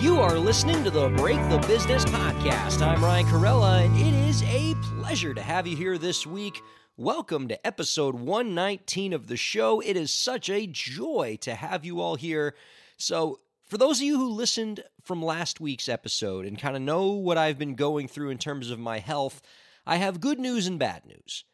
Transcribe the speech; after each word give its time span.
You 0.00 0.20
are 0.20 0.38
listening 0.38 0.84
to 0.84 0.90
the 0.90 1.08
Break 1.10 1.38
the 1.48 1.58
Business 1.66 2.04
podcast. 2.04 2.80
I'm 2.80 3.04
Ryan 3.04 3.26
Kairalla, 3.26 3.84
and 3.84 3.96
it 3.96 4.14
is 4.28 4.42
a 4.44 4.74
pleasure 4.98 5.34
to 5.34 5.42
have 5.42 5.66
you 5.66 5.76
here 5.76 5.98
this 5.98 6.26
week. 6.26 6.62
Welcome 6.96 7.48
to 7.48 7.66
episode 7.66 8.14
119 8.14 9.12
of 9.12 9.26
the 9.26 9.36
show. 9.36 9.80
It 9.80 9.96
is 9.96 10.12
such 10.12 10.50
a 10.50 10.66
joy 10.66 11.38
to 11.42 11.54
have 11.54 11.84
you 11.84 12.00
all 12.00 12.16
here. 12.16 12.54
So, 12.96 13.40
for 13.66 13.78
those 13.78 13.98
of 13.98 14.04
you 14.04 14.16
who 14.16 14.30
listened 14.30 14.82
from 15.04 15.22
last 15.22 15.60
week's 15.60 15.88
episode 15.88 16.46
and 16.46 16.58
kind 16.58 16.74
of 16.74 16.82
know 16.82 17.10
what 17.10 17.38
I've 17.38 17.58
been 17.58 17.74
going 17.74 18.08
through 18.08 18.30
in 18.30 18.38
terms 18.38 18.70
of 18.70 18.78
my 18.78 18.98
health, 18.98 19.42
I 19.86 19.96
have 19.96 20.20
good 20.20 20.38
news 20.38 20.66
and 20.66 20.78
bad 20.78 21.06
news. 21.06 21.44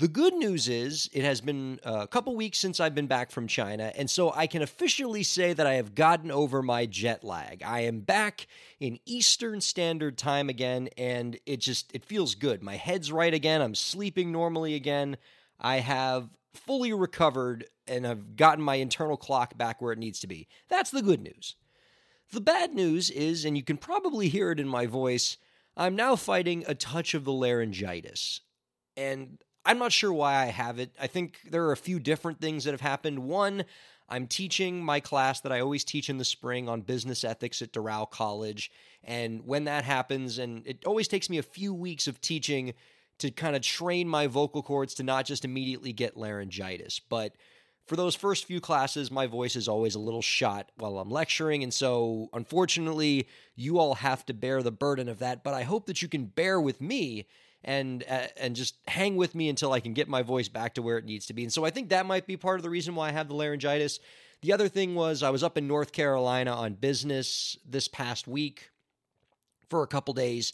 The 0.00 0.08
good 0.08 0.32
news 0.32 0.66
is 0.66 1.10
it 1.12 1.24
has 1.24 1.42
been 1.42 1.78
uh, 1.84 1.98
a 2.00 2.06
couple 2.06 2.34
weeks 2.34 2.56
since 2.56 2.80
I've 2.80 2.94
been 2.94 3.06
back 3.06 3.30
from 3.30 3.46
China, 3.46 3.92
and 3.94 4.08
so 4.08 4.32
I 4.32 4.46
can 4.46 4.62
officially 4.62 5.22
say 5.22 5.52
that 5.52 5.66
I 5.66 5.74
have 5.74 5.94
gotten 5.94 6.30
over 6.30 6.62
my 6.62 6.86
jet 6.86 7.22
lag. 7.22 7.62
I 7.62 7.80
am 7.80 8.00
back 8.00 8.46
in 8.78 8.98
Eastern 9.04 9.60
Standard 9.60 10.16
Time 10.16 10.48
again, 10.48 10.88
and 10.96 11.38
it 11.44 11.58
just 11.58 11.94
it 11.94 12.02
feels 12.06 12.34
good. 12.34 12.62
My 12.62 12.76
head's 12.76 13.12
right 13.12 13.34
again. 13.34 13.60
I'm 13.60 13.74
sleeping 13.74 14.32
normally 14.32 14.74
again. 14.74 15.18
I 15.60 15.80
have 15.80 16.30
fully 16.54 16.94
recovered 16.94 17.66
and 17.86 18.06
have 18.06 18.36
gotten 18.36 18.64
my 18.64 18.76
internal 18.76 19.18
clock 19.18 19.58
back 19.58 19.82
where 19.82 19.92
it 19.92 19.98
needs 19.98 20.20
to 20.20 20.26
be. 20.26 20.48
That's 20.70 20.90
the 20.90 21.02
good 21.02 21.20
news. 21.20 21.56
The 22.32 22.40
bad 22.40 22.74
news 22.74 23.10
is, 23.10 23.44
and 23.44 23.54
you 23.54 23.62
can 23.62 23.76
probably 23.76 24.30
hear 24.30 24.50
it 24.50 24.60
in 24.60 24.66
my 24.66 24.86
voice, 24.86 25.36
I'm 25.76 25.94
now 25.94 26.16
fighting 26.16 26.64
a 26.66 26.74
touch 26.74 27.12
of 27.12 27.26
the 27.26 27.34
laryngitis. 27.34 28.40
And 28.96 29.38
I'm 29.64 29.78
not 29.78 29.92
sure 29.92 30.12
why 30.12 30.42
I 30.42 30.46
have 30.46 30.78
it. 30.78 30.90
I 31.00 31.06
think 31.06 31.38
there 31.50 31.64
are 31.66 31.72
a 31.72 31.76
few 31.76 31.98
different 31.98 32.40
things 32.40 32.64
that 32.64 32.72
have 32.72 32.80
happened. 32.80 33.20
One, 33.20 33.64
I'm 34.08 34.26
teaching 34.26 34.82
my 34.84 35.00
class 35.00 35.40
that 35.40 35.52
I 35.52 35.60
always 35.60 35.84
teach 35.84 36.08
in 36.08 36.18
the 36.18 36.24
spring 36.24 36.68
on 36.68 36.80
business 36.80 37.24
ethics 37.24 37.62
at 37.62 37.72
Doral 37.72 38.10
College. 38.10 38.70
And 39.04 39.46
when 39.46 39.64
that 39.64 39.84
happens, 39.84 40.38
and 40.38 40.66
it 40.66 40.84
always 40.84 41.08
takes 41.08 41.30
me 41.30 41.38
a 41.38 41.42
few 41.42 41.72
weeks 41.72 42.06
of 42.08 42.20
teaching 42.20 42.74
to 43.18 43.30
kind 43.30 43.54
of 43.54 43.62
train 43.62 44.08
my 44.08 44.26
vocal 44.26 44.62
cords 44.62 44.94
to 44.94 45.02
not 45.02 45.26
just 45.26 45.44
immediately 45.44 45.92
get 45.92 46.16
laryngitis. 46.16 46.98
But 46.98 47.34
for 47.86 47.96
those 47.96 48.14
first 48.14 48.46
few 48.46 48.60
classes, 48.60 49.10
my 49.10 49.26
voice 49.26 49.56
is 49.56 49.68
always 49.68 49.94
a 49.94 50.00
little 50.00 50.22
shot 50.22 50.70
while 50.76 50.98
I'm 50.98 51.10
lecturing. 51.10 51.62
And 51.62 51.72
so, 51.72 52.30
unfortunately, 52.32 53.28
you 53.56 53.78
all 53.78 53.94
have 53.96 54.24
to 54.26 54.34
bear 54.34 54.62
the 54.62 54.72
burden 54.72 55.08
of 55.08 55.18
that. 55.18 55.44
But 55.44 55.54
I 55.54 55.62
hope 55.64 55.86
that 55.86 56.00
you 56.00 56.08
can 56.08 56.24
bear 56.24 56.60
with 56.60 56.80
me 56.80 57.26
and 57.64 58.04
uh, 58.08 58.26
and 58.36 58.56
just 58.56 58.76
hang 58.88 59.16
with 59.16 59.34
me 59.34 59.48
until 59.48 59.72
I 59.72 59.80
can 59.80 59.92
get 59.92 60.08
my 60.08 60.22
voice 60.22 60.48
back 60.48 60.74
to 60.74 60.82
where 60.82 60.98
it 60.98 61.04
needs 61.04 61.26
to 61.26 61.34
be. 61.34 61.42
And 61.42 61.52
so 61.52 61.64
I 61.64 61.70
think 61.70 61.90
that 61.90 62.06
might 62.06 62.26
be 62.26 62.36
part 62.36 62.58
of 62.58 62.62
the 62.62 62.70
reason 62.70 62.94
why 62.94 63.08
I 63.08 63.12
have 63.12 63.28
the 63.28 63.34
laryngitis. 63.34 64.00
The 64.42 64.52
other 64.52 64.68
thing 64.68 64.94
was 64.94 65.22
I 65.22 65.30
was 65.30 65.42
up 65.42 65.58
in 65.58 65.68
North 65.68 65.92
Carolina 65.92 66.52
on 66.52 66.74
business 66.74 67.58
this 67.68 67.88
past 67.88 68.26
week 68.26 68.70
for 69.68 69.82
a 69.82 69.86
couple 69.86 70.14
days 70.14 70.52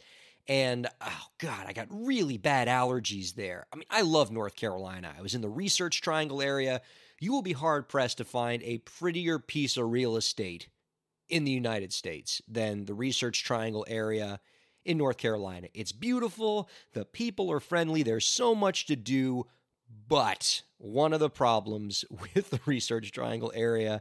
and 0.48 0.86
oh 1.00 1.26
god, 1.38 1.66
I 1.66 1.72
got 1.72 1.88
really 1.90 2.38
bad 2.38 2.68
allergies 2.68 3.34
there. 3.34 3.66
I 3.72 3.76
mean, 3.76 3.86
I 3.90 4.02
love 4.02 4.30
North 4.30 4.56
Carolina. 4.56 5.12
I 5.16 5.22
was 5.22 5.34
in 5.34 5.40
the 5.40 5.48
Research 5.48 6.00
Triangle 6.00 6.40
area. 6.40 6.82
You 7.18 7.32
will 7.32 7.42
be 7.42 7.52
hard 7.52 7.88
pressed 7.88 8.18
to 8.18 8.24
find 8.24 8.62
a 8.62 8.78
prettier 8.78 9.38
piece 9.38 9.76
of 9.76 9.90
real 9.90 10.16
estate 10.16 10.68
in 11.28 11.44
the 11.44 11.50
United 11.50 11.92
States 11.92 12.40
than 12.46 12.84
the 12.84 12.94
Research 12.94 13.42
Triangle 13.42 13.84
area 13.88 14.40
in 14.86 14.98
North 14.98 15.18
Carolina. 15.18 15.68
It's 15.74 15.92
beautiful, 15.92 16.68
the 16.92 17.04
people 17.04 17.50
are 17.52 17.60
friendly, 17.60 18.02
there's 18.02 18.26
so 18.26 18.54
much 18.54 18.86
to 18.86 18.96
do, 18.96 19.46
but 20.08 20.62
one 20.78 21.12
of 21.12 21.20
the 21.20 21.30
problems 21.30 22.04
with 22.34 22.50
the 22.50 22.60
Research 22.66 23.12
Triangle 23.12 23.52
area 23.54 24.00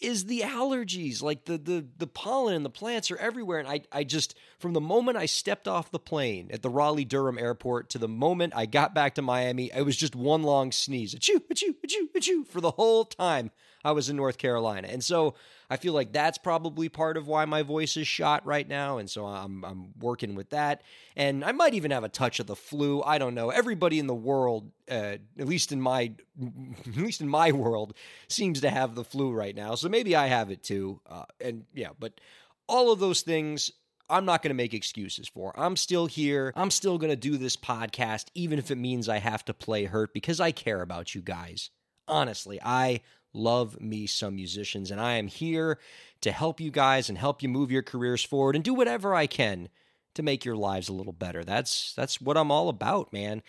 is 0.00 0.26
the 0.26 0.40
allergies. 0.40 1.22
Like 1.22 1.44
the 1.44 1.58
the 1.58 1.86
the 1.96 2.06
pollen 2.06 2.54
and 2.54 2.64
the 2.64 2.70
plants 2.70 3.10
are 3.10 3.16
everywhere 3.16 3.58
and 3.58 3.68
I 3.68 3.80
I 3.90 4.04
just 4.04 4.36
from 4.58 4.72
the 4.72 4.80
moment 4.80 5.16
I 5.16 5.26
stepped 5.26 5.66
off 5.66 5.90
the 5.90 5.98
plane 5.98 6.50
at 6.52 6.62
the 6.62 6.68
Raleigh 6.68 7.04
Durham 7.04 7.38
airport 7.38 7.88
to 7.90 7.98
the 7.98 8.08
moment 8.08 8.52
I 8.54 8.66
got 8.66 8.94
back 8.94 9.14
to 9.14 9.22
Miami 9.22 9.70
it 9.74 9.82
was 9.82 9.96
just 9.96 10.14
one 10.14 10.42
long 10.42 10.70
sneeze. 10.72 11.14
Achoo 11.14 11.40
achoo 11.50 11.74
achoo 11.84 12.10
achoo 12.14 12.46
for 12.46 12.60
the 12.60 12.72
whole 12.72 13.04
time 13.04 13.50
I 13.86 13.92
was 13.92 14.08
in 14.08 14.16
North 14.16 14.38
Carolina 14.38 14.88
and 14.90 15.02
so 15.02 15.34
I 15.68 15.76
feel 15.76 15.92
like 15.92 16.12
that's 16.12 16.38
probably 16.38 16.88
part 16.88 17.16
of 17.16 17.26
why 17.26 17.44
my 17.44 17.62
voice 17.62 17.96
is 17.96 18.06
shot 18.06 18.46
right 18.46 18.66
now, 18.66 18.98
and 18.98 19.10
so 19.10 19.26
I'm 19.26 19.64
I'm 19.64 19.92
working 19.98 20.34
with 20.34 20.50
that. 20.50 20.82
And 21.16 21.44
I 21.44 21.52
might 21.52 21.74
even 21.74 21.90
have 21.90 22.04
a 22.04 22.08
touch 22.08 22.38
of 22.40 22.46
the 22.46 22.56
flu. 22.56 23.02
I 23.02 23.18
don't 23.18 23.34
know. 23.34 23.50
Everybody 23.50 23.98
in 23.98 24.06
the 24.06 24.14
world, 24.14 24.70
uh, 24.90 25.16
at 25.38 25.48
least 25.48 25.72
in 25.72 25.80
my 25.80 26.12
at 26.86 26.96
least 26.96 27.20
in 27.20 27.28
my 27.28 27.52
world, 27.52 27.94
seems 28.28 28.60
to 28.60 28.70
have 28.70 28.94
the 28.94 29.04
flu 29.04 29.32
right 29.32 29.54
now. 29.54 29.74
So 29.74 29.88
maybe 29.88 30.14
I 30.14 30.26
have 30.26 30.50
it 30.50 30.62
too. 30.62 31.00
Uh, 31.08 31.24
and 31.40 31.64
yeah, 31.74 31.90
but 31.98 32.20
all 32.68 32.92
of 32.92 33.00
those 33.00 33.22
things 33.22 33.72
I'm 34.08 34.24
not 34.24 34.42
going 34.42 34.50
to 34.50 34.54
make 34.54 34.72
excuses 34.72 35.26
for. 35.26 35.52
I'm 35.58 35.76
still 35.76 36.06
here. 36.06 36.52
I'm 36.54 36.70
still 36.70 36.96
going 36.96 37.10
to 37.10 37.16
do 37.16 37.36
this 37.36 37.56
podcast, 37.56 38.26
even 38.34 38.60
if 38.60 38.70
it 38.70 38.76
means 38.76 39.08
I 39.08 39.18
have 39.18 39.44
to 39.46 39.54
play 39.54 39.86
hurt 39.86 40.14
because 40.14 40.38
I 40.38 40.52
care 40.52 40.80
about 40.80 41.12
you 41.14 41.22
guys. 41.22 41.70
Honestly, 42.06 42.60
I 42.64 43.00
love 43.36 43.80
me 43.80 44.06
some 44.06 44.36
musicians, 44.36 44.90
and 44.90 45.00
I 45.00 45.14
am 45.14 45.28
here 45.28 45.78
to 46.22 46.32
help 46.32 46.60
you 46.60 46.70
guys 46.70 47.08
and 47.08 47.18
help 47.18 47.42
you 47.42 47.48
move 47.48 47.70
your 47.70 47.82
careers 47.82 48.24
forward 48.24 48.56
and 48.56 48.64
do 48.64 48.74
whatever 48.74 49.14
I 49.14 49.26
can 49.26 49.68
to 50.14 50.22
make 50.22 50.44
your 50.44 50.56
lives 50.56 50.88
a 50.88 50.92
little 50.92 51.12
better. 51.12 51.44
That's 51.44 51.92
that's 51.94 52.20
what 52.20 52.36
I'm 52.36 52.50
all 52.50 52.68
about, 52.68 53.12
man. 53.12 53.42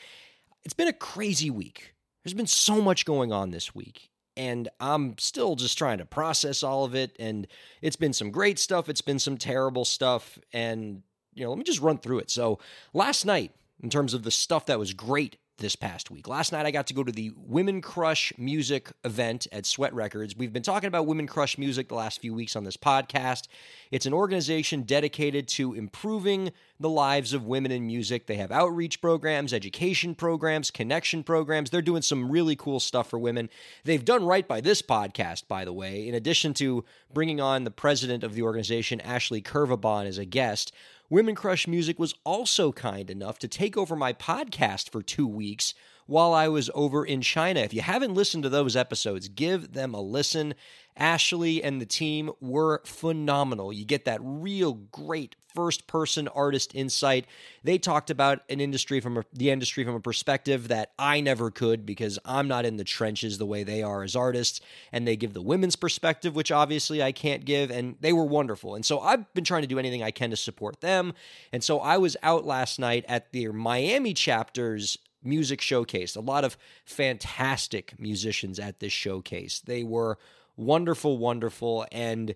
It's 0.63 0.73
been 0.73 0.87
a 0.87 0.93
crazy 0.93 1.49
week. 1.49 1.93
There's 2.23 2.33
been 2.33 2.47
so 2.47 2.81
much 2.81 3.05
going 3.05 3.31
on 3.31 3.51
this 3.51 3.73
week, 3.73 4.09
and 4.35 4.67
I'm 4.79 5.17
still 5.17 5.55
just 5.55 5.77
trying 5.77 5.99
to 5.99 6.05
process 6.05 6.61
all 6.61 6.83
of 6.83 6.93
it. 6.93 7.15
And 7.19 7.47
it's 7.81 7.95
been 7.95 8.13
some 8.13 8.31
great 8.31 8.59
stuff, 8.59 8.89
it's 8.89 9.01
been 9.01 9.19
some 9.19 9.37
terrible 9.37 9.85
stuff, 9.85 10.37
and 10.51 11.03
you 11.33 11.43
know, 11.43 11.49
let 11.49 11.57
me 11.57 11.63
just 11.63 11.81
run 11.81 11.99
through 11.99 12.19
it. 12.19 12.29
So 12.29 12.59
last 12.93 13.25
night, 13.25 13.53
in 13.81 13.89
terms 13.89 14.13
of 14.13 14.23
the 14.23 14.31
stuff 14.31 14.65
that 14.65 14.79
was 14.79 14.93
great 14.93 15.37
this 15.57 15.75
past 15.75 16.11
week. 16.11 16.27
Last 16.27 16.51
night, 16.51 16.65
I 16.65 16.71
got 16.71 16.87
to 16.87 16.93
go 16.93 17.03
to 17.03 17.11
the 17.11 17.31
Women 17.35 17.81
Crush 17.81 18.31
Music 18.37 18.91
event 19.03 19.47
at 19.51 19.65
Sweat 19.65 19.93
Records. 19.93 20.35
We've 20.35 20.53
been 20.53 20.63
talking 20.63 20.87
about 20.87 21.07
Women 21.07 21.27
Crush 21.27 21.57
Music 21.57 21.89
the 21.89 21.95
last 21.95 22.21
few 22.21 22.33
weeks 22.33 22.55
on 22.55 22.63
this 22.63 22.77
podcast. 22.77 23.47
It's 23.91 24.05
an 24.05 24.13
organization 24.13 24.83
dedicated 24.83 25.47
to 25.49 25.73
improving 25.73 26.51
the 26.79 26.89
lives 26.89 27.33
of 27.33 27.45
women 27.45 27.71
in 27.71 27.87
music. 27.87 28.27
They 28.27 28.35
have 28.35 28.51
outreach 28.51 29.01
programs, 29.01 29.53
education 29.53 30.13
programs, 30.13 30.69
connection 30.69 31.23
programs. 31.23 31.69
They're 31.69 31.81
doing 31.81 32.03
some 32.03 32.31
really 32.31 32.55
cool 32.55 32.79
stuff 32.79 33.09
for 33.09 33.17
women. 33.17 33.49
They've 33.83 34.05
done 34.05 34.25
right 34.25 34.47
by 34.47 34.61
this 34.61 34.81
podcast, 34.81 35.47
by 35.47 35.65
the 35.65 35.73
way. 35.73 36.07
In 36.07 36.13
addition 36.13 36.53
to 36.55 36.85
bringing 37.11 37.41
on 37.41 37.63
the 37.63 37.71
president 37.71 38.23
of 38.23 38.35
the 38.35 38.43
organization, 38.43 39.01
Ashley 39.01 39.41
Curvabon, 39.41 40.05
as 40.05 40.17
a 40.17 40.25
guest, 40.25 40.71
Women 41.09 41.35
Crush 41.35 41.69
Music 41.69 41.97
was 41.97 42.15
also 42.25 42.73
kind 42.73 43.09
enough 43.09 43.39
to 43.39 43.47
take 43.47 43.77
over 43.77 43.95
my 43.95 44.11
podcast 44.11 44.89
for 44.89 45.01
two 45.01 45.25
weeks 45.25 45.73
while 46.07 46.33
I 46.33 46.47
was 46.47 46.71
over 46.73 47.05
in 47.05 47.21
China. 47.21 47.59
If 47.59 47.73
you 47.73 47.81
haven't 47.81 48.13
listened 48.13 48.43
to 48.43 48.49
those 48.49 48.75
episodes, 48.75 49.27
give 49.29 49.73
them 49.73 49.93
a 49.93 50.01
listen. 50.01 50.55
Ashley 50.95 51.63
and 51.63 51.79
the 51.79 51.85
team 51.85 52.31
were 52.41 52.81
phenomenal. 52.85 53.71
You 53.71 53.85
get 53.85 54.05
that 54.05 54.19
real 54.23 54.73
great 54.73 55.35
first 55.53 55.87
person 55.87 56.27
artist 56.27 56.75
insight. 56.75 57.25
They 57.63 57.79
talked 57.79 58.11
about 58.11 58.41
an 58.47 58.61
industry 58.61 58.99
from 58.99 59.17
a, 59.17 59.23
the 59.33 59.49
industry 59.49 59.83
from 59.83 59.95
a 59.95 59.99
perspective 59.99 60.67
that 60.67 60.91
I 60.99 61.19
never 61.19 61.49
could 61.49 61.83
because 61.83 62.19
I'm 62.25 62.47
not 62.47 62.65
in 62.65 62.77
the 62.77 62.83
trenches 62.83 63.37
the 63.37 63.45
way 63.45 63.63
they 63.63 63.81
are 63.81 64.03
as 64.03 64.15
artists. 64.15 64.61
And 64.91 65.07
they 65.07 65.15
give 65.15 65.33
the 65.33 65.41
women's 65.41 65.75
perspective, 65.75 66.35
which 66.35 66.51
obviously 66.51 67.01
I 67.01 67.11
can't 67.11 67.43
give. 67.43 67.71
And 67.71 67.95
they 68.01 68.13
were 68.13 68.25
wonderful. 68.25 68.75
And 68.75 68.85
so 68.85 68.99
I've 68.99 69.33
been 69.33 69.43
trying 69.43 69.63
to 69.63 69.67
do 69.67 69.79
anything 69.79 70.03
I 70.03 70.11
can 70.11 70.29
to 70.29 70.37
support 70.37 70.81
them. 70.81 71.13
And 71.51 71.63
so 71.63 71.79
I 71.79 71.97
was 71.97 72.15
out 72.21 72.45
last 72.45 72.77
night 72.77 73.03
at 73.07 73.33
their 73.33 73.51
Miami 73.51 74.13
chapters 74.13 74.97
music 75.23 75.61
showcase. 75.61 76.15
A 76.15 76.21
lot 76.21 76.43
of 76.43 76.57
fantastic 76.85 77.99
musicians 77.99 78.59
at 78.59 78.79
this 78.79 78.93
showcase. 78.93 79.59
They 79.59 79.83
were 79.83 80.17
wonderful, 80.55 81.17
wonderful, 81.17 81.85
and 81.91 82.35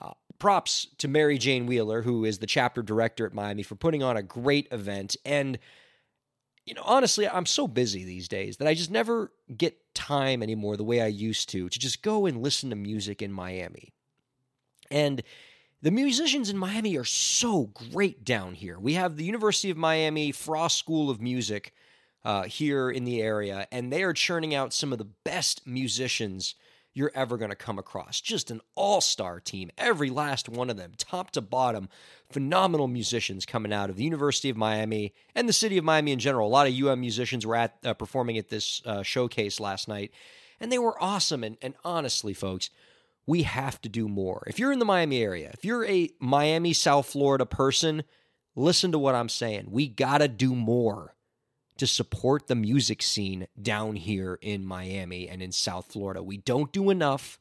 uh, 0.00 0.12
props 0.38 0.88
to 0.98 1.08
Mary 1.08 1.38
Jane 1.38 1.66
Wheeler, 1.66 2.02
who 2.02 2.24
is 2.24 2.38
the 2.38 2.46
chapter 2.46 2.82
director 2.82 3.26
at 3.26 3.34
Miami, 3.34 3.62
for 3.62 3.76
putting 3.76 4.02
on 4.02 4.16
a 4.16 4.22
great 4.22 4.68
event. 4.72 5.16
And 5.24 5.58
you 6.64 6.74
know, 6.74 6.82
honestly, 6.84 7.28
I'm 7.28 7.46
so 7.46 7.66
busy 7.66 8.04
these 8.04 8.28
days 8.28 8.58
that 8.58 8.68
I 8.68 8.74
just 8.74 8.90
never 8.90 9.32
get 9.56 9.94
time 9.94 10.42
anymore 10.44 10.76
the 10.76 10.84
way 10.84 11.00
I 11.02 11.08
used 11.08 11.48
to 11.50 11.68
to 11.68 11.78
just 11.78 12.02
go 12.02 12.24
and 12.26 12.40
listen 12.40 12.70
to 12.70 12.76
music 12.76 13.20
in 13.20 13.32
Miami. 13.32 13.92
And 14.90 15.22
The 15.82 15.90
musicians 15.90 16.48
in 16.48 16.56
Miami 16.56 16.96
are 16.96 17.04
so 17.04 17.64
great 17.92 18.24
down 18.24 18.54
here. 18.54 18.78
We 18.78 18.94
have 18.94 19.16
the 19.16 19.24
University 19.24 19.68
of 19.68 19.76
Miami 19.76 20.30
Frost 20.30 20.78
School 20.78 21.10
of 21.10 21.20
Music 21.20 21.74
uh, 22.24 22.44
here 22.44 22.90
in 22.90 23.04
the 23.04 23.20
area, 23.20 23.66
and 23.72 23.92
they 23.92 24.02
are 24.02 24.12
churning 24.12 24.54
out 24.54 24.72
some 24.72 24.92
of 24.92 24.98
the 24.98 25.08
best 25.24 25.66
musicians 25.66 26.54
you're 26.94 27.12
ever 27.14 27.38
going 27.38 27.50
to 27.50 27.56
come 27.56 27.78
across. 27.78 28.20
Just 28.20 28.50
an 28.50 28.60
all 28.74 29.00
star 29.00 29.40
team, 29.40 29.70
every 29.78 30.10
last 30.10 30.48
one 30.48 30.70
of 30.70 30.76
them, 30.76 30.92
top 30.96 31.30
to 31.32 31.40
bottom. 31.40 31.88
Phenomenal 32.30 32.88
musicians 32.88 33.46
coming 33.46 33.72
out 33.72 33.90
of 33.90 33.96
the 33.96 34.04
University 34.04 34.50
of 34.50 34.56
Miami 34.56 35.12
and 35.34 35.48
the 35.48 35.52
city 35.52 35.78
of 35.78 35.84
Miami 35.84 36.12
in 36.12 36.18
general. 36.18 36.46
A 36.46 36.50
lot 36.50 36.66
of 36.66 36.74
UM 36.74 37.00
musicians 37.00 37.46
were 37.46 37.56
at 37.56 37.76
uh, 37.84 37.94
performing 37.94 38.38
at 38.38 38.48
this 38.48 38.82
uh, 38.84 39.02
showcase 39.02 39.60
last 39.60 39.88
night, 39.88 40.12
and 40.60 40.70
they 40.70 40.78
were 40.78 41.02
awesome. 41.02 41.42
And, 41.44 41.56
and 41.62 41.74
honestly, 41.84 42.34
folks, 42.34 42.70
we 43.26 43.42
have 43.42 43.80
to 43.82 43.88
do 43.88 44.08
more. 44.08 44.44
If 44.46 44.58
you're 44.58 44.72
in 44.72 44.78
the 44.78 44.84
Miami 44.84 45.22
area, 45.22 45.50
if 45.52 45.64
you're 45.64 45.84
a 45.84 46.10
Miami, 46.20 46.72
South 46.72 47.06
Florida 47.06 47.46
person, 47.46 48.02
listen 48.54 48.92
to 48.92 48.98
what 48.98 49.14
I'm 49.14 49.28
saying. 49.28 49.66
We 49.70 49.88
got 49.88 50.18
to 50.18 50.28
do 50.28 50.54
more 50.54 51.14
to 51.78 51.86
support 51.86 52.46
the 52.46 52.54
music 52.54 53.02
scene 53.02 53.46
down 53.60 53.96
here 53.96 54.38
in 54.40 54.64
Miami 54.64 55.28
and 55.28 55.42
in 55.42 55.52
South 55.52 55.92
Florida. 55.92 56.22
We 56.22 56.36
don't 56.36 56.72
do 56.72 56.90
enough. 56.90 57.38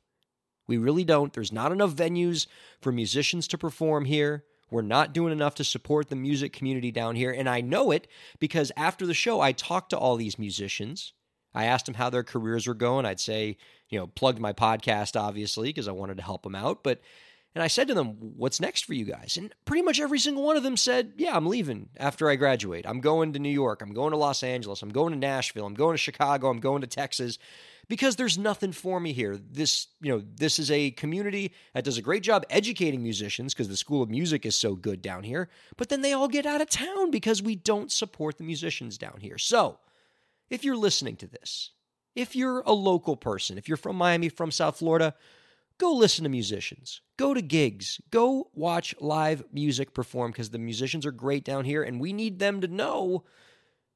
We 0.67 0.77
really 0.77 1.03
don't. 1.03 1.33
There's 1.33 1.51
not 1.51 1.71
enough 1.71 1.95
venues 1.95 2.47
for 2.79 2.91
musicians 2.91 3.47
to 3.49 3.57
perform 3.57 4.05
here. 4.05 4.45
We're 4.69 4.81
not 4.81 5.13
doing 5.13 5.33
enough 5.33 5.55
to 5.55 5.65
support 5.65 6.09
the 6.09 6.15
music 6.15 6.53
community 6.53 6.91
down 6.91 7.17
here. 7.17 7.31
And 7.31 7.49
I 7.49 7.59
know 7.59 7.91
it 7.91 8.07
because 8.39 8.71
after 8.77 9.05
the 9.05 9.13
show, 9.13 9.41
I 9.41 9.51
talked 9.51 9.89
to 9.89 9.97
all 9.97 10.15
these 10.15 10.39
musicians. 10.39 11.11
I 11.53 11.65
asked 11.65 11.85
them 11.85 11.95
how 11.95 12.09
their 12.09 12.23
careers 12.23 12.67
were 12.67 12.73
going. 12.73 13.05
I'd 13.05 13.19
say, 13.19 13.57
you 13.89 13.99
know, 13.99 14.07
plugged 14.07 14.39
my 14.39 14.53
podcast, 14.53 15.19
obviously, 15.19 15.69
because 15.69 15.89
I 15.89 15.91
wanted 15.91 16.17
to 16.17 16.23
help 16.23 16.43
them 16.43 16.55
out. 16.55 16.83
But 16.83 17.01
and 17.53 17.63
I 17.63 17.67
said 17.67 17.87
to 17.89 17.93
them, 17.93 18.17
What's 18.37 18.61
next 18.61 18.85
for 18.85 18.93
you 18.93 19.05
guys? 19.05 19.37
And 19.37 19.53
pretty 19.65 19.83
much 19.83 19.99
every 19.99 20.19
single 20.19 20.43
one 20.43 20.57
of 20.57 20.63
them 20.63 20.77
said, 20.77 21.13
Yeah, 21.17 21.35
I'm 21.35 21.47
leaving 21.47 21.89
after 21.97 22.29
I 22.29 22.35
graduate. 22.35 22.85
I'm 22.87 23.01
going 23.01 23.33
to 23.33 23.39
New 23.39 23.49
York. 23.49 23.81
I'm 23.81 23.93
going 23.93 24.11
to 24.11 24.17
Los 24.17 24.43
Angeles. 24.43 24.81
I'm 24.81 24.89
going 24.89 25.13
to 25.13 25.19
Nashville. 25.19 25.65
I'm 25.65 25.73
going 25.73 25.93
to 25.93 26.01
Chicago. 26.01 26.49
I'm 26.49 26.59
going 26.59 26.81
to 26.81 26.87
Texas 26.87 27.37
because 27.91 28.15
there's 28.15 28.37
nothing 28.37 28.71
for 28.71 29.01
me 29.01 29.11
here. 29.11 29.37
This, 29.37 29.87
you 30.01 30.13
know, 30.13 30.23
this 30.35 30.59
is 30.59 30.71
a 30.71 30.91
community 30.91 31.51
that 31.73 31.83
does 31.83 31.97
a 31.97 32.01
great 32.01 32.23
job 32.23 32.45
educating 32.49 33.03
musicians 33.03 33.53
because 33.53 33.67
the 33.67 33.75
School 33.75 34.01
of 34.01 34.09
Music 34.09 34.45
is 34.45 34.55
so 34.55 34.75
good 34.75 35.01
down 35.01 35.23
here, 35.23 35.49
but 35.75 35.89
then 35.89 36.01
they 36.01 36.13
all 36.13 36.29
get 36.29 36.45
out 36.45 36.61
of 36.61 36.69
town 36.69 37.11
because 37.11 37.41
we 37.41 37.55
don't 37.55 37.91
support 37.91 38.37
the 38.37 38.45
musicians 38.45 38.97
down 38.97 39.17
here. 39.19 39.37
So, 39.37 39.79
if 40.49 40.63
you're 40.63 40.77
listening 40.77 41.17
to 41.17 41.27
this, 41.27 41.71
if 42.15 42.33
you're 42.33 42.61
a 42.61 42.71
local 42.71 43.17
person, 43.17 43.57
if 43.57 43.67
you're 43.67 43.75
from 43.75 43.97
Miami, 43.97 44.29
from 44.29 44.51
South 44.51 44.77
Florida, 44.77 45.13
go 45.81 45.93
listen 45.93 46.23
to 46.23 46.29
musicians, 46.29 47.01
go 47.17 47.33
to 47.33 47.41
gigs, 47.41 47.99
go 48.11 48.51
watch 48.53 48.93
live 48.99 49.43
music 49.51 49.95
perform 49.95 50.29
because 50.29 50.51
the 50.51 50.59
musicians 50.59 51.07
are 51.07 51.11
great 51.11 51.43
down 51.43 51.65
here 51.65 51.81
and 51.81 51.99
we 51.99 52.13
need 52.13 52.37
them 52.37 52.61
to 52.61 52.67
know 52.67 53.23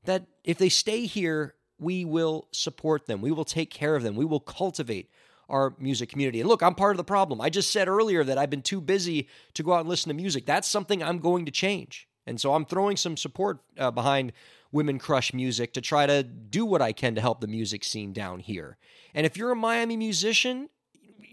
that 0.06 0.26
if 0.44 0.58
they 0.58 0.68
stay 0.68 1.06
here, 1.06 1.54
we 1.78 2.04
will 2.04 2.48
support 2.52 3.06
them. 3.06 3.22
We 3.22 3.32
will 3.32 3.46
take 3.46 3.70
care 3.70 3.96
of 3.96 4.02
them. 4.02 4.16
We 4.16 4.26
will 4.26 4.40
cultivate 4.40 5.12
our 5.48 5.76
music 5.78 6.10
community. 6.10 6.40
And 6.40 6.50
look, 6.50 6.64
I'm 6.64 6.74
part 6.74 6.92
of 6.92 6.98
the 6.98 7.04
problem. 7.04 7.40
I 7.40 7.52
just 7.52 7.72
said 7.72 7.88
earlier 7.88 8.24
that 8.24 8.40
I've 8.40 8.50
been 8.50 8.64
too 8.64 8.82
busy 8.82 9.28
to 9.54 9.62
go 9.62 9.74
out 9.74 9.82
and 9.82 9.90
listen 9.90 10.10
to 10.10 10.16
music. 10.16 10.48
That's 10.48 10.68
something 10.68 11.04
I'm 11.04 11.20
going 11.20 11.46
to 11.46 11.52
change. 11.52 12.08
And 12.26 12.42
so 12.42 12.56
I'm 12.56 12.66
throwing 12.66 12.98
some 12.98 13.16
support 13.16 13.60
uh, 13.78 13.92
behind 13.92 14.34
Women 14.72 14.98
Crush 14.98 15.36
Music 15.36 15.74
to 15.74 15.82
try 15.82 16.08
to 16.08 16.24
do 16.24 16.66
what 16.66 16.82
I 16.82 16.94
can 16.94 17.14
to 17.14 17.22
help 17.22 17.42
the 17.42 17.48
music 17.48 17.84
scene 17.84 18.12
down 18.12 18.40
here. 18.40 18.78
And 19.14 19.28
if 19.28 19.38
you're 19.38 19.52
a 19.52 19.56
Miami 19.56 19.98
musician 19.98 20.70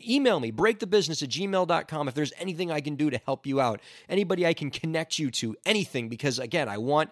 email 0.09 0.41
me, 0.41 0.53
breakthebusiness 0.53 1.23
at 1.23 1.29
gmail.com 1.29 2.09
if 2.09 2.15
there's 2.15 2.33
anything 2.39 2.71
I 2.71 2.81
can 2.81 2.97
do 2.97 3.11
to 3.11 3.21
help 3.25 3.47
you 3.47 3.61
out, 3.61 3.81
anybody 4.09 4.47
I 4.47 4.55
can 4.55 4.71
connect 4.71 5.19
you 5.19 5.31
to, 5.33 5.57
anything, 5.65 6.09
because 6.09 6.39
again, 6.39 6.69
I 6.69 6.79
want 6.79 7.11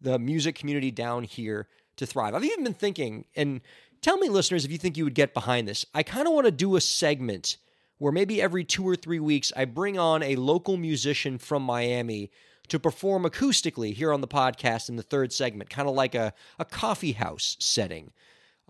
the 0.00 0.18
music 0.18 0.54
community 0.54 0.90
down 0.90 1.22
here 1.22 1.68
to 1.96 2.06
thrive. 2.06 2.34
I've 2.34 2.44
even 2.44 2.64
been 2.64 2.74
thinking, 2.74 3.24
and 3.36 3.60
tell 4.00 4.16
me, 4.16 4.28
listeners, 4.28 4.64
if 4.64 4.72
you 4.72 4.78
think 4.78 4.96
you 4.96 5.04
would 5.04 5.14
get 5.14 5.34
behind 5.34 5.68
this. 5.68 5.86
I 5.94 6.02
kind 6.02 6.26
of 6.26 6.34
want 6.34 6.46
to 6.46 6.52
do 6.52 6.76
a 6.76 6.80
segment 6.80 7.56
where 7.98 8.12
maybe 8.12 8.42
every 8.42 8.64
two 8.64 8.86
or 8.86 8.96
three 8.96 9.20
weeks 9.20 9.52
I 9.56 9.64
bring 9.64 9.98
on 9.98 10.22
a 10.22 10.36
local 10.36 10.76
musician 10.76 11.38
from 11.38 11.62
Miami 11.62 12.30
to 12.68 12.80
perform 12.80 13.24
acoustically 13.24 13.92
here 13.92 14.12
on 14.12 14.20
the 14.20 14.28
podcast 14.28 14.88
in 14.88 14.96
the 14.96 15.02
third 15.02 15.32
segment, 15.32 15.70
kind 15.70 15.88
of 15.88 15.94
like 15.94 16.14
a, 16.14 16.32
a 16.58 16.64
coffee 16.64 17.12
house 17.12 17.56
setting 17.60 18.12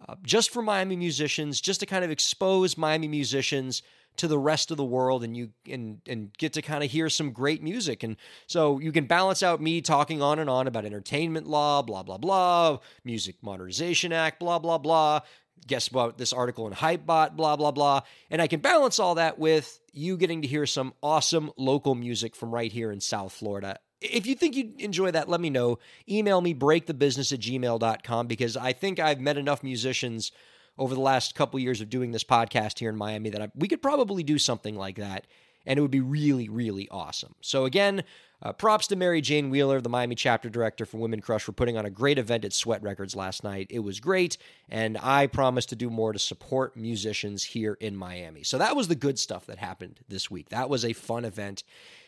uh, 0.09 0.17
just 0.23 0.51
for 0.51 0.63
Miami 0.63 0.97
musicians, 0.97 1.61
just 1.61 1.81
to 1.81 1.87
kind 1.87 2.05
of 2.05 2.11
expose 2.11 2.77
Miami 2.77 3.09
musicians 3.09 3.83
to 4.17 4.29
the 4.29 4.39
rest 4.39 4.71
of 4.71 4.77
the 4.77 4.85
world 4.85 5.25
and 5.25 5.37
you 5.37 5.51
and 5.71 6.01
and 6.07 6.37
get 6.37 6.53
to 6.53 6.63
kind 6.63 6.85
of 6.85 6.91
hear 6.91 7.09
some 7.09 7.33
great 7.33 7.63
music. 7.63 8.03
And 8.03 8.17
so 8.47 8.79
you 8.79 8.93
can 8.93 9.07
balance 9.07 9.43
out 9.43 9.61
me 9.61 9.81
talking 9.81 10.21
on 10.21 10.39
and 10.39 10.51
on 10.51 10.67
about 10.67 10.85
entertainment 10.85 11.47
law 11.47 11.83
blah 11.83 12.03
blah 12.03 12.19
blah 12.19 12.79
music 13.05 13.37
modernization 13.43 14.13
act 14.13 14.41
blah 14.41 14.59
blah 14.59 14.79
blah 14.79 15.21
guess 15.67 15.93
what 15.93 16.19
this 16.19 16.33
article 16.33 16.67
in 16.67 16.73
hypebot 16.73 17.37
blah 17.37 17.57
blah 17.57 17.71
blah. 17.71 18.01
And 18.31 18.43
i 18.43 18.47
can 18.47 18.61
balance 18.61 18.99
all 18.99 19.15
that 19.15 19.39
with 19.39 19.81
you 19.93 20.17
getting 20.17 20.43
to 20.43 20.49
hear 20.49 20.67
some 20.67 20.93
awesome 21.03 21.51
local 21.57 21.95
music 21.95 22.35
from 22.37 22.53
right 22.53 22.73
here 22.73 22.91
in 22.91 23.01
south 23.01 23.33
florida 23.33 23.79
if 24.03 24.27
you 24.27 24.35
think 24.35 24.57
you'd 24.57 24.81
enjoy 24.81 25.11
that, 25.11 25.29
let 25.29 25.41
me 25.41 25.51
know. 25.51 25.79
Email 26.09 26.41
me, 26.41 26.55
breakthebusiness 26.55 27.33
at 27.33 27.41
gmail.com, 27.41 28.27
because 28.27 28.57
I 28.57 28.73
think 28.73 28.99
I've 28.99 29.21
met 29.21 29.37
enough 29.37 29.63
musicians 29.63 30.33
over 30.79 30.95
the 30.95 31.01
last 31.01 31.35
couple 31.35 31.61
years 31.61 31.81
of 31.81 31.91
doing 31.91 32.13
this 32.13 32.25
podcast 32.25 32.79
here 32.79 32.91
in 32.91 32.97
Miami 32.97 33.31
that 33.31 33.43
I, 33.43 33.49
we 33.55 33.69
could 33.69 33.83
probably 33.83 34.23
do 34.23 34.39
something 34.39 34.75
like 34.77 34.97
that. 34.97 35.27
And 35.65 35.79
it 35.79 35.83
would 35.83 35.93
be 35.93 36.01
really, 36.01 36.49
really 36.49 36.89
awesome. 36.89 37.37
So, 37.41 37.67
again, 37.67 38.03
uh, 38.43 38.53
props 38.53 38.89
to 38.89 38.97
Mary 38.97 39.21
Jane 39.21 39.51
Wheeler, 39.51 39.81
the 39.81 39.89
Miami 39.89 40.17
chapter 40.17 40.51
director 40.51 40.85
for 40.85 40.97
Women 40.97 41.21
Crush, 41.21 41.45
for 41.45 41.53
putting 41.53 41.77
on 41.77 41.87
a 41.87 41.91
great 41.91 42.19
event 42.19 42.45
at 42.45 42.53
Sweat 42.53 42.83
Records 42.83 43.15
last 43.15 43.45
night. 43.45 43.69
It 43.71 43.79
was 43.79 44.01
great, 44.01 44.37
and 44.69 44.99
I 45.01 45.29
promise 45.29 45.67
to 45.67 45.77
do 45.77 45.89
more 45.89 46.13
to 46.13 46.19
support 46.19 46.77
musicians 46.77 47.45
here 47.45 47.75
in 47.81 47.95
Miami. 47.95 48.43
So 48.43 48.59
that 48.59 48.75
was 48.75 48.89
the 48.89 48.97
good 48.97 49.21
stuff 49.21 49.47
that 49.47 49.59
happened 49.59 50.01
this 50.09 50.29
week. 50.29 50.49
That 50.49 50.69
was 50.69 50.85
a 50.85 50.93
fun 50.93 51.25
event, 51.25 51.63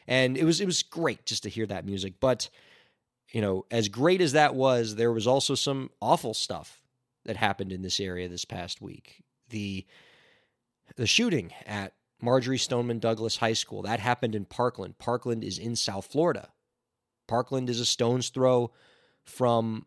and 0.07 0.37
it 0.37 0.45
was 0.45 0.61
it 0.61 0.67
was 0.67 0.83
great 0.83 1.25
just 1.27 1.43
to 1.45 1.49
hear 1.49 1.67
that 1.67 1.87
music. 1.87 2.15
But 2.21 2.49
you 3.33 3.41
know, 3.41 3.67
as 3.71 3.89
great 3.89 4.21
as 4.21 4.33
that 4.33 4.55
was, 4.55 4.97
there 4.97 5.13
was 5.13 5.27
also 5.27 5.55
some 5.55 5.91
awful 6.01 6.35
stuff 6.35 6.81
that 7.25 7.37
happened 7.37 7.73
in 7.73 7.83
this 7.83 7.99
area 7.99 8.29
this 8.29 8.45
past 8.45 8.81
week. 8.81 9.23
The 9.51 9.87
the 10.97 11.07
shooting 11.07 11.53
at 11.67 11.95
Marjory 12.21 12.59
Stoneman 12.59 12.99
Douglas 12.99 13.39
High 13.39 13.55
School 13.55 13.83
that 13.83 14.01
happened 14.01 14.35
in 14.35 14.45
Parkland. 14.45 14.99
Parkland 14.99 15.43
is 15.43 15.59
in 15.59 15.77
South 15.77 16.07
Florida. 16.07 16.51
Parkland 17.27 17.71
is 17.71 17.81
a 17.81 17.87
stone's 17.87 18.29
throw 18.29 18.71
from 19.25 19.87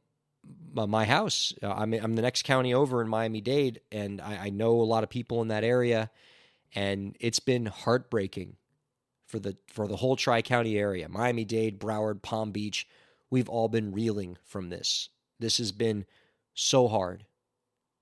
my 0.73 1.06
house. 1.06 1.53
Uh, 1.61 1.71
I'm 1.71 1.94
I'm 1.94 2.15
the 2.15 2.21
next 2.21 2.44
county 2.44 2.73
over 2.73 3.01
in 3.01 3.07
Miami 3.07 3.42
Dade, 3.42 3.81
and 3.92 4.19
I, 4.21 4.45
I 4.45 4.49
know 4.49 4.81
a 4.81 4.83
lot 4.83 5.03
of 5.03 5.09
people 5.09 5.42
in 5.42 5.49
that 5.49 5.63
area, 5.63 6.09
and 6.73 7.15
it's 7.19 7.39
been 7.39 7.68
heartbreaking 7.68 8.56
for 9.27 9.39
the 9.39 9.57
for 9.67 9.87
the 9.87 9.97
whole 9.97 10.15
Tri 10.15 10.41
County 10.41 10.77
area, 10.77 11.07
Miami 11.09 11.45
Dade, 11.45 11.79
Broward, 11.79 12.21
Palm 12.21 12.51
Beach. 12.51 12.87
We've 13.29 13.49
all 13.49 13.67
been 13.67 13.91
reeling 13.91 14.37
from 14.45 14.69
this. 14.69 15.09
This 15.39 15.57
has 15.57 15.71
been 15.71 16.05
so 16.53 16.87
hard 16.87 17.25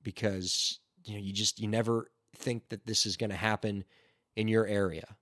because 0.03 0.79
you 1.03 1.15
know 1.15 1.20
you 1.20 1.34
just 1.34 1.60
you 1.60 1.67
never 1.67 2.12
think 2.36 2.70
that 2.70 2.86
this 2.86 3.05
is 3.05 3.17
going 3.17 3.32
to 3.32 3.36
happen 3.36 3.84
in 4.36 4.48
your 4.48 4.67
area, 4.67 5.15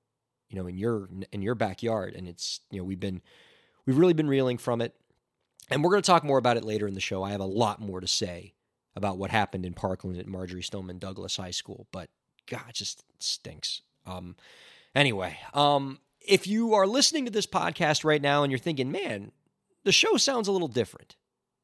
you 0.50 0.57
know, 0.57 0.67
in 0.67 0.77
your 0.77 1.10
in 1.31 1.41
your 1.41 1.55
backyard, 1.55 2.13
and 2.15 2.27
it's 2.27 2.60
you 2.69 2.79
know 2.79 2.83
we've 2.83 3.00
been 3.00 3.22
we've 3.86 3.98
really 3.98 4.13
been 4.13 4.27
reeling 4.27 4.57
from 4.57 4.81
it, 4.81 4.93
and 5.69 5.83
we're 5.83 5.91
going 5.91 6.03
to 6.03 6.07
talk 6.07 6.24
more 6.24 6.38
about 6.38 6.57
it 6.57 6.65
later 6.65 6.88
in 6.88 6.93
the 6.93 7.00
show. 7.00 7.24
I 7.24 7.31
have 7.31 7.41
a 7.41 7.45
lot 7.45 7.79
more 7.79 8.01
to 8.01 8.07
say 8.07 8.53
about 8.95 9.17
what 9.17 9.31
happened 9.31 9.65
in 9.65 9.74
Parkland 9.74 10.17
at 10.19 10.27
Marjory 10.27 10.62
Stoneman 10.62 11.00
Douglas 11.00 11.38
High 11.38 11.51
School, 11.51 11.88
but 11.91 12.10
God, 12.48 12.74
just 12.74 13.03
stinks. 13.19 13.81
Um, 14.05 14.36
Anyway, 14.96 15.38
um, 15.54 16.00
if 16.22 16.48
you 16.48 16.74
are 16.76 16.88
listening 16.88 17.26
to 17.26 17.32
this 17.32 17.48
podcast 17.48 18.04
right 18.04 18.22
now 18.22 18.44
and 18.44 18.52
you're 18.52 18.60
thinking, 18.60 18.92
man, 18.92 19.32
the 19.84 19.92
show 19.92 20.18
sounds 20.18 20.48
a 20.48 20.52
little 20.52 20.68
different. 20.68 21.16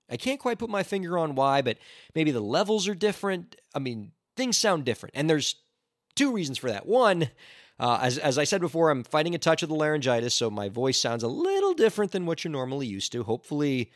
I 0.09 0.17
can't 0.17 0.39
quite 0.39 0.59
put 0.59 0.69
my 0.69 0.83
finger 0.83 1.17
on 1.17 1.35
why, 1.35 1.61
but 1.61 1.77
maybe 2.15 2.31
the 2.31 2.41
levels 2.41 2.87
are 2.87 2.95
different. 2.95 3.55
I 3.75 3.79
mean, 3.79 4.11
things 4.35 4.57
sound 4.57 4.85
different. 4.85 5.15
And 5.15 5.29
there's 5.29 5.55
two 6.15 6.31
reasons 6.31 6.57
for 6.57 6.71
that. 6.71 6.87
One, 6.87 7.29
uh, 7.79 7.99
as, 8.01 8.17
as 8.17 8.37
I 8.37 8.43
said 8.43 8.59
before, 8.59 8.89
I'm 8.89 9.03
fighting 9.03 9.35
a 9.35 9.39
touch 9.39 9.63
of 9.63 9.69
the 9.69 9.75
laryngitis, 9.75 10.33
so 10.33 10.49
my 10.49 10.69
voice 10.69 10.97
sounds 10.97 11.23
a 11.23 11.27
little 11.27 11.73
different 11.73 12.11
than 12.11 12.25
what 12.25 12.43
you're 12.43 12.51
normally 12.51 12.87
used 12.87 13.11
to. 13.11 13.23
Hopefully, 13.23 13.91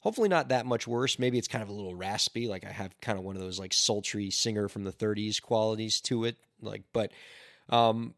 hopefully 0.00 0.28
not 0.28 0.50
that 0.50 0.66
much 0.66 0.86
worse. 0.86 1.18
Maybe 1.18 1.38
it's 1.38 1.48
kind 1.48 1.62
of 1.62 1.70
a 1.70 1.72
little 1.72 1.94
raspy, 1.94 2.46
like 2.46 2.64
I 2.64 2.70
have 2.70 3.00
kind 3.00 3.18
of 3.18 3.24
one 3.24 3.34
of 3.34 3.42
those 3.42 3.58
like 3.58 3.72
sultry 3.72 4.30
singer 4.30 4.68
from 4.68 4.84
the 4.84 4.92
30s 4.92 5.40
qualities 5.40 6.00
to 6.02 6.24
it. 6.24 6.36
Like, 6.60 6.82
but 6.92 7.10
um, 7.70 8.14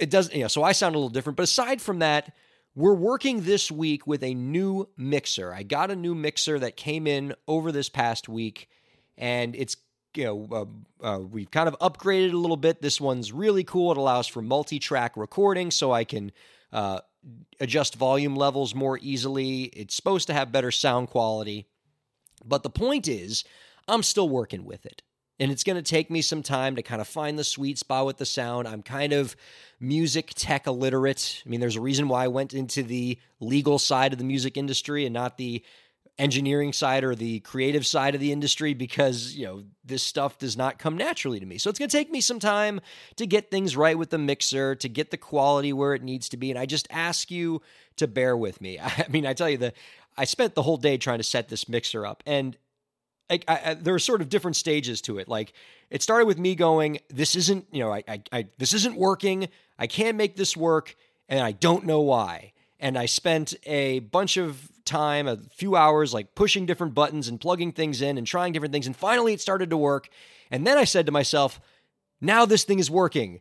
it 0.00 0.10
doesn't, 0.10 0.34
you 0.34 0.42
know, 0.42 0.48
so 0.48 0.62
I 0.62 0.72
sound 0.72 0.94
a 0.94 0.98
little 0.98 1.10
different. 1.10 1.36
But 1.36 1.44
aside 1.44 1.80
from 1.80 2.00
that, 2.00 2.34
we're 2.74 2.94
working 2.94 3.42
this 3.42 3.70
week 3.70 4.06
with 4.06 4.22
a 4.22 4.34
new 4.34 4.88
mixer. 4.96 5.52
I 5.52 5.62
got 5.62 5.90
a 5.90 5.96
new 5.96 6.14
mixer 6.14 6.58
that 6.58 6.76
came 6.76 7.06
in 7.06 7.34
over 7.46 7.70
this 7.70 7.88
past 7.88 8.28
week, 8.28 8.68
and 9.18 9.54
it's 9.54 9.76
you 10.14 10.24
know 10.24 10.48
uh, 11.02 11.06
uh, 11.06 11.18
we've 11.18 11.50
kind 11.50 11.68
of 11.68 11.78
upgraded 11.80 12.32
a 12.32 12.36
little 12.36 12.56
bit. 12.56 12.80
This 12.80 13.00
one's 13.00 13.32
really 13.32 13.64
cool. 13.64 13.92
It 13.92 13.98
allows 13.98 14.26
for 14.26 14.40
multi-track 14.40 15.16
recording, 15.16 15.70
so 15.70 15.92
I 15.92 16.04
can 16.04 16.32
uh, 16.72 17.00
adjust 17.60 17.96
volume 17.96 18.36
levels 18.36 18.74
more 18.74 18.98
easily. 19.02 19.64
It's 19.64 19.94
supposed 19.94 20.28
to 20.28 20.32
have 20.32 20.52
better 20.52 20.70
sound 20.70 21.08
quality. 21.08 21.66
But 22.44 22.62
the 22.62 22.70
point 22.70 23.06
is, 23.06 23.44
I'm 23.86 24.02
still 24.02 24.28
working 24.28 24.64
with 24.64 24.86
it. 24.86 25.02
And 25.40 25.50
it's 25.50 25.64
going 25.64 25.76
to 25.76 25.82
take 25.82 26.10
me 26.10 26.20
some 26.20 26.42
time 26.42 26.76
to 26.76 26.82
kind 26.82 27.00
of 27.00 27.08
find 27.08 27.38
the 27.38 27.44
sweet 27.44 27.78
spot 27.78 28.04
with 28.04 28.18
the 28.18 28.26
sound. 28.26 28.68
I'm 28.68 28.82
kind 28.82 29.14
of 29.14 29.34
music 29.80 30.32
tech 30.36 30.66
illiterate. 30.66 31.42
I 31.44 31.48
mean, 31.48 31.60
there's 31.60 31.76
a 31.76 31.80
reason 31.80 32.08
why 32.08 32.24
I 32.24 32.28
went 32.28 32.52
into 32.52 32.82
the 32.82 33.18
legal 33.40 33.78
side 33.78 34.12
of 34.12 34.18
the 34.18 34.24
music 34.24 34.58
industry 34.58 35.06
and 35.06 35.14
not 35.14 35.38
the 35.38 35.64
engineering 36.18 36.74
side 36.74 37.02
or 37.02 37.14
the 37.14 37.40
creative 37.40 37.86
side 37.86 38.14
of 38.14 38.20
the 38.20 38.30
industry 38.30 38.74
because, 38.74 39.34
you 39.34 39.46
know, 39.46 39.64
this 39.82 40.02
stuff 40.02 40.38
does 40.38 40.56
not 40.56 40.78
come 40.78 40.96
naturally 40.96 41.40
to 41.40 41.46
me. 41.46 41.56
So 41.56 41.70
it's 41.70 41.78
going 41.78 41.88
to 41.88 41.96
take 41.96 42.10
me 42.10 42.20
some 42.20 42.38
time 42.38 42.80
to 43.16 43.26
get 43.26 43.50
things 43.50 43.74
right 43.74 43.96
with 43.96 44.10
the 44.10 44.18
mixer, 44.18 44.74
to 44.76 44.88
get 44.90 45.10
the 45.10 45.16
quality 45.16 45.72
where 45.72 45.94
it 45.94 46.02
needs 46.02 46.28
to 46.28 46.36
be. 46.36 46.50
And 46.50 46.58
I 46.58 46.66
just 46.66 46.86
ask 46.90 47.30
you 47.30 47.62
to 47.96 48.06
bear 48.06 48.36
with 48.36 48.60
me. 48.60 48.78
I 48.82 49.06
mean, 49.08 49.24
I 49.24 49.32
tell 49.32 49.48
you, 49.48 49.56
the 49.56 49.72
I 50.18 50.24
spent 50.24 50.54
the 50.54 50.62
whole 50.62 50.76
day 50.76 50.98
trying 50.98 51.18
to 51.18 51.24
set 51.24 51.48
this 51.48 51.68
mixer 51.68 52.04
up 52.04 52.22
and 52.26 52.58
I, 53.30 53.40
I, 53.46 53.74
there 53.74 53.94
are 53.94 54.00
sort 54.00 54.20
of 54.20 54.28
different 54.28 54.56
stages 54.56 55.00
to 55.02 55.18
it. 55.18 55.28
Like 55.28 55.52
it 55.88 56.02
started 56.02 56.26
with 56.26 56.38
me 56.38 56.54
going, 56.54 56.98
"This 57.08 57.36
isn't, 57.36 57.66
you 57.70 57.80
know, 57.80 57.92
I, 57.92 58.22
I, 58.32 58.46
this 58.58 58.72
isn't 58.74 58.96
working. 58.96 59.48
I 59.78 59.86
can't 59.86 60.16
make 60.16 60.36
this 60.36 60.56
work, 60.56 60.96
and 61.28 61.40
I 61.40 61.52
don't 61.52 61.86
know 61.86 62.00
why." 62.00 62.52
And 62.80 62.98
I 62.98 63.06
spent 63.06 63.54
a 63.64 64.00
bunch 64.00 64.36
of 64.36 64.70
time, 64.84 65.28
a 65.28 65.36
few 65.54 65.76
hours, 65.76 66.12
like 66.12 66.34
pushing 66.34 66.66
different 66.66 66.94
buttons 66.94 67.28
and 67.28 67.40
plugging 67.40 67.72
things 67.72 68.02
in 68.02 68.18
and 68.18 68.26
trying 68.26 68.52
different 68.52 68.72
things. 68.72 68.86
And 68.86 68.96
finally, 68.96 69.32
it 69.32 69.40
started 69.40 69.70
to 69.70 69.76
work. 69.76 70.08
And 70.50 70.66
then 70.66 70.78
I 70.78 70.84
said 70.84 71.06
to 71.06 71.12
myself, 71.12 71.60
"Now 72.20 72.44
this 72.44 72.64
thing 72.64 72.78
is 72.78 72.90
working." 72.90 73.40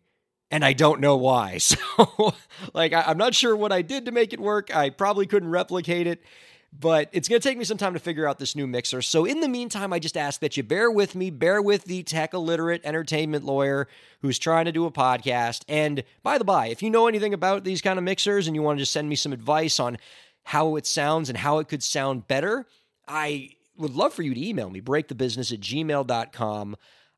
and 0.52 0.66
I 0.66 0.74
don't 0.74 1.00
know 1.00 1.18
why. 1.18 1.60
So, 2.00 2.34
like, 2.74 2.94
I, 2.94 3.12
am 3.12 3.18
not 3.18 3.36
sure 3.36 3.56
what 3.56 3.72
I 3.72 3.82
did 3.82 4.06
to 4.06 4.12
make 4.12 4.34
it 4.34 4.40
work. 4.40 4.76
I 4.76 4.90
probably 4.90 5.28
couldn't 5.28 5.50
replicate 5.50 6.08
it 6.08 6.24
but 6.72 7.10
it's 7.12 7.28
going 7.28 7.42
to 7.42 7.48
take 7.48 7.58
me 7.58 7.64
some 7.64 7.78
time 7.78 7.94
to 7.94 8.00
figure 8.00 8.28
out 8.28 8.40
this 8.40 8.56
new 8.56 8.68
mixer. 8.68 9.02
So, 9.02 9.26
in 9.26 9.40
the 9.42 9.48
meantime, 9.48 9.92
I 9.92 10.00
just 10.00 10.18
ask 10.18 10.40
that 10.42 10.56
you 10.58 10.64
bear 10.64 10.92
with 10.92 11.16
me, 11.16 11.30
bear 11.30 11.62
with 11.62 11.86
the 11.86 12.04
tech 12.04 12.34
illiterate 12.34 12.82
entertainment 12.84 13.44
lawyer 13.44 13.88
who's 14.22 14.40
trying 14.40 14.66
to 14.66 14.72
do 14.72 14.86
a 14.86 14.92
podcast. 14.92 15.64
And 15.68 16.04
by 16.24 16.38
the 16.38 16.46
by, 16.46 16.68
if 16.68 16.84
you 16.84 16.90
know 16.90 17.08
anything 17.08 17.34
about 17.34 17.64
these 17.64 17.82
kind 17.82 17.98
of 17.98 18.06
mixers 18.06 18.48
and 18.48 18.56
you 18.56 18.62
want 18.62 18.78
to 18.78 18.82
just 18.82 18.94
send 18.94 19.10
me 19.10 19.16
some 19.16 19.34
advice 19.34 19.80
on 19.80 19.98
how 20.44 20.76
it 20.76 20.86
sounds 20.86 21.30
and 21.30 21.38
how 21.38 21.60
it 21.60 21.68
could 21.68 21.84
sound 21.84 22.28
better, 22.28 22.66
I 23.08 23.52
would 23.78 23.96
love 23.96 24.14
for 24.14 24.24
you 24.24 24.34
to 24.34 24.48
email 24.48 24.70
me, 24.70 24.82
breakthebusiness 24.82 25.54
at 25.54 25.60
gmail.com 25.60 26.76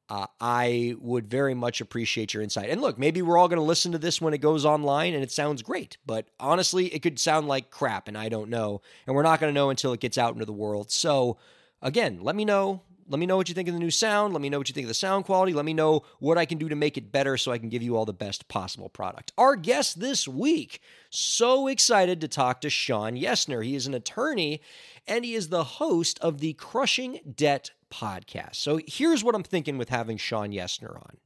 uh, 0.09 0.27
I 0.39 0.95
would 0.99 1.27
very 1.27 1.53
much 1.53 1.79
appreciate 1.79 2.33
your 2.33 2.43
insight. 2.43 2.69
And 2.69 2.81
look, 2.81 2.99
maybe 2.99 3.21
we're 3.21 3.37
all 3.37 3.47
going 3.47 3.57
to 3.57 3.63
listen 3.63 3.93
to 3.93 3.97
this 3.97 4.19
when 4.19 4.33
it 4.33 4.39
goes 4.39 4.65
online 4.65 5.13
and 5.13 5.23
it 5.23 5.31
sounds 5.31 5.61
great, 5.61 5.97
but 6.05 6.27
honestly, 6.39 6.87
it 6.87 6.99
could 7.01 7.17
sound 7.17 7.47
like 7.47 7.71
crap 7.71 8.07
and 8.07 8.17
I 8.17 8.27
don't 8.27 8.49
know. 8.49 8.81
And 9.07 9.15
we're 9.15 9.23
not 9.23 9.39
going 9.39 9.53
to 9.53 9.57
know 9.57 9.69
until 9.69 9.93
it 9.93 10.01
gets 10.01 10.17
out 10.17 10.33
into 10.33 10.45
the 10.45 10.51
world. 10.51 10.91
So, 10.91 11.37
again, 11.81 12.19
let 12.21 12.35
me 12.35 12.43
know. 12.43 12.81
Let 13.07 13.19
me 13.19 13.25
know 13.25 13.35
what 13.35 13.49
you 13.49 13.55
think 13.55 13.67
of 13.67 13.73
the 13.73 13.79
new 13.79 13.91
sound. 13.91 14.33
Let 14.33 14.41
me 14.41 14.49
know 14.49 14.57
what 14.57 14.69
you 14.69 14.73
think 14.73 14.85
of 14.85 14.89
the 14.89 14.93
sound 14.93 15.25
quality. 15.25 15.53
Let 15.53 15.65
me 15.65 15.73
know 15.73 16.03
what 16.19 16.37
I 16.37 16.45
can 16.45 16.57
do 16.57 16.69
to 16.69 16.75
make 16.75 16.97
it 16.97 17.11
better 17.11 17.35
so 17.35 17.51
I 17.51 17.57
can 17.57 17.67
give 17.67 17.81
you 17.81 17.97
all 17.97 18.05
the 18.05 18.13
best 18.13 18.47
possible 18.47 18.87
product. 18.87 19.33
Our 19.37 19.57
guest 19.57 19.99
this 19.99 20.27
week, 20.27 20.81
so 21.09 21.67
excited 21.67 22.21
to 22.21 22.29
talk 22.29 22.61
to 22.61 22.69
Shawn 22.69 23.15
Yesner. 23.15 23.65
He 23.65 23.75
is 23.75 23.85
an 23.85 23.93
attorney 23.93 24.61
and 25.07 25.25
he 25.25 25.35
is 25.35 25.49
the 25.49 25.63
host 25.63 26.19
of 26.19 26.39
the 26.39 26.53
Crushing 26.53 27.19
Debt 27.35 27.71
podcast. 27.91 28.55
So 28.55 28.79
here's 28.87 29.23
what 29.23 29.35
I'm 29.35 29.43
thinking 29.43 29.77
with 29.77 29.89
having 29.89 30.17
Shawn 30.17 30.51
Yesner 30.51 30.95
on. 30.95 31.17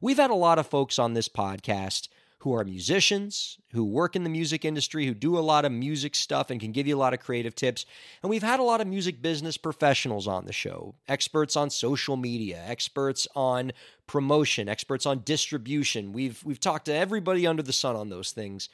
We've 0.00 0.18
had 0.18 0.30
a 0.30 0.34
lot 0.34 0.58
of 0.58 0.66
folks 0.66 0.98
on 0.98 1.14
this 1.14 1.28
podcast 1.28 2.08
who 2.44 2.52
are 2.52 2.62
musicians, 2.62 3.56
who 3.72 3.82
work 3.82 4.14
in 4.14 4.22
the 4.22 4.28
music 4.28 4.66
industry, 4.66 5.06
who 5.06 5.14
do 5.14 5.38
a 5.38 5.40
lot 5.40 5.64
of 5.64 5.72
music 5.72 6.14
stuff 6.14 6.50
and 6.50 6.60
can 6.60 6.72
give 6.72 6.86
you 6.86 6.94
a 6.94 6.98
lot 6.98 7.14
of 7.14 7.20
creative 7.20 7.54
tips. 7.54 7.86
And 8.22 8.28
we've 8.28 8.42
had 8.42 8.60
a 8.60 8.64
lot 8.64 8.82
of 8.82 8.86
music 8.86 9.22
business 9.22 9.56
professionals 9.56 10.28
on 10.28 10.44
the 10.44 10.52
show, 10.52 10.94
experts 11.08 11.56
on 11.56 11.70
social 11.70 12.18
media, 12.18 12.62
experts 12.66 13.26
on 13.34 13.72
promotion, 14.06 14.68
experts 14.68 15.06
on 15.06 15.20
distribution. 15.20 16.12
We've 16.12 16.44
we've 16.44 16.60
talked 16.60 16.84
to 16.84 16.94
everybody 16.94 17.46
under 17.46 17.62
the 17.62 17.72
sun 17.72 17.96
on 17.96 18.10
those 18.10 18.30
things. 18.32 18.68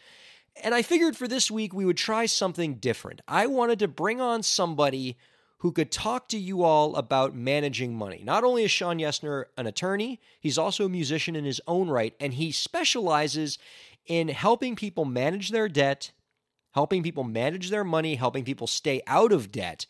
And 0.65 0.75
I 0.75 0.83
figured 0.83 1.17
for 1.17 1.29
this 1.29 1.49
week 1.49 1.73
we 1.73 1.85
would 1.85 1.97
try 1.97 2.27
something 2.27 2.75
different. 2.75 3.21
I 3.29 3.47
wanted 3.47 3.79
to 3.79 3.89
bring 3.89 4.21
on 4.21 4.43
somebody 4.43 5.17
who 5.61 5.73
could 5.73 5.93
talk 5.93 6.27
to 6.29 6.39
you 6.39 6.63
all 6.63 6.97
about 6.97 7.35
managing 7.35 7.95
money. 7.95 8.23
Not 8.25 8.45
only 8.45 8.65
is 8.65 8.71
Shawn 8.71 8.99
Yesner 8.99 9.45
an 9.59 9.67
attorney, 9.67 10.19
he's 10.41 10.57
also 10.57 10.87
a 10.87 10.91
musician 10.91 11.37
in 11.37 11.45
his 11.45 11.61
own 11.67 11.91
right, 11.91 12.15
and 12.19 12.35
he 12.35 12.51
specializes 12.51 13.59
in 14.07 14.29
helping 14.29 14.75
people 14.75 15.05
manage 15.05 15.51
their 15.51 15.69
debt, 15.69 16.13
helping 16.73 17.03
people 17.03 17.25
manage 17.25 17.69
their 17.69 17.85
money, 17.85 18.15
helping 18.15 18.43
people 18.43 18.67
stay 18.67 19.03
out 19.07 19.33
of 19.33 19.53
debt. 19.53 19.85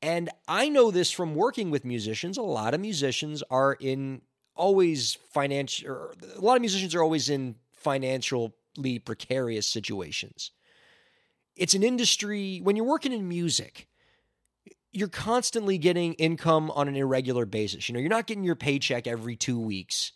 And 0.00 0.30
I 0.48 0.70
know 0.70 0.90
this 0.90 1.10
from 1.10 1.34
working 1.34 1.70
with 1.70 1.84
musicians. 1.84 2.38
A 2.38 2.42
lot 2.42 2.72
of 2.72 2.80
musicians 2.80 3.42
are 3.50 3.74
in 3.78 4.22
always 4.54 5.18
financial, 5.32 6.12
a 6.34 6.40
lot 6.40 6.56
of 6.56 6.62
musicians 6.62 6.94
are 6.94 7.02
always 7.02 7.28
in 7.28 7.56
financially 7.72 8.98
precarious 9.04 9.66
situations. 9.66 10.52
It's 11.56 11.74
an 11.74 11.82
industry, 11.82 12.60
when 12.62 12.74
you're 12.74 12.86
working 12.86 13.12
in 13.12 13.28
music, 13.28 13.86
you're 14.92 15.08
constantly 15.08 15.78
getting 15.78 16.14
income 16.14 16.70
on 16.72 16.88
an 16.88 16.96
irregular 16.96 17.46
basis. 17.46 17.88
You 17.88 17.92
know, 17.92 18.00
you're 18.00 18.08
not 18.08 18.26
getting 18.26 18.44
your 18.44 18.56
paycheck 18.56 19.06
every 19.06 19.36
two 19.36 19.58
weeks, 19.58 20.12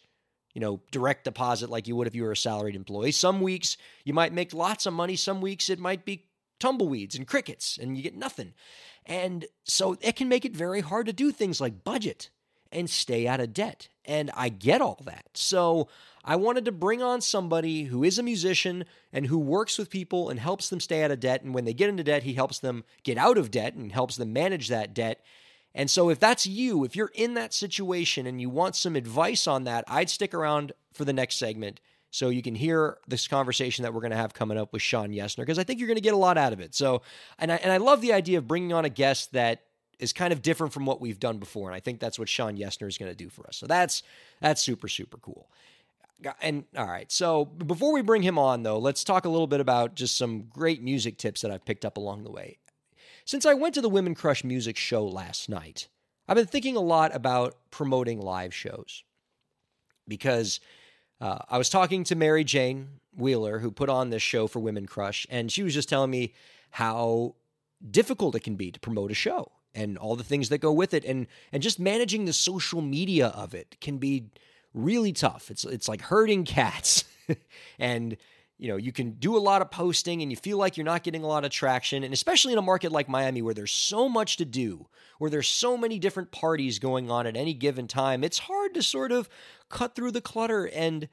you 0.52 0.60
know, 0.60 0.80
direct 0.90 1.24
deposit 1.24 1.70
like 1.70 1.86
you 1.86 1.96
would 1.96 2.06
if 2.06 2.14
you 2.14 2.24
were 2.24 2.32
a 2.32 2.36
salaried 2.36 2.76
employee. 2.76 3.12
Some 3.12 3.40
weeks 3.40 3.76
you 4.04 4.14
might 4.14 4.32
make 4.32 4.52
lots 4.52 4.86
of 4.86 4.92
money, 4.92 5.16
some 5.16 5.40
weeks 5.40 5.70
it 5.70 5.78
might 5.78 6.04
be 6.04 6.26
tumbleweeds 6.58 7.14
and 7.14 7.26
crickets 7.26 7.78
and 7.80 7.96
you 7.96 8.02
get 8.02 8.16
nothing. 8.16 8.54
And 9.06 9.46
so 9.64 9.96
it 10.00 10.16
can 10.16 10.28
make 10.28 10.44
it 10.44 10.56
very 10.56 10.80
hard 10.80 11.06
to 11.06 11.12
do 11.12 11.30
things 11.30 11.60
like 11.60 11.84
budget 11.84 12.30
and 12.74 12.90
stay 12.90 13.26
out 13.26 13.40
of 13.40 13.54
debt. 13.54 13.88
And 14.04 14.30
I 14.34 14.50
get 14.50 14.82
all 14.82 15.00
that. 15.06 15.26
So 15.34 15.88
I 16.24 16.36
wanted 16.36 16.64
to 16.66 16.72
bring 16.72 17.02
on 17.02 17.20
somebody 17.20 17.84
who 17.84 18.04
is 18.04 18.18
a 18.18 18.22
musician 18.22 18.84
and 19.12 19.26
who 19.26 19.38
works 19.38 19.78
with 19.78 19.90
people 19.90 20.28
and 20.28 20.40
helps 20.40 20.68
them 20.68 20.80
stay 20.80 21.02
out 21.04 21.10
of 21.10 21.20
debt. 21.20 21.42
And 21.42 21.54
when 21.54 21.64
they 21.64 21.74
get 21.74 21.88
into 21.88 22.04
debt, 22.04 22.22
he 22.22 22.34
helps 22.34 22.58
them 22.58 22.84
get 23.02 23.16
out 23.16 23.38
of 23.38 23.50
debt 23.50 23.74
and 23.74 23.92
helps 23.92 24.16
them 24.16 24.32
manage 24.32 24.68
that 24.68 24.94
debt. 24.94 25.22
And 25.74 25.90
so, 25.90 26.08
if 26.08 26.20
that's 26.20 26.46
you, 26.46 26.84
if 26.84 26.94
you're 26.94 27.10
in 27.14 27.34
that 27.34 27.52
situation 27.52 28.26
and 28.26 28.40
you 28.40 28.48
want 28.48 28.76
some 28.76 28.94
advice 28.94 29.48
on 29.48 29.64
that, 29.64 29.84
I'd 29.88 30.08
stick 30.08 30.32
around 30.32 30.72
for 30.92 31.04
the 31.04 31.12
next 31.12 31.36
segment 31.36 31.80
so 32.14 32.28
you 32.28 32.42
can 32.42 32.54
hear 32.54 32.98
this 33.08 33.26
conversation 33.26 33.82
that 33.82 33.92
we're 33.92 34.00
going 34.00 34.12
to 34.12 34.16
have 34.16 34.34
coming 34.34 34.56
up 34.56 34.72
with 34.72 34.82
Shawn 34.82 35.10
Yesner 35.10 35.38
because 35.38 35.58
I 35.58 35.64
think 35.64 35.80
you're 35.80 35.88
going 35.88 35.96
to 35.96 36.00
get 36.00 36.14
a 36.14 36.18
lot 36.18 36.38
out 36.38 36.52
of 36.52 36.60
it. 36.60 36.72
So, 36.72 37.02
and 37.40 37.50
I, 37.50 37.56
and 37.56 37.72
I 37.72 37.78
love 37.78 38.02
the 38.02 38.12
idea 38.12 38.38
of 38.38 38.46
bringing 38.46 38.72
on 38.72 38.84
a 38.84 38.88
guest 38.88 39.32
that 39.32 39.62
is 40.04 40.12
kind 40.12 40.32
of 40.32 40.42
different 40.42 40.72
from 40.72 40.86
what 40.86 41.00
we've 41.00 41.18
done 41.18 41.38
before, 41.38 41.68
and 41.68 41.74
I 41.74 41.80
think 41.80 41.98
that's 41.98 42.18
what 42.18 42.28
Shawn 42.28 42.56
Yesner 42.56 42.86
is 42.86 42.98
going 42.98 43.10
to 43.10 43.16
do 43.16 43.28
for 43.28 43.46
us. 43.48 43.56
So 43.56 43.66
that's 43.66 44.04
that's 44.40 44.62
super 44.62 44.86
super 44.86 45.16
cool. 45.16 45.48
And 46.40 46.64
all 46.76 46.86
right, 46.86 47.10
so 47.10 47.44
before 47.44 47.92
we 47.92 48.00
bring 48.00 48.22
him 48.22 48.38
on, 48.38 48.62
though, 48.62 48.78
let's 48.78 49.02
talk 49.02 49.24
a 49.24 49.28
little 49.28 49.48
bit 49.48 49.60
about 49.60 49.96
just 49.96 50.16
some 50.16 50.42
great 50.42 50.82
music 50.82 51.18
tips 51.18 51.40
that 51.40 51.50
I've 51.50 51.64
picked 51.64 51.84
up 51.84 51.96
along 51.96 52.22
the 52.22 52.30
way. 52.30 52.58
Since 53.24 53.44
I 53.46 53.54
went 53.54 53.74
to 53.74 53.80
the 53.80 53.88
Women 53.88 54.14
Crush 54.14 54.44
Music 54.44 54.76
show 54.76 55.04
last 55.04 55.48
night, 55.48 55.88
I've 56.28 56.36
been 56.36 56.46
thinking 56.46 56.76
a 56.76 56.80
lot 56.80 57.14
about 57.14 57.56
promoting 57.70 58.20
live 58.20 58.54
shows 58.54 59.02
because 60.06 60.60
uh, 61.20 61.38
I 61.48 61.58
was 61.58 61.68
talking 61.68 62.04
to 62.04 62.14
Mary 62.14 62.44
Jane 62.44 63.00
Wheeler, 63.16 63.58
who 63.58 63.70
put 63.70 63.88
on 63.88 64.10
this 64.10 64.22
show 64.22 64.46
for 64.46 64.60
Women 64.60 64.86
Crush, 64.86 65.26
and 65.30 65.50
she 65.50 65.62
was 65.62 65.74
just 65.74 65.88
telling 65.88 66.10
me 66.10 66.32
how 66.70 67.34
difficult 67.90 68.34
it 68.34 68.40
can 68.40 68.56
be 68.56 68.70
to 68.70 68.80
promote 68.80 69.10
a 69.10 69.14
show 69.14 69.50
and 69.74 69.98
all 69.98 70.16
the 70.16 70.24
things 70.24 70.48
that 70.48 70.58
go 70.58 70.72
with 70.72 70.94
it, 70.94 71.04
and 71.04 71.26
and 71.52 71.62
just 71.62 71.78
managing 71.78 72.24
the 72.24 72.32
social 72.32 72.80
media 72.80 73.28
of 73.28 73.54
it 73.54 73.80
can 73.80 73.98
be 73.98 74.30
really 74.72 75.12
tough. 75.12 75.50
It's 75.50 75.64
it's 75.64 75.88
like 75.88 76.02
herding 76.02 76.44
cats. 76.44 77.04
and 77.78 78.16
you 78.58 78.68
know, 78.68 78.76
you 78.76 78.92
can 78.92 79.12
do 79.12 79.36
a 79.36 79.38
lot 79.38 79.62
of 79.62 79.70
posting 79.70 80.22
and 80.22 80.30
you 80.30 80.36
feel 80.36 80.58
like 80.58 80.76
you're 80.76 80.84
not 80.84 81.02
getting 81.02 81.24
a 81.24 81.26
lot 81.26 81.44
of 81.44 81.50
traction. 81.50 82.04
And 82.04 82.14
especially 82.14 82.52
in 82.52 82.58
a 82.58 82.62
market 82.62 82.92
like 82.92 83.08
Miami 83.08 83.42
where 83.42 83.54
there's 83.54 83.72
so 83.72 84.08
much 84.08 84.36
to 84.36 84.44
do, 84.44 84.86
where 85.18 85.30
there's 85.30 85.48
so 85.48 85.76
many 85.76 85.98
different 85.98 86.30
parties 86.30 86.78
going 86.78 87.10
on 87.10 87.26
at 87.26 87.36
any 87.36 87.52
given 87.52 87.88
time, 87.88 88.22
it's 88.22 88.38
hard 88.38 88.74
to 88.74 88.82
sort 88.82 89.10
of 89.10 89.28
cut 89.70 89.96
through 89.96 90.12
the 90.12 90.20
clutter 90.20 90.66
and 90.72 91.08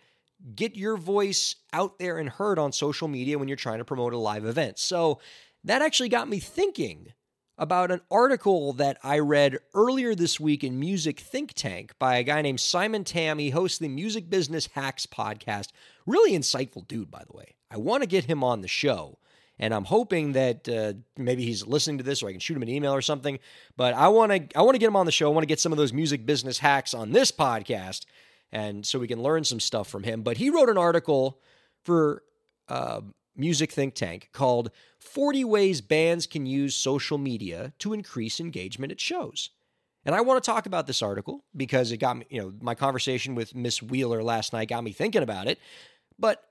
get 0.55 0.75
your 0.75 0.97
voice 0.97 1.55
out 1.73 1.97
there 1.99 2.17
and 2.17 2.29
heard 2.29 2.59
on 2.59 2.71
social 2.71 3.07
media 3.07 3.37
when 3.37 3.47
you're 3.47 3.57
trying 3.57 3.79
to 3.79 3.85
promote 3.85 4.13
a 4.13 4.17
live 4.17 4.45
event. 4.45 4.77
So 4.77 5.19
that 5.63 5.81
actually 5.81 6.09
got 6.09 6.29
me 6.29 6.39
thinking 6.39 7.13
about 7.61 7.91
an 7.91 8.01
article 8.09 8.73
that 8.73 8.97
I 9.03 9.19
read 9.19 9.59
earlier 9.75 10.15
this 10.15 10.39
week 10.39 10.63
in 10.63 10.79
Music 10.79 11.19
Think 11.19 11.53
Tank 11.53 11.93
by 11.99 12.15
a 12.15 12.23
guy 12.23 12.41
named 12.41 12.59
Simon 12.59 13.03
Tam. 13.03 13.37
He 13.37 13.51
hosts 13.51 13.77
the 13.77 13.87
Music 13.87 14.31
Business 14.31 14.67
Hacks 14.73 15.05
podcast. 15.05 15.67
Really 16.07 16.31
insightful 16.31 16.87
dude, 16.87 17.11
by 17.11 17.23
the 17.29 17.37
way. 17.37 17.53
I 17.69 17.77
want 17.77 18.01
to 18.01 18.09
get 18.09 18.25
him 18.25 18.43
on 18.43 18.61
the 18.61 18.67
show. 18.67 19.19
And 19.59 19.75
I'm 19.75 19.85
hoping 19.85 20.31
that 20.31 20.67
uh, 20.67 20.93
maybe 21.17 21.45
he's 21.45 21.67
listening 21.67 21.99
to 21.99 22.03
this, 22.03 22.23
or 22.23 22.29
I 22.29 22.31
can 22.31 22.39
shoot 22.39 22.57
him 22.57 22.63
an 22.63 22.69
email 22.69 22.95
or 22.95 23.01
something. 23.03 23.37
But 23.77 23.93
I 23.93 24.07
want 24.07 24.31
to, 24.31 24.57
I 24.57 24.63
want 24.63 24.73
to 24.73 24.79
get 24.79 24.87
him 24.87 24.95
on 24.95 25.05
the 25.05 25.11
show. 25.11 25.29
I 25.29 25.33
want 25.33 25.43
to 25.43 25.47
get 25.47 25.59
some 25.59 25.71
of 25.71 25.77
those 25.77 25.93
music 25.93 26.25
business 26.25 26.57
hacks 26.57 26.95
on 26.95 27.11
this 27.11 27.31
podcast, 27.31 28.05
and 28.51 28.83
so 28.83 28.97
we 28.97 29.07
can 29.07 29.21
learn 29.21 29.43
some 29.43 29.59
stuff 29.59 29.87
from 29.87 30.01
him. 30.01 30.23
But 30.23 30.37
he 30.37 30.49
wrote 30.49 30.69
an 30.69 30.79
article 30.79 31.39
for 31.83 32.23
uh, 32.69 33.01
music 33.35 33.71
think 33.71 33.93
tank 33.93 34.29
called 34.33 34.71
40 35.01 35.43
Ways 35.43 35.81
Bands 35.81 36.27
Can 36.27 36.45
Use 36.45 36.75
Social 36.75 37.17
Media 37.17 37.73
to 37.79 37.91
Increase 37.91 38.39
Engagement 38.39 38.91
at 38.91 38.99
Shows. 38.99 39.49
And 40.05 40.15
I 40.15 40.21
want 40.21 40.43
to 40.43 40.49
talk 40.49 40.65
about 40.65 40.87
this 40.87 41.01
article 41.01 41.43
because 41.55 41.91
it 41.91 41.97
got 41.97 42.17
me, 42.17 42.25
you 42.29 42.41
know, 42.41 42.53
my 42.61 42.75
conversation 42.75 43.35
with 43.35 43.53
Miss 43.53 43.81
Wheeler 43.81 44.23
last 44.23 44.53
night 44.53 44.69
got 44.69 44.83
me 44.83 44.91
thinking 44.91 45.23
about 45.23 45.47
it. 45.47 45.59
But 46.17 46.43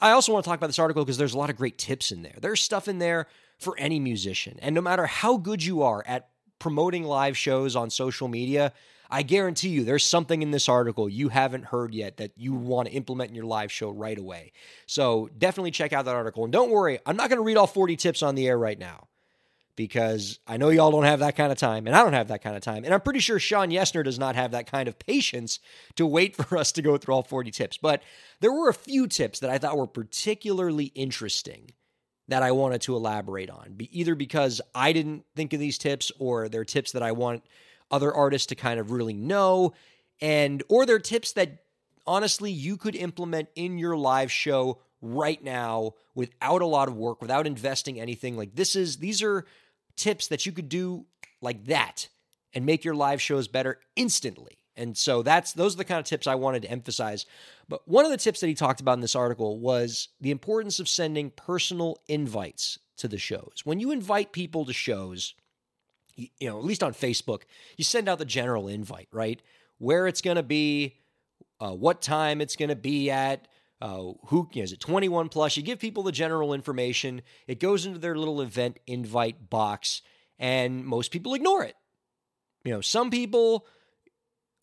I 0.00 0.10
also 0.12 0.32
want 0.32 0.44
to 0.44 0.48
talk 0.48 0.58
about 0.58 0.68
this 0.68 0.78
article 0.78 1.04
because 1.04 1.18
there's 1.18 1.34
a 1.34 1.38
lot 1.38 1.50
of 1.50 1.56
great 1.56 1.78
tips 1.78 2.12
in 2.12 2.22
there. 2.22 2.36
There's 2.40 2.62
stuff 2.62 2.88
in 2.88 2.98
there 2.98 3.26
for 3.58 3.76
any 3.78 3.98
musician. 4.00 4.58
And 4.62 4.74
no 4.74 4.80
matter 4.80 5.06
how 5.06 5.36
good 5.36 5.62
you 5.62 5.82
are 5.82 6.04
at 6.06 6.28
promoting 6.58 7.04
live 7.04 7.36
shows 7.36 7.76
on 7.76 7.90
social 7.90 8.28
media, 8.28 8.72
I 9.10 9.22
guarantee 9.22 9.70
you 9.70 9.84
there's 9.84 10.04
something 10.04 10.42
in 10.42 10.50
this 10.50 10.68
article 10.68 11.08
you 11.08 11.28
haven't 11.30 11.64
heard 11.64 11.94
yet 11.94 12.18
that 12.18 12.32
you 12.36 12.52
want 12.52 12.88
to 12.88 12.94
implement 12.94 13.30
in 13.30 13.34
your 13.34 13.46
live 13.46 13.72
show 13.72 13.90
right 13.90 14.18
away. 14.18 14.52
So 14.86 15.30
definitely 15.38 15.70
check 15.70 15.92
out 15.92 16.04
that 16.04 16.14
article. 16.14 16.44
And 16.44 16.52
don't 16.52 16.70
worry, 16.70 16.98
I'm 17.06 17.16
not 17.16 17.30
going 17.30 17.38
to 17.38 17.44
read 17.44 17.56
all 17.56 17.66
40 17.66 17.96
tips 17.96 18.22
on 18.22 18.34
the 18.34 18.46
air 18.46 18.58
right 18.58 18.78
now 18.78 19.08
because 19.78 20.40
I 20.44 20.56
know 20.56 20.70
y'all 20.70 20.90
don't 20.90 21.04
have 21.04 21.20
that 21.20 21.36
kind 21.36 21.52
of 21.52 21.56
time, 21.56 21.86
and 21.86 21.94
I 21.94 22.02
don't 22.02 22.12
have 22.12 22.28
that 22.28 22.42
kind 22.42 22.56
of 22.56 22.62
time. 22.62 22.84
And 22.84 22.92
I'm 22.92 23.00
pretty 23.00 23.20
sure 23.20 23.38
Shawn 23.38 23.70
Yesner 23.70 24.02
does 24.02 24.18
not 24.18 24.34
have 24.34 24.50
that 24.50 24.68
kind 24.68 24.88
of 24.88 24.98
patience 24.98 25.60
to 25.94 26.04
wait 26.04 26.34
for 26.44 26.58
us 26.58 26.72
to 26.72 26.82
go 26.82 26.96
through 26.96 27.14
all 27.14 27.22
40 27.22 27.52
tips. 27.52 27.78
But 27.78 28.02
there 28.40 28.52
were 28.52 28.68
a 28.68 28.74
few 28.74 29.06
tips 29.06 29.38
that 29.38 29.50
I 29.50 29.58
thought 29.58 29.78
were 29.78 29.86
particularly 29.86 30.86
interesting 30.86 31.70
that 32.26 32.42
I 32.42 32.50
wanted 32.50 32.82
to 32.82 32.96
elaborate 32.96 33.50
on, 33.50 33.78
either 33.92 34.16
because 34.16 34.60
I 34.74 34.92
didn't 34.92 35.24
think 35.36 35.52
of 35.52 35.60
these 35.60 35.78
tips 35.78 36.10
or 36.18 36.48
they're 36.48 36.64
tips 36.64 36.92
that 36.92 37.02
I 37.02 37.12
want 37.12 37.44
other 37.90 38.12
artists 38.12 38.46
to 38.46 38.54
kind 38.54 38.78
of 38.78 38.90
really 38.90 39.14
know 39.14 39.72
and 40.20 40.62
or 40.68 40.84
they're 40.84 40.98
tips 40.98 41.32
that 41.32 41.64
honestly 42.06 42.50
you 42.50 42.76
could 42.76 42.96
implement 42.96 43.48
in 43.54 43.78
your 43.78 43.96
live 43.96 44.30
show 44.30 44.78
right 45.00 45.42
now 45.42 45.92
without 46.14 46.62
a 46.62 46.66
lot 46.66 46.88
of 46.88 46.96
work 46.96 47.20
without 47.22 47.46
investing 47.46 48.00
anything 48.00 48.36
like 48.36 48.54
this 48.54 48.74
is 48.74 48.96
these 48.96 49.22
are 49.22 49.46
tips 49.96 50.28
that 50.28 50.44
you 50.46 50.52
could 50.52 50.68
do 50.68 51.04
like 51.40 51.64
that 51.66 52.08
and 52.54 52.66
make 52.66 52.84
your 52.84 52.94
live 52.94 53.20
shows 53.20 53.48
better 53.48 53.78
instantly 53.96 54.58
and 54.78 54.96
so 54.96 55.22
that's 55.22 55.52
those 55.52 55.74
are 55.74 55.78
the 55.78 55.84
kind 55.84 55.98
of 55.98 56.06
tips 56.06 56.28
I 56.28 56.36
wanted 56.36 56.62
to 56.62 56.70
emphasize. 56.70 57.26
But 57.68 57.86
one 57.86 58.04
of 58.04 58.12
the 58.12 58.16
tips 58.16 58.40
that 58.40 58.46
he 58.46 58.54
talked 58.54 58.80
about 58.80 58.94
in 58.94 59.00
this 59.00 59.16
article 59.16 59.58
was 59.58 60.08
the 60.20 60.30
importance 60.30 60.78
of 60.78 60.88
sending 60.88 61.30
personal 61.30 61.98
invites 62.06 62.78
to 62.98 63.08
the 63.08 63.18
shows. 63.18 63.62
When 63.64 63.80
you 63.80 63.90
invite 63.90 64.32
people 64.32 64.64
to 64.64 64.72
shows, 64.72 65.34
you 66.18 66.48
know, 66.48 66.58
at 66.58 66.64
least 66.64 66.82
on 66.82 66.92
Facebook, 66.92 67.42
you 67.76 67.84
send 67.84 68.08
out 68.08 68.18
the 68.18 68.24
general 68.24 68.68
invite, 68.68 69.08
right? 69.12 69.40
Where 69.78 70.06
it's 70.08 70.20
going 70.20 70.36
to 70.36 70.42
be, 70.42 70.96
uh, 71.60 71.70
what 71.70 72.02
time 72.02 72.40
it's 72.40 72.56
going 72.56 72.70
to 72.70 72.76
be 72.76 73.10
at, 73.10 73.46
uh, 73.80 74.12
who 74.26 74.48
you 74.52 74.60
know, 74.60 74.64
is 74.64 74.72
it 74.72 74.80
21 74.80 75.28
plus? 75.28 75.56
You 75.56 75.62
give 75.62 75.78
people 75.78 76.02
the 76.02 76.12
general 76.12 76.52
information. 76.52 77.22
It 77.46 77.60
goes 77.60 77.86
into 77.86 78.00
their 78.00 78.16
little 78.16 78.40
event 78.40 78.80
invite 78.86 79.48
box, 79.48 80.02
and 80.38 80.84
most 80.84 81.12
people 81.12 81.34
ignore 81.34 81.62
it. 81.62 81.76
You 82.64 82.72
know, 82.72 82.80
some 82.80 83.10
people 83.10 83.66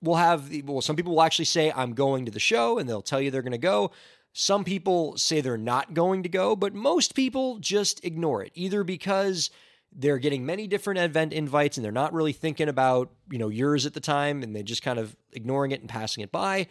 will 0.01 0.15
have 0.15 0.51
well, 0.65 0.81
some 0.81 0.97
people 0.97 1.15
will 1.15 1.21
actually 1.21 1.45
say 1.45 1.71
I'm 1.71 1.93
going 1.93 2.25
to 2.25 2.31
the 2.31 2.39
show, 2.39 2.77
and 2.77 2.89
they'll 2.89 3.01
tell 3.01 3.21
you 3.21 3.31
they're 3.31 3.41
going 3.41 3.53
to 3.53 3.57
go. 3.57 3.91
Some 4.33 4.65
people 4.65 5.15
say 5.15 5.39
they're 5.39 5.57
not 5.57 5.93
going 5.93 6.23
to 6.23 6.29
go, 6.29 6.57
but 6.57 6.73
most 6.73 7.15
people 7.15 7.57
just 7.59 8.03
ignore 8.03 8.43
it, 8.43 8.51
either 8.53 8.83
because 8.83 9.49
they're 9.97 10.17
getting 10.17 10.45
many 10.45 10.67
different 10.67 10.99
event 10.99 11.33
invites 11.33 11.77
and 11.77 11.85
they're 11.85 11.91
not 11.91 12.13
really 12.13 12.33
thinking 12.33 12.67
about, 12.67 13.11
you 13.31 13.37
know, 13.37 13.49
yours 13.49 13.85
at 13.85 13.93
the 13.93 13.99
time 13.99 14.43
and 14.43 14.55
they're 14.55 14.63
just 14.63 14.83
kind 14.83 14.99
of 14.99 15.15
ignoring 15.31 15.71
it 15.71 15.79
and 15.79 15.89
passing 15.89 16.21
it 16.23 16.31
by, 16.31 16.67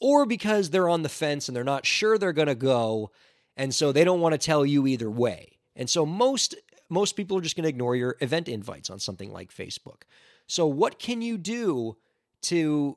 or 0.00 0.24
because 0.24 0.70
they're 0.70 0.88
on 0.88 1.02
the 1.02 1.08
fence 1.08 1.48
and 1.48 1.56
they're 1.56 1.64
not 1.64 1.84
sure 1.84 2.16
they're 2.16 2.32
going 2.32 2.48
to 2.48 2.54
go 2.54 3.10
and 3.56 3.74
so 3.74 3.90
they 3.90 4.04
don't 4.04 4.20
want 4.20 4.32
to 4.32 4.38
tell 4.38 4.64
you 4.64 4.86
either 4.86 5.10
way. 5.10 5.58
And 5.74 5.90
so 5.90 6.06
most 6.06 6.54
most 6.88 7.14
people 7.16 7.36
are 7.36 7.42
just 7.42 7.54
going 7.54 7.64
to 7.64 7.68
ignore 7.68 7.96
your 7.96 8.16
event 8.20 8.48
invites 8.48 8.88
on 8.88 8.98
something 8.98 9.30
like 9.30 9.52
Facebook. 9.52 10.02
So 10.46 10.66
what 10.66 10.98
can 10.98 11.20
you 11.20 11.36
do 11.36 11.98
to 12.42 12.96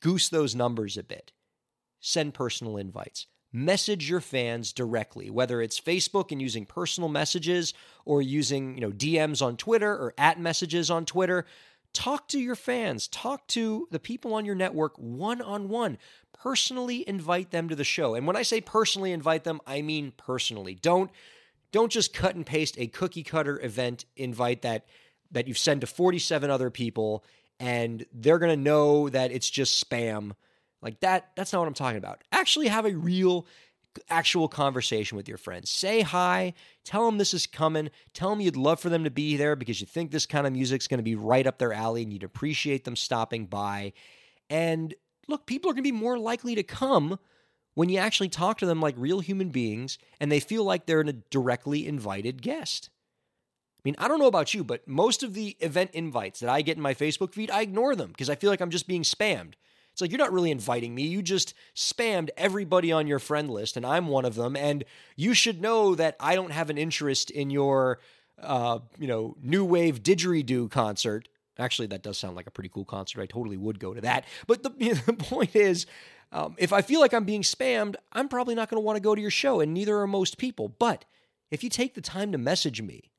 goose 0.00 0.28
those 0.28 0.54
numbers 0.54 0.96
a 0.96 1.02
bit? 1.02 1.32
Send 1.98 2.34
personal 2.34 2.76
invites 2.76 3.26
message 3.52 4.08
your 4.08 4.20
fans 4.20 4.72
directly 4.72 5.28
whether 5.28 5.60
it's 5.60 5.80
facebook 5.80 6.30
and 6.30 6.40
using 6.40 6.64
personal 6.64 7.08
messages 7.08 7.74
or 8.04 8.22
using 8.22 8.76
you 8.76 8.80
know 8.80 8.92
dms 8.92 9.42
on 9.42 9.56
twitter 9.56 9.90
or 9.90 10.14
at 10.18 10.38
messages 10.40 10.90
on 10.90 11.04
twitter. 11.04 11.44
Talk 11.92 12.28
to 12.28 12.38
your 12.38 12.54
fans. 12.54 13.08
Talk 13.08 13.46
to 13.48 13.88
the 13.90 13.98
people 13.98 14.34
on 14.34 14.44
your 14.44 14.54
network 14.54 14.96
one 14.96 15.40
on 15.40 15.68
one 15.68 15.98
personally 16.32 17.06
invite 17.06 17.50
them 17.50 17.68
to 17.68 17.74
the 17.74 17.84
show. 17.84 18.14
And 18.14 18.26
when 18.26 18.36
i 18.36 18.42
say 18.42 18.60
personally 18.60 19.12
invite 19.12 19.44
them 19.44 19.60
i 19.66 19.82
mean 19.82 20.12
personally. 20.16 20.74
Don't 20.74 21.10
don't 21.72 21.92
just 21.92 22.12
cut 22.12 22.34
and 22.34 22.46
paste 22.46 22.76
a 22.78 22.86
cookie 22.86 23.22
cutter 23.22 23.60
event 23.60 24.04
invite 24.16 24.62
that 24.62 24.86
that 25.32 25.48
you've 25.48 25.58
sent 25.58 25.80
to 25.80 25.86
47 25.86 26.50
other 26.50 26.70
people 26.70 27.24
and 27.58 28.06
they're 28.12 28.38
going 28.38 28.56
to 28.56 28.62
know 28.62 29.08
that 29.08 29.30
it's 29.32 29.50
just 29.50 29.88
spam 29.88 30.32
like 30.82 31.00
that, 31.00 31.30
that's 31.36 31.52
not 31.52 31.60
what 31.60 31.68
I'm 31.68 31.74
talking 31.74 31.98
about. 31.98 32.22
Actually, 32.32 32.68
have 32.68 32.86
a 32.86 32.94
real, 32.94 33.46
actual 34.08 34.48
conversation 34.48 35.16
with 35.16 35.28
your 35.28 35.38
friends. 35.38 35.70
Say 35.70 36.00
hi, 36.00 36.54
tell 36.84 37.06
them 37.06 37.18
this 37.18 37.34
is 37.34 37.46
coming, 37.46 37.90
tell 38.14 38.30
them 38.30 38.40
you'd 38.40 38.56
love 38.56 38.80
for 38.80 38.88
them 38.88 39.04
to 39.04 39.10
be 39.10 39.36
there 39.36 39.56
because 39.56 39.80
you 39.80 39.86
think 39.86 40.10
this 40.10 40.26
kind 40.26 40.46
of 40.46 40.52
music's 40.52 40.86
going 40.86 40.98
to 40.98 41.04
be 41.04 41.16
right 41.16 41.46
up 41.46 41.58
their 41.58 41.72
alley 41.72 42.02
and 42.02 42.12
you'd 42.12 42.22
appreciate 42.22 42.84
them 42.84 42.96
stopping 42.96 43.46
by. 43.46 43.92
And 44.48 44.94
look, 45.28 45.46
people 45.46 45.70
are 45.70 45.74
going 45.74 45.84
to 45.84 45.92
be 45.92 45.96
more 45.96 46.18
likely 46.18 46.54
to 46.54 46.62
come 46.62 47.18
when 47.74 47.88
you 47.88 47.98
actually 47.98 48.28
talk 48.28 48.58
to 48.58 48.66
them 48.66 48.80
like 48.80 48.94
real 48.96 49.20
human 49.20 49.50
beings 49.50 49.98
and 50.20 50.30
they 50.30 50.40
feel 50.40 50.64
like 50.64 50.86
they're 50.86 51.00
a 51.00 51.12
directly 51.12 51.86
invited 51.86 52.42
guest. 52.42 52.90
I 53.78 53.82
mean, 53.84 53.96
I 53.98 54.08
don't 54.08 54.18
know 54.18 54.26
about 54.26 54.52
you, 54.52 54.62
but 54.62 54.86
most 54.86 55.22
of 55.22 55.32
the 55.32 55.56
event 55.60 55.92
invites 55.94 56.40
that 56.40 56.50
I 56.50 56.60
get 56.60 56.76
in 56.76 56.82
my 56.82 56.92
Facebook 56.92 57.32
feed, 57.32 57.50
I 57.50 57.62
ignore 57.62 57.96
them 57.96 58.10
because 58.10 58.28
I 58.28 58.34
feel 58.34 58.50
like 58.50 58.60
I'm 58.60 58.70
just 58.70 58.86
being 58.86 59.02
spammed. 59.02 59.54
It's 60.00 60.02
like 60.02 60.12
you're 60.12 60.18
not 60.18 60.32
really 60.32 60.50
inviting 60.50 60.94
me. 60.94 61.02
You 61.02 61.20
just 61.20 61.52
spammed 61.74 62.30
everybody 62.38 62.90
on 62.90 63.06
your 63.06 63.18
friend 63.18 63.50
list, 63.50 63.76
and 63.76 63.84
I'm 63.84 64.06
one 64.06 64.24
of 64.24 64.34
them. 64.34 64.56
And 64.56 64.82
you 65.14 65.34
should 65.34 65.60
know 65.60 65.94
that 65.94 66.16
I 66.18 66.34
don't 66.34 66.52
have 66.52 66.70
an 66.70 66.78
interest 66.78 67.30
in 67.30 67.50
your, 67.50 68.00
uh, 68.40 68.78
you 68.98 69.06
know, 69.06 69.36
new 69.42 69.62
wave 69.62 70.02
didgeridoo 70.02 70.70
concert. 70.70 71.28
Actually, 71.58 71.88
that 71.88 72.02
does 72.02 72.16
sound 72.16 72.34
like 72.34 72.46
a 72.46 72.50
pretty 72.50 72.70
cool 72.70 72.86
concert. 72.86 73.20
I 73.20 73.26
totally 73.26 73.58
would 73.58 73.78
go 73.78 73.92
to 73.92 74.00
that. 74.00 74.24
But 74.46 74.62
the, 74.62 74.72
you 74.78 74.94
know, 74.94 75.00
the 75.04 75.12
point 75.12 75.54
is, 75.54 75.84
um, 76.32 76.54
if 76.56 76.72
I 76.72 76.80
feel 76.80 77.00
like 77.00 77.12
I'm 77.12 77.24
being 77.24 77.42
spammed, 77.42 77.96
I'm 78.10 78.28
probably 78.28 78.54
not 78.54 78.70
going 78.70 78.80
to 78.80 78.84
want 78.84 78.96
to 78.96 79.02
go 79.02 79.14
to 79.14 79.20
your 79.20 79.30
show, 79.30 79.60
and 79.60 79.74
neither 79.74 79.98
are 79.98 80.06
most 80.06 80.38
people. 80.38 80.70
But 80.70 81.04
if 81.50 81.62
you 81.62 81.68
take 81.68 81.92
the 81.92 82.00
time 82.00 82.32
to 82.32 82.38
message 82.38 82.80
me 82.80 83.10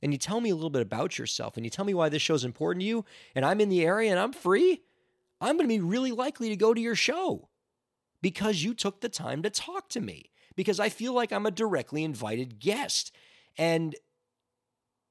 and 0.00 0.10
you 0.10 0.18
tell 0.18 0.40
me 0.40 0.48
a 0.48 0.54
little 0.54 0.70
bit 0.70 0.80
about 0.80 1.18
yourself 1.18 1.58
and 1.58 1.66
you 1.66 1.70
tell 1.70 1.84
me 1.84 1.92
why 1.92 2.08
this 2.08 2.22
show 2.22 2.32
is 2.32 2.44
important 2.44 2.80
to 2.80 2.86
you, 2.86 3.04
and 3.34 3.44
I'm 3.44 3.60
in 3.60 3.68
the 3.68 3.84
area 3.84 4.10
and 4.10 4.18
I'm 4.18 4.32
free, 4.32 4.80
I'm 5.40 5.56
going 5.56 5.68
to 5.68 5.74
be 5.74 5.80
really 5.80 6.12
likely 6.12 6.48
to 6.48 6.56
go 6.56 6.74
to 6.74 6.80
your 6.80 6.94
show 6.94 7.48
because 8.22 8.62
you 8.62 8.74
took 8.74 9.00
the 9.00 9.08
time 9.08 9.42
to 9.42 9.50
talk 9.50 9.88
to 9.90 10.00
me 10.00 10.30
because 10.56 10.80
I 10.80 10.88
feel 10.88 11.12
like 11.12 11.32
I'm 11.32 11.46
a 11.46 11.50
directly 11.50 12.04
invited 12.04 12.58
guest. 12.58 13.14
And 13.58 13.94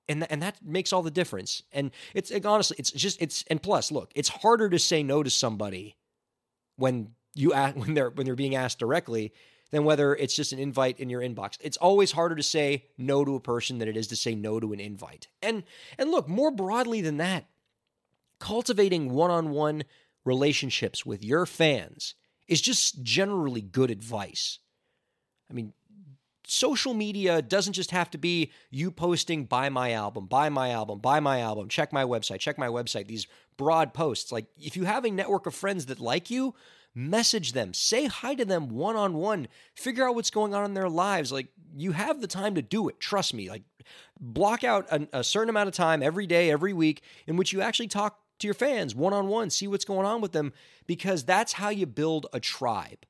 and 0.09 0.29
and 0.31 0.41
that 0.41 0.57
makes 0.63 0.91
all 0.91 1.01
the 1.01 1.11
difference. 1.11 1.63
And 1.71 1.91
it's 2.13 2.31
like, 2.31 2.45
honestly, 2.45 2.75
it's 2.79 2.91
just 2.91 3.21
it's 3.21 3.43
and 3.47 3.61
plus, 3.61 3.91
look, 3.91 4.11
it's 4.15 4.29
harder 4.29 4.69
to 4.69 4.79
say 4.79 5.03
no 5.03 5.23
to 5.23 5.29
somebody 5.29 5.95
when 6.75 7.11
you 7.35 7.53
ask, 7.53 7.75
when 7.77 7.93
they're 7.93 8.09
when 8.09 8.25
they're 8.25 8.35
being 8.35 8.55
asked 8.55 8.79
directly 8.79 9.33
than 9.71 9.85
whether 9.85 10.15
it's 10.15 10.35
just 10.35 10.53
an 10.53 10.59
invite 10.59 10.99
in 10.99 11.09
your 11.09 11.21
inbox. 11.21 11.57
It's 11.61 11.77
always 11.77 12.11
harder 12.11 12.35
to 12.35 12.43
say 12.43 12.85
no 12.97 13.25
to 13.25 13.35
a 13.35 13.39
person 13.39 13.79
than 13.79 13.87
it 13.87 13.97
is 13.97 14.07
to 14.07 14.15
say 14.15 14.35
no 14.35 14.59
to 14.59 14.73
an 14.73 14.79
invite. 14.79 15.27
And 15.41 15.63
and 15.97 16.11
look, 16.11 16.27
more 16.27 16.51
broadly 16.51 17.01
than 17.01 17.17
that, 17.17 17.45
cultivating 18.39 19.11
one-on-one 19.11 19.83
relationships 20.25 21.05
with 21.05 21.23
your 21.23 21.45
fans 21.45 22.15
is 22.47 22.61
just 22.61 23.03
generally 23.03 23.61
good 23.61 23.91
advice. 23.91 24.59
I 25.49 25.53
mean, 25.53 25.73
social 26.47 26.93
media 26.93 27.41
doesn't 27.41 27.73
just 27.73 27.91
have 27.91 28.09
to 28.11 28.17
be 28.17 28.51
you 28.69 28.91
posting 28.91 29.45
buy 29.45 29.69
my 29.69 29.91
album, 29.93 30.27
buy 30.27 30.49
my 30.49 30.71
album, 30.71 30.99
buy 30.99 31.19
my 31.19 31.39
album, 31.39 31.69
check 31.69 31.93
my 31.93 32.03
website, 32.03 32.39
check 32.39 32.57
my 32.57 32.67
website, 32.67 33.07
these 33.07 33.27
broad 33.57 33.93
posts. 33.93 34.31
Like 34.31 34.45
if 34.57 34.75
you 34.75 34.85
have 34.85 35.05
a 35.05 35.11
network 35.11 35.45
of 35.45 35.55
friends 35.55 35.85
that 35.87 35.99
like 35.99 36.29
you, 36.29 36.53
message 36.95 37.53
them, 37.53 37.73
say 37.73 38.05
hi 38.05 38.35
to 38.35 38.45
them 38.45 38.69
one 38.69 38.95
on 38.95 39.15
one, 39.15 39.47
figure 39.75 40.07
out 40.07 40.15
what's 40.15 40.29
going 40.29 40.53
on 40.53 40.65
in 40.65 40.73
their 40.73 40.89
lives. 40.89 41.31
Like 41.31 41.47
you 41.75 41.91
have 41.93 42.21
the 42.21 42.27
time 42.27 42.55
to 42.55 42.61
do 42.61 42.89
it. 42.89 42.99
Trust 42.99 43.33
me. 43.33 43.49
Like 43.49 43.63
block 44.19 44.63
out 44.63 44.87
a, 44.91 45.07
a 45.19 45.23
certain 45.23 45.49
amount 45.49 45.69
of 45.69 45.75
time 45.75 46.03
every 46.03 46.27
day, 46.27 46.51
every 46.51 46.73
week 46.73 47.03
in 47.25 47.35
which 47.35 47.53
you 47.53 47.61
actually 47.61 47.87
talk 47.87 48.19
to 48.43 48.47
your 48.47 48.53
fans 48.53 48.93
one 48.93 49.13
on 49.13 49.27
one, 49.27 49.49
see 49.49 49.67
what's 49.67 49.85
going 49.85 50.05
on 50.05 50.21
with 50.21 50.31
them, 50.31 50.53
because 50.85 51.25
that's 51.25 51.53
how 51.53 51.69
you 51.69 51.85
build 51.85 52.27
a 52.31 52.39
tribe. 52.39 53.05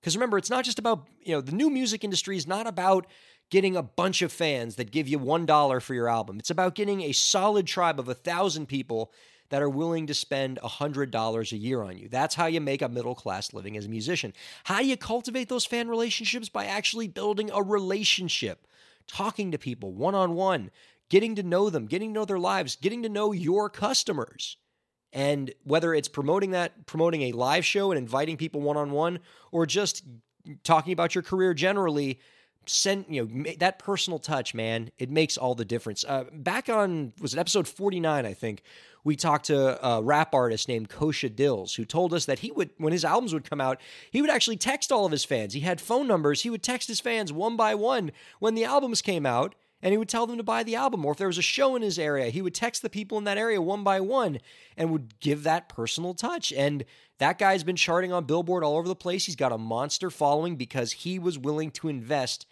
Because 0.00 0.16
remember, 0.16 0.38
it's 0.38 0.50
not 0.50 0.64
just 0.64 0.78
about, 0.78 1.06
you 1.22 1.32
know, 1.32 1.40
the 1.40 1.52
new 1.52 1.68
music 1.68 2.02
industry 2.02 2.36
is 2.36 2.46
not 2.46 2.66
about 2.66 3.06
getting 3.50 3.76
a 3.76 3.82
bunch 3.82 4.22
of 4.22 4.32
fans 4.32 4.76
that 4.76 4.90
give 4.90 5.08
you 5.08 5.18
$1 5.18 5.82
for 5.82 5.94
your 5.94 6.08
album. 6.08 6.38
It's 6.38 6.50
about 6.50 6.74
getting 6.74 7.02
a 7.02 7.12
solid 7.12 7.66
tribe 7.66 7.98
of 7.98 8.08
a 8.08 8.14
thousand 8.14 8.66
people 8.66 9.12
that 9.50 9.62
are 9.62 9.70
willing 9.70 10.06
to 10.06 10.14
spend 10.14 10.58
$100 10.62 11.52
a 11.52 11.56
year 11.56 11.82
on 11.82 11.96
you. 11.96 12.08
That's 12.08 12.34
how 12.34 12.46
you 12.46 12.60
make 12.60 12.82
a 12.82 12.88
middle 12.88 13.14
class 13.14 13.54
living 13.54 13.76
as 13.76 13.86
a 13.86 13.88
musician. 13.88 14.34
How 14.64 14.80
do 14.80 14.86
you 14.86 14.96
cultivate 14.96 15.48
those 15.48 15.64
fan 15.64 15.88
relationships? 15.88 16.50
By 16.50 16.66
actually 16.66 17.08
building 17.08 17.50
a 17.50 17.62
relationship, 17.62 18.66
talking 19.06 19.50
to 19.52 19.58
people 19.58 19.92
one 19.92 20.14
on 20.14 20.34
one, 20.34 20.70
getting 21.08 21.34
to 21.36 21.42
know 21.42 21.70
them, 21.70 21.86
getting 21.86 22.10
to 22.10 22.20
know 22.20 22.24
their 22.26 22.38
lives, 22.38 22.76
getting 22.76 23.02
to 23.02 23.08
know 23.08 23.32
your 23.32 23.70
customers. 23.70 24.58
And 25.12 25.52
whether 25.64 25.94
it's 25.94 26.08
promoting 26.08 26.50
that, 26.50 26.86
promoting 26.86 27.22
a 27.22 27.32
live 27.32 27.64
show 27.64 27.90
and 27.90 27.98
inviting 27.98 28.36
people 28.36 28.60
one 28.60 28.76
on 28.76 28.90
one, 28.90 29.20
or 29.50 29.64
just 29.66 30.04
talking 30.64 30.92
about 30.92 31.14
your 31.14 31.22
career 31.22 31.54
generally, 31.54 32.20
send 32.66 33.06
you 33.08 33.24
know 33.24 33.52
that 33.58 33.78
personal 33.78 34.18
touch, 34.18 34.54
man. 34.54 34.90
It 34.98 35.10
makes 35.10 35.36
all 35.36 35.54
the 35.54 35.64
difference. 35.64 36.04
Uh, 36.06 36.24
back 36.32 36.68
on 36.68 37.12
was 37.20 37.34
it 37.34 37.38
episode 37.38 37.66
forty 37.66 38.00
nine? 38.00 38.26
I 38.26 38.34
think 38.34 38.62
we 39.04 39.16
talked 39.16 39.46
to 39.46 39.86
a 39.86 40.02
rap 40.02 40.34
artist 40.34 40.68
named 40.68 40.90
Kosha 40.90 41.30
Dillz 41.30 41.76
who 41.76 41.84
told 41.84 42.12
us 42.12 42.26
that 42.26 42.40
he 42.40 42.50
would 42.50 42.70
when 42.76 42.92
his 42.92 43.04
albums 43.04 43.32
would 43.32 43.48
come 43.48 43.60
out, 43.60 43.80
he 44.10 44.20
would 44.20 44.30
actually 44.30 44.56
text 44.56 44.92
all 44.92 45.06
of 45.06 45.12
his 45.12 45.24
fans. 45.24 45.54
He 45.54 45.60
had 45.60 45.80
phone 45.80 46.06
numbers. 46.06 46.42
He 46.42 46.50
would 46.50 46.62
text 46.62 46.88
his 46.88 47.00
fans 47.00 47.32
one 47.32 47.56
by 47.56 47.74
one 47.74 48.12
when 48.38 48.54
the 48.54 48.64
albums 48.64 49.02
came 49.02 49.24
out 49.24 49.54
and 49.82 49.92
he 49.92 49.98
would 49.98 50.08
tell 50.08 50.26
them 50.26 50.36
to 50.36 50.42
buy 50.42 50.62
the 50.62 50.74
album. 50.74 51.04
Or 51.04 51.12
if 51.12 51.18
there 51.18 51.26
was 51.28 51.38
a 51.38 51.42
show 51.42 51.76
in 51.76 51.82
his 51.82 51.98
area, 51.98 52.30
he 52.30 52.42
would 52.42 52.54
text 52.54 52.82
the 52.82 52.90
people 52.90 53.18
in 53.18 53.24
that 53.24 53.38
area 53.38 53.62
one 53.62 53.84
by 53.84 54.00
one 54.00 54.38
and 54.76 54.90
would 54.90 55.18
give 55.20 55.44
that 55.44 55.68
personal 55.68 56.14
touch. 56.14 56.52
And 56.52 56.84
that 57.18 57.38
guy's 57.38 57.64
been 57.64 57.76
charting 57.76 58.12
on 58.12 58.24
Billboard 58.24 58.64
all 58.64 58.76
over 58.76 58.88
the 58.88 58.96
place. 58.96 59.26
He's 59.26 59.36
got 59.36 59.52
a 59.52 59.58
monster 59.58 60.10
following 60.10 60.56
because 60.56 60.92
he 60.92 61.18
was 61.18 61.38
willing 61.38 61.70
to 61.72 61.88
invest 61.88 62.46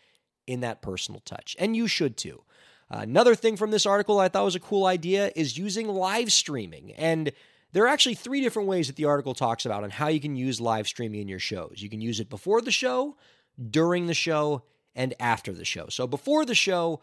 in 0.46 0.60
that 0.60 0.82
personal 0.82 1.20
touch. 1.20 1.56
And 1.58 1.76
you 1.76 1.88
should 1.88 2.16
too. 2.16 2.42
Uh, 2.90 2.98
another 2.98 3.34
thing 3.34 3.56
from 3.56 3.72
this 3.72 3.86
article 3.86 4.20
I 4.20 4.28
thought 4.28 4.44
was 4.44 4.54
a 4.54 4.60
cool 4.60 4.86
idea 4.86 5.32
is 5.34 5.58
using 5.58 5.88
live 5.88 6.32
streaming. 6.32 6.92
And 6.92 7.32
there 7.72 7.84
are 7.84 7.88
actually 7.88 8.14
three 8.14 8.40
different 8.40 8.68
ways 8.68 8.86
that 8.86 8.96
the 8.96 9.06
article 9.06 9.34
talks 9.34 9.66
about 9.66 9.82
on 9.82 9.90
how 9.90 10.06
you 10.06 10.20
can 10.20 10.36
use 10.36 10.60
live 10.60 10.86
streaming 10.86 11.20
in 11.20 11.28
your 11.28 11.40
shows. 11.40 11.82
You 11.82 11.90
can 11.90 12.00
use 12.00 12.20
it 12.20 12.30
before 12.30 12.60
the 12.60 12.70
show, 12.70 13.16
during 13.70 14.06
the 14.06 14.14
show, 14.14 14.62
and 14.96 15.14
after 15.20 15.52
the 15.52 15.64
show. 15.64 15.87
So 15.88 16.09
before 16.09 16.44
the 16.44 16.54
show, 16.54 17.00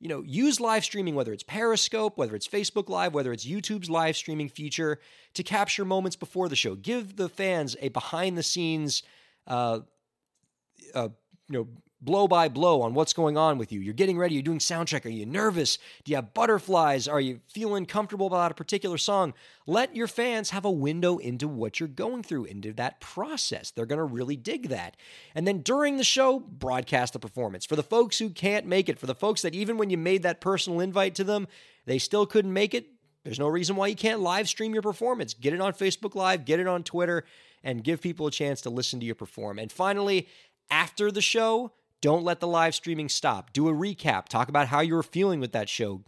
you 0.00 0.08
know, 0.08 0.22
use 0.22 0.58
live 0.58 0.84
streaming, 0.84 1.14
whether 1.14 1.32
it's 1.32 1.44
Periscope, 1.44 2.18
whether 2.18 2.34
it's 2.34 2.48
Facebook 2.48 2.88
Live, 2.88 3.14
whether 3.14 3.32
it's 3.32 3.46
YouTube's 3.46 3.88
live 3.88 4.16
streaming 4.16 4.48
feature, 4.48 4.98
to 5.34 5.42
capture 5.42 5.84
moments 5.84 6.16
before 6.16 6.48
the 6.48 6.56
show. 6.56 6.74
Give 6.74 7.14
the 7.14 7.28
fans 7.28 7.76
a 7.80 7.90
behind 7.90 8.36
the 8.36 8.42
scenes, 8.42 9.02
uh, 9.46 9.80
uh, 10.94 11.08
you 11.48 11.58
know, 11.58 11.68
blow 12.04 12.28
by 12.28 12.48
blow 12.48 12.82
on 12.82 12.94
what's 12.94 13.12
going 13.12 13.36
on 13.36 13.58
with 13.58 13.72
you. 13.72 13.80
You're 13.80 13.94
getting 13.94 14.18
ready, 14.18 14.34
you're 14.34 14.42
doing 14.42 14.60
sound 14.60 14.88
check. 14.88 15.06
Are 15.06 15.10
you 15.10 15.26
nervous? 15.26 15.78
Do 16.04 16.10
you 16.10 16.16
have 16.16 16.34
butterflies? 16.34 17.08
Are 17.08 17.20
you 17.20 17.40
feeling 17.48 17.86
comfortable 17.86 18.26
about 18.26 18.50
a 18.50 18.54
particular 18.54 18.98
song? 18.98 19.34
Let 19.66 19.96
your 19.96 20.06
fans 20.06 20.50
have 20.50 20.64
a 20.64 20.70
window 20.70 21.18
into 21.18 21.48
what 21.48 21.80
you're 21.80 21.88
going 21.88 22.22
through, 22.22 22.44
into 22.44 22.72
that 22.74 23.00
process. 23.00 23.70
They're 23.70 23.86
going 23.86 23.98
to 23.98 24.04
really 24.04 24.36
dig 24.36 24.68
that. 24.68 24.96
And 25.34 25.46
then 25.46 25.58
during 25.60 25.96
the 25.96 26.04
show, 26.04 26.38
broadcast 26.38 27.14
the 27.14 27.18
performance. 27.18 27.64
For 27.64 27.76
the 27.76 27.82
folks 27.82 28.18
who 28.18 28.30
can't 28.30 28.66
make 28.66 28.88
it, 28.88 28.98
for 28.98 29.06
the 29.06 29.14
folks 29.14 29.42
that 29.42 29.54
even 29.54 29.78
when 29.78 29.90
you 29.90 29.96
made 29.96 30.22
that 30.22 30.40
personal 30.40 30.80
invite 30.80 31.14
to 31.16 31.24
them, 31.24 31.48
they 31.86 31.98
still 31.98 32.26
couldn't 32.26 32.52
make 32.52 32.74
it, 32.74 32.86
there's 33.24 33.38
no 33.38 33.48
reason 33.48 33.74
why 33.76 33.86
you 33.86 33.96
can't 33.96 34.20
live 34.20 34.48
stream 34.48 34.74
your 34.74 34.82
performance. 34.82 35.32
Get 35.32 35.54
it 35.54 35.60
on 35.60 35.72
Facebook 35.72 36.14
Live, 36.14 36.44
get 36.44 36.60
it 36.60 36.66
on 36.66 36.82
Twitter, 36.82 37.24
and 37.62 37.82
give 37.82 38.02
people 38.02 38.26
a 38.26 38.30
chance 38.30 38.60
to 38.62 38.70
listen 38.70 39.00
to 39.00 39.06
you 39.06 39.14
perform. 39.14 39.58
And 39.58 39.72
finally, 39.72 40.28
after 40.70 41.10
the 41.10 41.22
show, 41.22 41.72
don't 42.04 42.22
let 42.22 42.38
the 42.38 42.46
live 42.46 42.74
streaming 42.74 43.08
stop. 43.08 43.50
Do 43.54 43.66
a 43.66 43.72
recap. 43.72 44.28
Talk 44.28 44.50
about 44.50 44.68
how 44.68 44.80
you 44.80 44.92
were 44.92 45.02
feeling 45.02 45.40
with 45.40 45.52
that 45.52 45.70
show. 45.70 46.02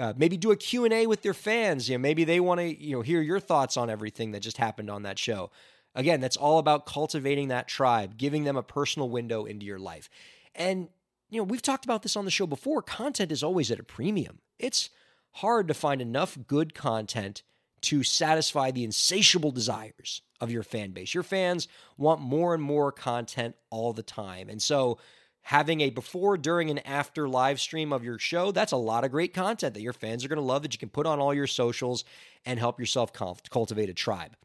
Uh, 0.00 0.12
maybe 0.16 0.36
do 0.36 0.52
a 0.52 0.56
Q&A 0.56 1.08
with 1.08 1.24
your 1.24 1.34
fans. 1.34 1.88
You 1.88 1.98
know, 1.98 2.02
maybe 2.02 2.22
they 2.22 2.38
want 2.38 2.60
to 2.60 2.80
you 2.80 2.94
know 2.94 3.02
hear 3.02 3.20
your 3.20 3.40
thoughts 3.40 3.76
on 3.76 3.90
everything 3.90 4.30
that 4.30 4.42
just 4.42 4.58
happened 4.58 4.88
on 4.88 5.02
that 5.02 5.18
show. 5.18 5.50
Again, 5.96 6.20
that's 6.20 6.36
all 6.36 6.58
about 6.58 6.86
cultivating 6.86 7.48
that 7.48 7.66
tribe, 7.66 8.16
giving 8.16 8.44
them 8.44 8.56
a 8.56 8.62
personal 8.62 9.10
window 9.10 9.44
into 9.44 9.66
your 9.66 9.80
life. 9.80 10.08
And 10.54 10.86
you 11.30 11.38
know, 11.38 11.44
we've 11.44 11.60
talked 11.60 11.84
about 11.84 12.04
this 12.04 12.14
on 12.14 12.24
the 12.24 12.30
show 12.30 12.46
before. 12.46 12.80
Content 12.80 13.32
is 13.32 13.42
always 13.42 13.72
at 13.72 13.80
a 13.80 13.82
premium. 13.82 14.38
It's 14.56 14.88
hard 15.32 15.66
to 15.66 15.74
find 15.74 16.00
enough 16.00 16.38
good 16.46 16.74
content 16.74 17.42
to 17.80 18.04
satisfy 18.04 18.70
the 18.70 18.84
insatiable 18.84 19.50
desires 19.50 20.22
of 20.40 20.52
your 20.52 20.62
fan 20.62 20.92
base. 20.92 21.12
Your 21.12 21.24
fans 21.24 21.66
want 21.98 22.20
more 22.20 22.54
and 22.54 22.62
more 22.62 22.92
content 22.92 23.56
all 23.68 23.92
the 23.92 24.04
time. 24.04 24.48
And 24.48 24.62
so 24.62 24.98
having 25.42 25.80
a 25.80 25.90
before, 25.90 26.36
during, 26.36 26.70
and 26.70 26.86
after 26.86 27.28
live 27.28 27.60
stream 27.60 27.92
of 27.92 28.04
your 28.04 28.18
show, 28.18 28.52
that's 28.52 28.72
a 28.72 28.76
lot 28.76 29.04
of 29.04 29.10
great 29.10 29.34
content 29.34 29.74
that 29.74 29.82
your 29.82 29.92
fans 29.92 30.24
are 30.24 30.28
going 30.28 30.36
to 30.36 30.42
love 30.42 30.62
that 30.62 30.72
you 30.72 30.78
can 30.78 30.88
put 30.88 31.06
on 31.06 31.18
all 31.18 31.34
your 31.34 31.46
socials 31.46 32.04
and 32.44 32.58
help 32.58 32.78
yourself 32.78 33.12
cultivate 33.12 33.88
a 33.88 33.94
tribe. 33.94 34.36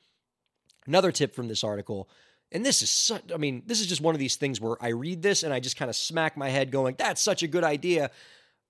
Another 0.88 1.12
tip 1.12 1.36
from 1.36 1.48
this 1.48 1.64
article, 1.64 2.10
and 2.52 2.66
this 2.66 2.82
is 2.82 2.90
such, 2.90 3.24
I 3.34 3.38
mean, 3.38 3.64
this 3.66 3.82
is 3.82 3.88
just 3.88 4.02
one 4.02 4.16
of 4.16 4.20
these 4.20 4.36
things 4.36 4.62
where 4.62 4.78
I 4.82 4.90
read 4.90 5.22
this 5.22 5.44
and 5.44 5.54
I 5.54 5.60
just 5.60 5.78
kind 5.78 5.90
of 5.90 5.96
smack 5.96 6.38
my 6.38 6.50
head 6.50 6.72
going, 6.72 6.96
that's 6.98 7.22
such 7.22 7.44
a 7.44 7.48
good 7.48 7.64
idea. 7.64 8.12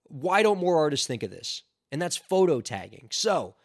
Why 0.06 0.44
don't 0.44 0.60
more 0.60 0.78
artists 0.78 1.08
think 1.08 1.24
of 1.24 1.32
this? 1.32 1.64
And 1.92 2.02
that's 2.02 2.18
photo 2.18 2.62
tagging. 2.62 3.10
So, 3.12 3.56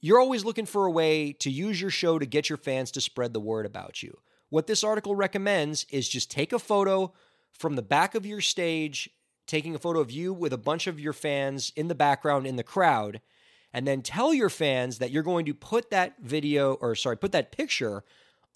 you're 0.00 0.20
always 0.20 0.44
looking 0.44 0.66
for 0.66 0.84
a 0.84 0.90
way 0.90 1.32
to 1.32 1.50
use 1.50 1.80
your 1.80 1.90
show 1.90 2.18
to 2.18 2.26
get 2.26 2.50
your 2.50 2.58
fans 2.58 2.90
to 2.90 3.00
spread 3.00 3.32
the 3.32 3.40
word 3.40 3.64
about 3.64 4.02
you. 4.02 4.18
What 4.50 4.66
this 4.66 4.84
article 4.84 5.16
recommends 5.16 5.86
is 5.88 6.08
just 6.08 6.30
take 6.30 6.52
a 6.52 6.58
photo 6.58 7.14
from 7.58 7.76
the 7.76 7.82
back 7.82 8.14
of 8.14 8.26
your 8.26 8.40
stage, 8.40 9.10
taking 9.46 9.74
a 9.74 9.78
photo 9.78 10.00
of 10.00 10.10
you 10.10 10.32
with 10.32 10.52
a 10.52 10.58
bunch 10.58 10.86
of 10.86 11.00
your 11.00 11.12
fans 11.12 11.72
in 11.76 11.88
the 11.88 11.94
background 11.94 12.46
in 12.46 12.56
the 12.56 12.62
crowd, 12.62 13.20
and 13.72 13.86
then 13.86 14.02
tell 14.02 14.32
your 14.32 14.50
fans 14.50 14.98
that 14.98 15.10
you're 15.10 15.22
going 15.22 15.46
to 15.46 15.54
put 15.54 15.90
that 15.90 16.14
video 16.20 16.74
or 16.74 16.94
sorry, 16.94 17.16
put 17.16 17.32
that 17.32 17.52
picture 17.52 18.04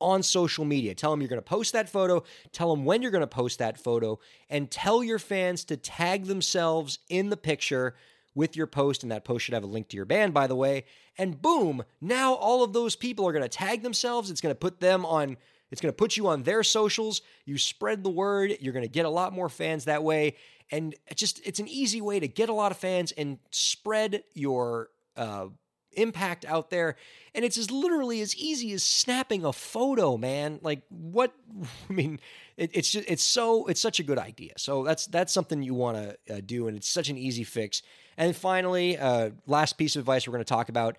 on 0.00 0.22
social 0.22 0.64
media. 0.64 0.94
Tell 0.94 1.10
them 1.10 1.20
you're 1.20 1.28
going 1.28 1.38
to 1.38 1.42
post 1.42 1.72
that 1.72 1.88
photo, 1.88 2.22
tell 2.52 2.74
them 2.74 2.84
when 2.84 3.02
you're 3.02 3.10
going 3.10 3.20
to 3.20 3.26
post 3.26 3.58
that 3.58 3.78
photo, 3.78 4.18
and 4.48 4.70
tell 4.70 5.02
your 5.02 5.18
fans 5.18 5.64
to 5.64 5.76
tag 5.76 6.26
themselves 6.26 7.00
in 7.08 7.30
the 7.30 7.36
picture 7.36 7.94
with 8.34 8.56
your 8.56 8.68
post. 8.68 9.02
And 9.02 9.10
that 9.10 9.24
post 9.24 9.44
should 9.44 9.54
have 9.54 9.64
a 9.64 9.68
link 9.68 9.88
to 9.88 9.96
your 9.96 10.06
band, 10.06 10.32
by 10.32 10.46
the 10.46 10.54
way. 10.54 10.84
And 11.16 11.42
boom, 11.42 11.82
now 12.00 12.34
all 12.34 12.62
of 12.62 12.72
those 12.72 12.94
people 12.94 13.26
are 13.26 13.32
going 13.32 13.42
to 13.42 13.48
tag 13.48 13.82
themselves. 13.82 14.30
It's 14.30 14.40
going 14.40 14.54
to 14.54 14.58
put 14.58 14.80
them 14.80 15.04
on 15.04 15.36
it's 15.70 15.80
going 15.80 15.92
to 15.92 15.96
put 15.96 16.16
you 16.16 16.28
on 16.28 16.42
their 16.42 16.62
socials. 16.62 17.22
You 17.44 17.58
spread 17.58 18.02
the 18.02 18.10
word. 18.10 18.56
You're 18.60 18.72
going 18.72 18.84
to 18.84 18.90
get 18.90 19.04
a 19.04 19.10
lot 19.10 19.32
more 19.32 19.48
fans 19.48 19.84
that 19.84 20.02
way. 20.02 20.36
And 20.70 20.94
just, 21.14 21.46
it's 21.46 21.60
an 21.60 21.68
easy 21.68 22.00
way 22.00 22.20
to 22.20 22.28
get 22.28 22.48
a 22.48 22.52
lot 22.52 22.72
of 22.72 22.78
fans 22.78 23.12
and 23.12 23.38
spread 23.50 24.22
your 24.34 24.90
uh, 25.16 25.46
impact 25.92 26.44
out 26.44 26.70
there. 26.70 26.96
And 27.34 27.44
it's 27.44 27.58
as 27.58 27.70
literally 27.70 28.20
as 28.20 28.36
easy 28.36 28.72
as 28.72 28.82
snapping 28.82 29.44
a 29.44 29.52
photo, 29.52 30.16
man. 30.16 30.60
Like 30.62 30.82
what? 30.88 31.32
I 31.90 31.92
mean, 31.92 32.20
it, 32.56 32.70
it's 32.74 32.90
just, 32.90 33.08
it's 33.08 33.22
so, 33.22 33.66
it's 33.66 33.80
such 33.80 34.00
a 34.00 34.02
good 34.02 34.18
idea. 34.18 34.52
So 34.56 34.84
that's, 34.84 35.06
that's 35.06 35.32
something 35.32 35.62
you 35.62 35.74
want 35.74 35.96
to 35.96 36.36
uh, 36.36 36.40
do. 36.44 36.68
And 36.68 36.76
it's 36.76 36.88
such 36.88 37.08
an 37.08 37.18
easy 37.18 37.44
fix. 37.44 37.82
And 38.16 38.34
finally, 38.34 38.98
uh, 38.98 39.30
last 39.46 39.78
piece 39.78 39.96
of 39.96 40.00
advice 40.00 40.26
we're 40.26 40.32
going 40.32 40.44
to 40.44 40.48
talk 40.48 40.68
about 40.68 40.96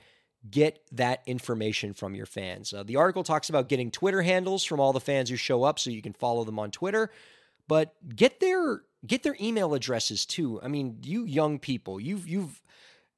get 0.50 0.82
that 0.92 1.22
information 1.26 1.94
from 1.94 2.16
your 2.16 2.26
fans. 2.26 2.74
Uh, 2.74 2.84
the 2.84 2.96
article 2.96 3.24
talks 3.24 3.50
about 3.50 3.70
getting 3.70 3.92
Twitter 3.92 4.22
handles 4.22 4.64
from 4.64 4.80
all 4.80 4.94
the 4.94 5.00
fans 5.00 5.30
who 5.30 5.36
show 5.36 5.64
up 5.64 5.80
so 5.80 5.90
you 5.90 6.02
can 6.02 6.14
follow 6.14 6.44
them 6.44 6.60
on 6.60 6.72
Twitter, 6.72 7.12
but 7.68 7.96
get 8.16 8.40
their 8.40 8.84
get 9.06 9.24
their 9.24 9.36
email 9.40 9.74
addresses 9.74 10.26
too. 10.26 10.62
I 10.62 10.68
mean, 10.68 11.00
you 11.04 11.26
young 11.26 11.60
people, 11.60 12.00
you've 12.00 12.28
you've 12.28 12.62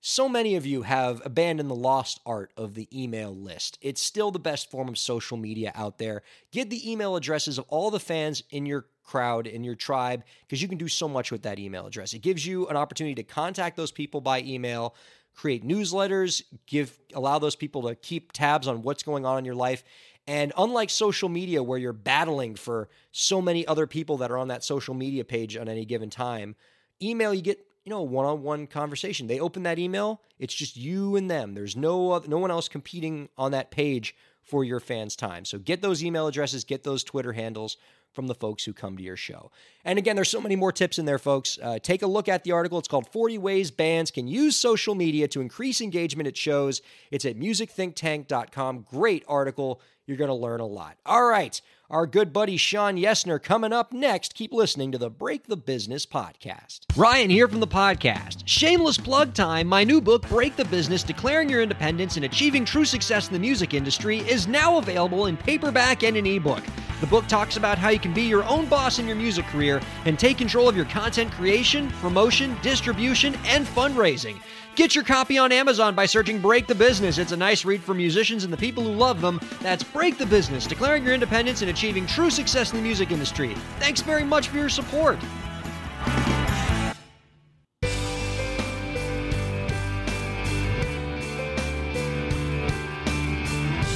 so 0.04 0.28
many 0.28 0.56
of 0.56 0.66
you 0.66 0.82
have 0.82 1.22
abandoned 1.24 1.70
the 1.70 1.76
lost 1.76 2.20
art 2.26 2.52
of 2.58 2.74
the 2.74 2.88
email 2.92 3.36
list. 3.36 3.78
It's 3.82 4.02
still 4.02 4.32
the 4.32 4.40
best 4.40 4.72
form 4.72 4.90
of 4.90 4.98
social 4.98 5.38
media 5.38 5.72
out 5.76 6.00
there. 6.00 6.24
Get 6.52 6.72
the 6.72 6.92
email 6.92 7.16
addresses 7.16 7.60
of 7.60 7.66
all 7.70 7.92
the 7.92 8.00
fans 8.00 8.44
in 8.50 8.66
your 8.66 8.88
crowd, 9.04 9.46
in 9.46 9.64
your 9.64 9.76
tribe, 9.76 10.24
because 10.42 10.60
you 10.60 10.68
can 10.68 10.80
do 10.80 10.88
so 10.88 11.08
much 11.08 11.32
with 11.32 11.44
that 11.44 11.60
email 11.60 11.86
address. 11.86 12.16
It 12.16 12.24
gives 12.24 12.44
you 12.44 12.68
an 12.68 12.78
opportunity 12.78 13.14
to 13.16 13.24
contact 13.24 13.78
those 13.78 13.92
people 13.92 14.22
by 14.22 14.42
email, 14.42 14.96
create 15.36 15.66
newsletters, 15.66 16.44
give 16.68 16.98
allow 17.14 17.40
those 17.40 17.56
people 17.56 17.84
to 17.84 17.96
keep 17.96 18.32
tabs 18.32 18.68
on 18.68 18.82
what's 18.82 19.04
going 19.04 19.26
on 19.26 19.38
in 19.40 19.46
your 19.46 19.56
life. 19.56 19.84
And 20.28 20.54
unlike 20.58 20.90
social 20.90 21.30
media 21.30 21.64
where 21.64 21.80
you're 21.80 21.94
battling 21.94 22.56
for 22.56 22.90
so 23.12 23.42
many 23.42 23.66
other 23.66 23.88
people 23.88 24.18
that 24.18 24.32
are 24.32 24.38
on 24.38 24.50
that 24.50 24.64
social 24.64 24.94
media 24.94 25.26
page 25.26 25.58
on 25.58 25.68
any 25.68 25.86
given 25.86 26.10
time, 26.10 26.56
email 27.02 27.34
you 27.34 27.42
get 27.42 27.66
you 27.84 27.90
know 27.90 28.00
a 28.00 28.04
one-on-one 28.04 28.68
conversation. 28.68 29.28
They 29.28 29.40
open 29.40 29.64
that 29.64 29.80
email, 29.80 30.22
it's 30.38 30.54
just 30.54 30.78
you 30.78 31.16
and 31.16 31.30
them. 31.30 31.54
There's 31.54 31.76
no 31.76 32.20
no 32.28 32.38
one 32.38 32.52
else 32.52 32.68
competing 32.68 33.30
on 33.38 33.52
that 33.52 33.72
page 33.72 34.16
for 34.44 34.64
your 34.64 34.80
fans' 34.80 35.16
time. 35.16 35.46
So 35.46 35.58
get 35.58 35.82
those 35.82 36.04
email 36.04 36.28
addresses, 36.28 36.64
get 36.64 36.84
those 36.84 37.04
Twitter 37.04 37.34
handles 37.34 37.78
from 38.14 38.28
the 38.28 38.36
folks 38.36 38.64
who 38.66 38.74
come 38.74 38.98
to 38.98 39.04
your 39.04 39.18
show. 39.18 39.52
And 39.84 39.98
again, 39.98 40.16
there's 40.16 40.30
so 40.30 40.42
many 40.42 40.56
more 40.56 40.72
tips 40.72 41.00
in 41.00 41.06
there, 41.06 41.20
folks. 41.20 41.58
Uh, 41.62 41.80
take 41.80 42.02
a 42.02 42.08
look 42.08 42.28
at 42.28 42.44
the 42.44 42.52
article. 42.52 42.78
It's 42.80 42.88
called 42.88 43.12
40 43.12 43.38
Ways 43.38 43.72
Bands 43.72 44.12
Can 44.12 44.28
Use 44.28 44.56
Social 44.56 44.96
Media 44.96 45.28
to 45.30 45.42
Increase 45.42 45.82
Engagement 45.82 46.28
at 46.28 46.38
Shows. 46.38 46.82
It's 47.10 47.26
at 47.26 47.38
musicthinktank.com. 47.38 48.86
Great 48.90 49.24
article. 49.28 49.82
You're 50.06 50.18
going 50.18 50.30
to 50.30 50.34
learn 50.34 50.60
a 50.60 50.66
lot. 50.66 50.98
All 51.06 51.26
right. 51.26 51.60
Our 51.90 52.08
good 52.08 52.32
buddy 52.32 52.56
Shawn 52.56 52.96
Yesner 52.96 53.42
coming 53.42 53.74
up 53.74 53.92
next. 53.92 54.34
Keep 54.34 54.54
listening 54.54 54.94
to 54.94 54.98
the 54.98 55.10
Break 55.10 55.48
the 55.48 55.58
Business 55.58 56.06
podcast. 56.06 56.86
Ryan 56.96 57.30
here 57.30 57.50
from 57.50 57.60
the 57.60 57.68
podcast. 57.68 58.44
Shameless 58.46 58.98
plug 58.98 59.34
time. 59.34 59.68
My 59.68 59.84
new 59.84 60.00
book, 60.00 60.28
Break 60.30 60.56
the 60.56 60.64
Business 60.66 61.04
Declaring 61.04 61.50
Your 61.50 61.62
Independence 61.62 62.16
and 62.16 62.24
Achieving 62.24 62.64
True 62.64 62.86
Success 62.86 63.28
in 63.28 63.34
the 63.34 63.40
Music 63.40 63.74
Industry, 63.74 64.20
is 64.20 64.48
now 64.48 64.78
available 64.78 65.26
in 65.26 65.36
paperback 65.36 66.04
and 66.04 66.16
an 66.16 66.26
ebook. 66.26 66.64
The 67.02 67.08
book 67.08 67.26
talks 67.26 67.58
about 67.58 67.80
how 67.80 67.90
you 67.90 67.98
can 67.98 68.14
be 68.14 68.22
your 68.22 68.44
own 68.44 68.68
boss 68.68 69.00
in 69.00 69.08
your 69.08 69.16
music 69.16 69.48
career 69.48 69.82
and 70.06 70.20
take 70.20 70.38
control 70.38 70.70
of 70.70 70.76
your 70.76 70.86
content 70.86 71.32
creation, 71.32 71.90
promotion, 72.00 72.56
distribution, 72.62 73.36
and 73.46 73.66
fundraising. 73.66 74.40
Get 74.76 74.94
your 74.94 75.04
copy 75.04 75.40
on 75.40 75.52
Amazon 75.52 75.96
by 75.96 76.06
searching 76.06 76.40
Break 76.40 76.68
the 76.68 76.76
Business. 76.76 77.18
It's 77.18 77.32
a 77.32 77.38
nice 77.38 77.66
read 77.66 77.82
for 77.82 77.96
musicians 77.96 78.44
and 78.44 78.54
the 78.54 78.58
people 78.58 78.84
who 78.84 78.92
love 78.92 79.20
them. 79.20 79.42
That's 79.62 79.84
Break 79.84 80.20
the 80.20 80.28
Business, 80.28 80.68
declaring 80.68 81.04
your 81.04 81.16
independence 81.16 81.62
and 81.62 81.72
achieving 81.72 82.06
true 82.06 82.30
success 82.30 82.72
in 82.72 82.78
the 82.78 82.84
music 82.84 83.10
industry. 83.10 83.56
Thanks 83.80 84.02
very 84.02 84.24
much 84.24 84.50
for 84.50 84.58
your 84.58 84.70
support. 84.70 85.18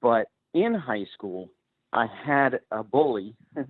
But 0.00 0.28
in 0.54 0.74
high 0.74 1.06
school, 1.14 1.50
I 1.92 2.06
had 2.24 2.60
a 2.70 2.82
bully 2.82 3.34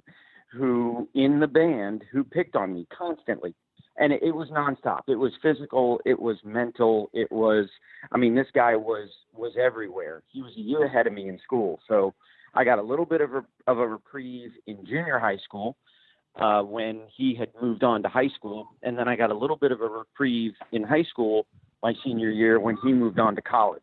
who, 0.53 1.09
in 1.14 1.40
the 1.40 1.47
band, 1.47 2.05
who 2.12 2.25
picked 2.25 2.57
on 2.57 2.75
me 2.75 2.87
constantly. 2.97 3.55
And 3.99 4.12
it, 4.12 4.35
was 4.35 4.49
nonstop. 4.49 5.01
It 5.07 5.16
was 5.16 5.33
physical. 5.42 6.01
It 6.07 6.18
was 6.18 6.38
mental. 6.45 7.11
It 7.12 7.31
was, 7.31 7.68
I 8.11 8.16
mean, 8.16 8.35
this 8.35 8.47
guy 8.55 8.75
was 8.75 9.09
was 9.35 9.53
everywhere. 9.62 10.23
He 10.29 10.40
was 10.40 10.53
a 10.57 10.61
year 10.61 10.87
ahead 10.87 11.07
of 11.07 11.12
me 11.12 11.29
in 11.29 11.38
school, 11.45 11.79
so 11.87 12.14
I 12.55 12.64
got 12.64 12.79
a 12.79 12.83
little 12.83 13.05
bit 13.05 13.21
of 13.21 13.35
a 13.35 13.45
of 13.66 13.79
a 13.79 13.87
reprieve 13.87 14.51
in 14.66 14.79
junior 14.87 15.18
high 15.18 15.37
school 15.45 15.77
uh, 16.37 16.62
when 16.62 17.03
he 17.14 17.35
had 17.35 17.49
moved 17.61 17.85
on 17.85 18.03
to 18.03 18.09
high 18.09 18.31
school, 18.35 18.68
and 18.83 18.97
then 18.97 19.09
I 19.09 19.16
got 19.16 19.31
a 19.31 19.37
little 19.37 19.57
bit 19.57 19.73
of 19.73 19.83
a 19.83 19.88
reprieve 19.88 20.53
in 20.73 20.83
high 20.83 21.05
school 21.05 21.47
my 21.83 21.92
senior 22.05 22.31
year 22.31 22.61
when 22.61 22.77
he 22.83 22.92
moved 22.92 23.18
on 23.18 23.35
to 23.37 23.42
college. 23.42 23.83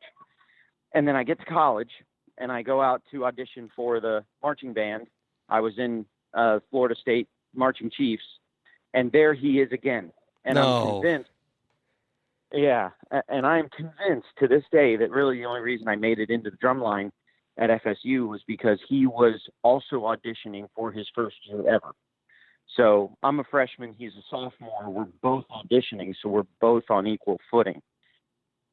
And 0.94 1.08
then 1.08 1.16
I 1.16 1.24
get 1.24 1.40
to 1.40 1.46
college, 1.46 1.92
and 2.40 2.52
I 2.52 2.62
go 2.62 2.82
out 2.82 3.02
to 3.12 3.26
audition 3.26 3.70
for 3.76 4.00
the 4.00 4.24
marching 4.42 4.74
band. 4.74 5.08
I 5.50 5.60
was 5.60 5.74
in 5.78 6.06
uh, 6.34 6.60
Florida 6.72 6.96
State 7.00 7.28
Marching 7.54 7.90
Chiefs, 7.90 8.24
and 8.94 9.12
there 9.12 9.34
he 9.34 9.60
is 9.60 9.72
again. 9.72 10.12
And 10.46 10.56
no. 10.56 10.62
I'm 10.62 10.92
convinced. 10.94 11.30
Yeah, 12.52 12.90
and 13.28 13.46
I 13.46 13.60
am 13.60 13.70
convinced 13.70 14.28
to 14.40 14.48
this 14.48 14.64
day 14.72 14.96
that 14.96 15.12
really 15.12 15.38
the 15.38 15.46
only 15.46 15.62
reason 15.62 15.88
I 15.88 15.96
made 15.96 16.18
it 16.18 16.32
into 16.32 16.50
the 16.50 16.58
drum 16.58 16.82
line 16.82 17.12
at 17.60 17.70
FSU 17.70 18.28
was 18.28 18.42
because 18.48 18.80
he 18.88 19.06
was 19.06 19.36
also 19.62 20.02
auditioning 20.02 20.68
for 20.76 20.92
his 20.92 21.08
first 21.14 21.36
year 21.44 21.68
ever. 21.68 21.94
So 22.76 23.16
I'm 23.22 23.40
a 23.40 23.44
freshman, 23.44 23.94
he's 23.98 24.14
a 24.14 24.24
sophomore. 24.30 24.90
We're 24.90 25.08
both 25.22 25.46
auditioning, 25.52 26.16
so 26.22 26.30
we're 26.30 26.48
both 26.62 26.84
on 26.90 27.06
equal 27.06 27.40
footing. 27.52 27.82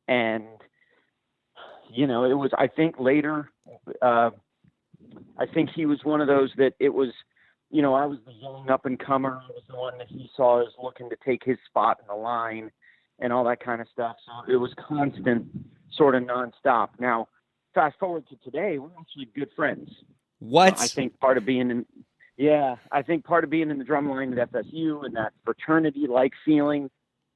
And 0.08 0.46
you 1.90 2.06
know, 2.06 2.24
it 2.24 2.34
was. 2.34 2.50
I 2.56 2.66
think 2.66 2.96
later, 2.98 3.50
uh, 4.02 4.30
I 5.38 5.46
think 5.46 5.70
he 5.74 5.86
was 5.86 6.00
one 6.04 6.20
of 6.20 6.26
those 6.26 6.50
that 6.56 6.74
it 6.78 6.90
was. 6.90 7.10
You 7.70 7.82
know, 7.82 7.94
I 7.94 8.06
was 8.06 8.18
the 8.24 8.32
young 8.32 8.70
up 8.70 8.86
and 8.86 8.98
comer. 8.98 9.40
I 9.42 9.48
was 9.48 9.64
the 9.68 9.76
one 9.76 9.98
that 9.98 10.06
he 10.08 10.30
saw 10.36 10.62
as 10.62 10.68
looking 10.80 11.10
to 11.10 11.16
take 11.24 11.42
his 11.44 11.58
spot 11.68 11.98
in 12.00 12.06
the 12.06 12.14
line, 12.14 12.70
and 13.18 13.32
all 13.32 13.44
that 13.44 13.60
kind 13.60 13.80
of 13.80 13.88
stuff. 13.92 14.16
So 14.24 14.52
it 14.52 14.56
was 14.56 14.70
constant, 14.88 15.46
sort 15.92 16.14
of 16.14 16.22
nonstop. 16.22 16.90
Now, 16.98 17.28
fast 17.74 17.98
forward 17.98 18.24
to 18.28 18.36
today, 18.36 18.78
we're 18.78 18.90
actually 18.98 19.28
good 19.34 19.50
friends. 19.56 19.90
What? 20.38 20.80
I 20.80 20.86
think 20.86 21.18
part 21.18 21.38
of 21.38 21.46
being 21.46 21.70
in, 21.70 21.86
yeah, 22.36 22.76
I 22.92 23.02
think 23.02 23.24
part 23.24 23.44
of 23.44 23.50
being 23.50 23.70
in 23.70 23.78
the 23.78 23.84
drum 23.84 24.08
line 24.08 24.36
at 24.38 24.52
FSU 24.52 25.04
and 25.04 25.16
that 25.16 25.32
fraternity-like 25.44 26.32
feeling. 26.44 26.90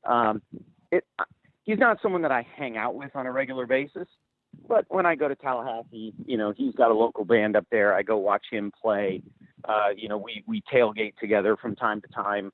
Um, 0.05 0.43
it, 0.93 1.05
he's 1.65 1.79
not 1.79 1.99
someone 2.03 2.23
that 2.23 2.33
I 2.33 2.47
hang 2.57 2.77
out 2.77 2.95
with 2.95 3.15
on 3.15 3.27
a 3.27 3.33
regular 3.33 3.67
basis, 3.67 4.09
but 4.69 4.85
when 4.89 5.07
I 5.07 5.15
go 5.15 5.29
to 5.29 5.37
Tallahassee, 5.37 6.13
you 6.27 6.37
know, 6.37 6.53
he's 6.57 6.75
got 6.75 6.91
a 6.91 6.95
local 6.95 7.25
band 7.25 7.57
up 7.57 7.67
there. 7.71 7.95
I 7.95 8.03
go 8.03 8.17
watch 8.19 8.45
him 8.51 8.73
play. 8.81 9.23
Uh, 9.69 9.89
you 9.97 10.09
know, 10.09 10.19
we 10.19 10.45
we 10.47 10.63
tailgate 10.73 11.17
together 11.17 11.57
from 11.57 11.77
time 11.77 12.01
to 12.01 12.09
time. 12.09 12.51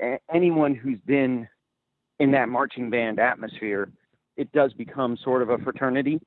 A- 0.00 0.20
anyone 0.32 0.74
who's 0.74 1.00
been 1.06 1.48
in 2.20 2.30
that 2.32 2.48
marching 2.48 2.90
band 2.90 3.18
atmosphere, 3.18 3.90
it 4.36 4.50
does 4.52 4.72
become 4.72 5.16
sort 5.22 5.42
of 5.42 5.50
a 5.50 5.58
fraternity. 5.58 6.20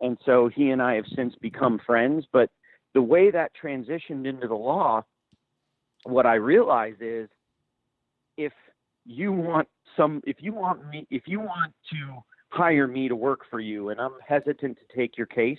And 0.00 0.16
so 0.24 0.48
he 0.54 0.70
and 0.70 0.80
I 0.80 0.94
have 0.94 1.06
since 1.14 1.34
become 1.40 1.80
friends. 1.84 2.24
But 2.32 2.50
the 2.94 3.02
way 3.02 3.30
that 3.30 3.52
transitioned 3.62 4.26
into 4.26 4.46
the 4.48 4.54
law, 4.54 5.04
what 6.04 6.26
I 6.26 6.34
realize 6.34 6.94
is 7.00 7.28
if 8.36 8.52
you 9.04 9.32
want 9.32 9.68
some, 9.96 10.22
if 10.26 10.36
you 10.40 10.52
want 10.52 10.86
me, 10.88 11.06
if 11.10 11.22
you 11.26 11.40
want 11.40 11.72
to 11.90 12.22
hire 12.50 12.86
me 12.86 13.08
to 13.08 13.16
work 13.16 13.40
for 13.50 13.60
you 13.60 13.90
and 13.90 14.00
I'm 14.00 14.12
hesitant 14.26 14.78
to 14.78 14.96
take 14.96 15.16
your 15.16 15.26
case, 15.26 15.58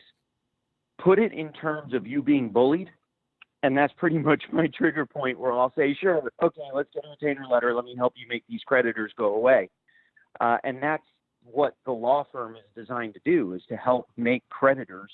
put 1.04 1.20
it 1.20 1.34
in 1.34 1.52
terms 1.54 1.94
of 1.94 2.08
you 2.08 2.22
being 2.22 2.50
bullied. 2.50 2.90
And 3.64 3.78
that's 3.78 3.94
pretty 3.98 4.18
much 4.30 4.44
my 4.52 4.68
trigger 4.68 5.06
point 5.06 5.40
where 5.40 5.52
I'll 5.52 5.74
say, 5.78 5.96
sure, 6.00 6.22
okay, 6.44 6.62
let's 6.74 6.90
get 6.94 7.04
a 7.06 7.10
retainer 7.10 7.48
letter. 7.48 7.74
Let 7.74 7.86
me 7.86 7.96
help 7.98 8.14
you 8.16 8.28
make 8.28 8.44
these 8.50 8.62
creditors 8.66 9.12
go 9.18 9.36
away. 9.36 9.70
uh, 10.40 10.58
and 10.64 10.82
that's 10.82 11.04
what 11.44 11.76
the 11.86 11.92
law 11.92 12.26
firm 12.32 12.56
is 12.56 12.64
designed 12.76 13.14
to 13.16 13.22
do 13.26 13.54
is 13.54 13.62
to 13.70 13.76
help 13.76 14.08
make 14.18 14.48
creditors 14.50 15.12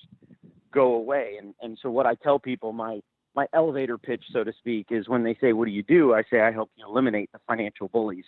go 0.74 0.96
away. 0.96 1.36
And 1.40 1.54
and 1.62 1.78
so 1.82 1.90
what 1.90 2.06
I 2.06 2.16
tell 2.16 2.40
people, 2.40 2.74
my 2.74 3.02
my 3.36 3.48
elevator 3.54 3.98
pitch, 3.98 4.24
so 4.32 4.44
to 4.44 4.54
speak, 4.60 4.88
is 4.92 5.08
when 5.10 5.24
they 5.24 5.36
say, 5.42 5.54
"What 5.54 5.66
do 5.66 5.72
you 5.72 5.84
do?" 5.84 6.14
I 6.14 6.24
say, 6.30 6.42
"I 6.42 6.52
help 6.52 6.72
you 6.76 6.86
eliminate 6.88 7.32
the 7.32 7.40
financial 7.48 7.88
bullies 7.90 8.26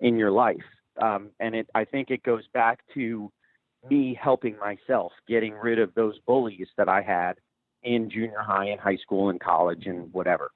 in 0.00 0.16
your 0.16 0.30
life." 0.30 0.64
Um, 1.00 1.30
and 1.40 1.54
it, 1.54 1.68
I 1.74 1.84
think 1.84 2.10
it 2.10 2.22
goes 2.22 2.44
back 2.52 2.80
to 2.94 3.30
me 3.88 4.18
helping 4.20 4.56
myself, 4.58 5.12
getting 5.28 5.54
rid 5.54 5.78
of 5.78 5.94
those 5.94 6.18
bullies 6.26 6.66
that 6.76 6.88
I 6.88 7.02
had 7.02 7.34
in 7.82 8.10
junior 8.10 8.40
high 8.40 8.66
and 8.66 8.80
high 8.80 8.96
school 8.96 9.30
and 9.30 9.40
college 9.40 9.86
and 9.86 10.12
whatever. 10.12 10.50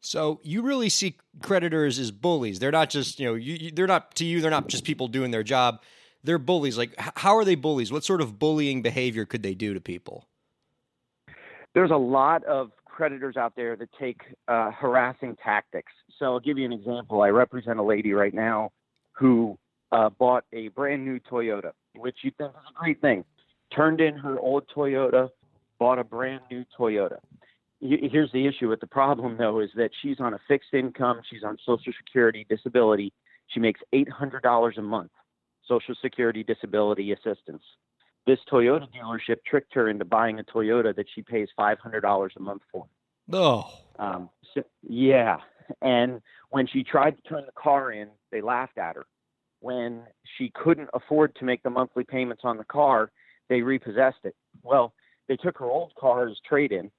So 0.00 0.40
you 0.42 0.62
really 0.62 0.88
see 0.88 1.16
creditors 1.42 1.98
as 1.98 2.10
bullies. 2.10 2.58
They're 2.58 2.72
not 2.72 2.90
just 2.90 3.20
you 3.20 3.26
know 3.26 3.34
you, 3.34 3.54
you, 3.54 3.70
they're 3.70 3.86
not 3.86 4.16
to 4.16 4.24
you. 4.24 4.40
They're 4.40 4.50
not 4.50 4.68
just 4.68 4.84
people 4.84 5.06
doing 5.06 5.30
their 5.30 5.44
job. 5.44 5.80
They're 6.24 6.38
bullies. 6.38 6.76
Like 6.76 6.94
how 6.98 7.36
are 7.36 7.44
they 7.44 7.54
bullies? 7.54 7.92
What 7.92 8.04
sort 8.04 8.20
of 8.20 8.38
bullying 8.38 8.82
behavior 8.82 9.24
could 9.24 9.44
they 9.44 9.54
do 9.54 9.74
to 9.74 9.80
people? 9.80 10.26
There's 11.74 11.92
a 11.92 11.96
lot 11.96 12.44
of 12.44 12.72
creditors 12.84 13.36
out 13.36 13.54
there 13.56 13.76
that 13.76 13.88
take 13.98 14.20
uh, 14.48 14.72
harassing 14.72 15.36
tactics. 15.42 15.92
So 16.18 16.26
I'll 16.26 16.40
give 16.40 16.58
you 16.58 16.66
an 16.66 16.72
example. 16.72 17.22
I 17.22 17.28
represent 17.28 17.78
a 17.78 17.82
lady 17.82 18.12
right 18.12 18.34
now 18.34 18.72
who 19.12 19.58
uh, 19.92 20.10
bought 20.10 20.44
a 20.52 20.68
brand 20.68 21.04
new 21.04 21.20
Toyota, 21.20 21.72
which 21.96 22.16
you 22.22 22.32
think 22.36 22.50
is 22.50 22.62
a 22.70 22.80
great 22.80 23.00
thing. 23.00 23.24
Turned 23.74 24.00
in 24.00 24.16
her 24.16 24.38
old 24.38 24.64
Toyota, 24.74 25.28
bought 25.78 25.98
a 25.98 26.04
brand 26.04 26.40
new 26.50 26.64
Toyota. 26.78 27.18
Here's 27.80 28.30
the 28.32 28.46
issue 28.46 28.68
with 28.68 28.80
the 28.80 28.86
problem, 28.86 29.36
though, 29.36 29.60
is 29.60 29.70
that 29.76 29.90
she's 30.02 30.20
on 30.20 30.34
a 30.34 30.38
fixed 30.46 30.72
income. 30.72 31.20
She's 31.28 31.42
on 31.42 31.56
Social 31.66 31.92
Security 32.04 32.46
disability. 32.48 33.12
She 33.48 33.60
makes 33.60 33.80
$800 33.92 34.78
a 34.78 34.82
month, 34.82 35.10
Social 35.66 35.94
Security 36.00 36.44
disability 36.44 37.12
assistance 37.12 37.62
this 38.26 38.38
Toyota 38.50 38.86
dealership 38.92 39.38
tricked 39.46 39.74
her 39.74 39.88
into 39.88 40.04
buying 40.04 40.38
a 40.38 40.44
Toyota 40.44 40.94
that 40.94 41.06
she 41.14 41.22
pays 41.22 41.48
five 41.56 41.78
hundred 41.78 42.00
dollars 42.00 42.32
a 42.36 42.40
month 42.40 42.62
for. 42.70 42.86
Oh, 43.32 43.70
um, 43.98 44.30
so, 44.54 44.62
yeah. 44.82 45.38
And 45.80 46.20
when 46.50 46.66
she 46.66 46.84
tried 46.84 47.16
to 47.16 47.22
turn 47.22 47.44
the 47.46 47.52
car 47.60 47.92
in, 47.92 48.08
they 48.30 48.40
laughed 48.40 48.78
at 48.78 48.96
her. 48.96 49.06
When 49.62 50.02
she 50.36 50.50
couldn't 50.56 50.90
afford 50.92 51.36
to 51.36 51.44
make 51.44 51.62
the 51.62 51.70
monthly 51.70 52.02
payments 52.02 52.42
on 52.44 52.56
the 52.56 52.64
car, 52.64 53.12
they 53.48 53.62
repossessed 53.62 54.24
it. 54.24 54.34
Well, 54.64 54.92
they 55.28 55.36
took 55.36 55.56
her 55.58 55.66
old 55.66 55.94
car 55.94 56.28
as 56.28 56.36
trade-in. 56.48 56.90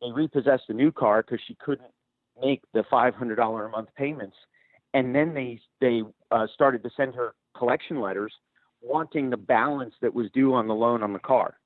They 0.00 0.10
repossessed 0.12 0.64
the 0.66 0.74
new 0.74 0.90
car 0.90 1.22
because 1.22 1.40
she 1.46 1.56
couldn't 1.64 1.92
make 2.42 2.60
the 2.74 2.82
five 2.90 3.14
hundred 3.14 3.36
dollar 3.36 3.66
a 3.66 3.70
month 3.70 3.90
payments, 3.96 4.36
and 4.94 5.14
then 5.14 5.32
they 5.32 5.60
they 5.80 6.02
uh, 6.32 6.48
started 6.52 6.82
to 6.82 6.90
send 6.96 7.14
her 7.14 7.34
collection 7.56 8.00
letters 8.00 8.32
wanting 8.82 9.30
the 9.30 9.36
balance 9.36 9.94
that 10.02 10.12
was 10.12 10.28
due 10.32 10.54
on 10.54 10.66
the 10.66 10.74
loan 10.74 11.04
on 11.04 11.12
the 11.12 11.18
car. 11.20 11.56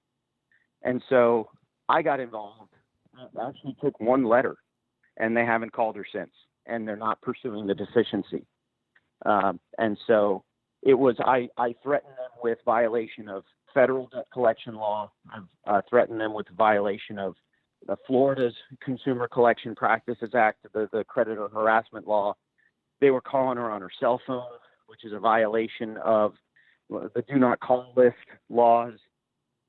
And 0.82 1.02
so 1.08 1.48
I 1.88 2.02
got 2.02 2.20
involved. 2.20 2.74
I 3.16 3.48
actually 3.48 3.76
took 3.82 3.98
one 4.00 4.24
letter, 4.24 4.56
and 5.16 5.34
they 5.34 5.46
haven't 5.46 5.72
called 5.72 5.96
her 5.96 6.06
since, 6.12 6.32
and 6.66 6.86
they're 6.86 6.96
not 6.96 7.22
pursuing 7.22 7.66
the 7.66 7.74
deficiency. 7.74 8.44
Um, 9.24 9.60
and 9.78 9.96
so 10.06 10.44
it 10.82 10.94
was 10.94 11.16
I, 11.20 11.48
I 11.56 11.74
threatened 11.82 12.12
them 12.12 12.30
with 12.42 12.58
violation 12.64 13.28
of 13.28 13.44
federal 13.72 14.08
debt 14.08 14.26
collection 14.32 14.74
law. 14.74 15.10
I've 15.32 15.42
uh, 15.66 15.80
threatened 15.88 16.20
them 16.20 16.34
with 16.34 16.46
violation 16.56 17.18
of 17.18 17.34
Florida's 18.06 18.54
Consumer 18.80 19.28
Collection 19.28 19.74
Practices 19.74 20.34
Act, 20.34 20.66
the, 20.72 20.88
the 20.92 21.04
creditor 21.04 21.48
harassment 21.48 22.06
law. 22.06 22.34
They 23.00 23.10
were 23.10 23.20
calling 23.20 23.58
her 23.58 23.70
on 23.70 23.80
her 23.80 23.90
cell 23.98 24.20
phone, 24.26 24.44
which 24.86 25.04
is 25.04 25.12
a 25.12 25.18
violation 25.18 25.96
of 25.98 26.34
the 26.88 27.24
do 27.28 27.38
not 27.38 27.60
call 27.60 27.92
list 27.96 28.16
laws, 28.50 28.94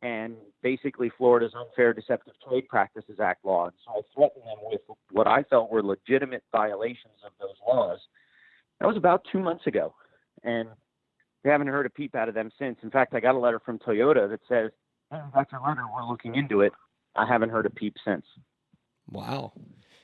and 0.02 0.36
basically 0.62 1.10
Florida's 1.18 1.54
Unfair 1.56 1.94
Deceptive 1.94 2.34
Trade 2.48 2.68
Practices 2.68 3.20
Act 3.20 3.46
law. 3.46 3.66
And 3.66 3.74
so 3.86 3.92
I 3.92 4.02
threatened 4.14 4.44
them 4.44 4.58
with 4.70 4.82
what 5.12 5.28
I 5.28 5.44
felt 5.44 5.72
were 5.72 5.82
legitimate 5.82 6.44
violations 6.52 7.24
of 7.26 7.32
those 7.40 7.56
laws. 7.66 8.00
That 8.80 8.88
was 8.88 8.98
about 8.98 9.26
two 9.32 9.40
months 9.40 9.66
ago, 9.68 9.94
and 10.44 10.70
we 11.44 11.50
haven't 11.50 11.68
heard 11.68 11.86
a 11.86 11.90
peep 11.90 12.16
out 12.16 12.30
of 12.30 12.36
them 12.36 12.52
since. 12.60 12.78
In 12.84 12.92
fact, 12.92 13.14
I 13.14 13.20
got 13.20 13.36
a 13.36 13.40
letter 13.40 13.60
from 13.60 13.80
Toyota 13.80 14.30
that 14.30 14.42
says, 14.48 14.72
"That's 15.34 15.52
a 15.54 15.60
letter. 15.60 15.84
We're 15.94 16.06
looking 16.06 16.36
into 16.36 16.62
it." 16.62 16.74
I 17.16 17.26
haven't 17.26 17.50
heard 17.50 17.66
a 17.66 17.70
peep 17.70 17.96
since. 18.04 18.26
Wow. 19.10 19.54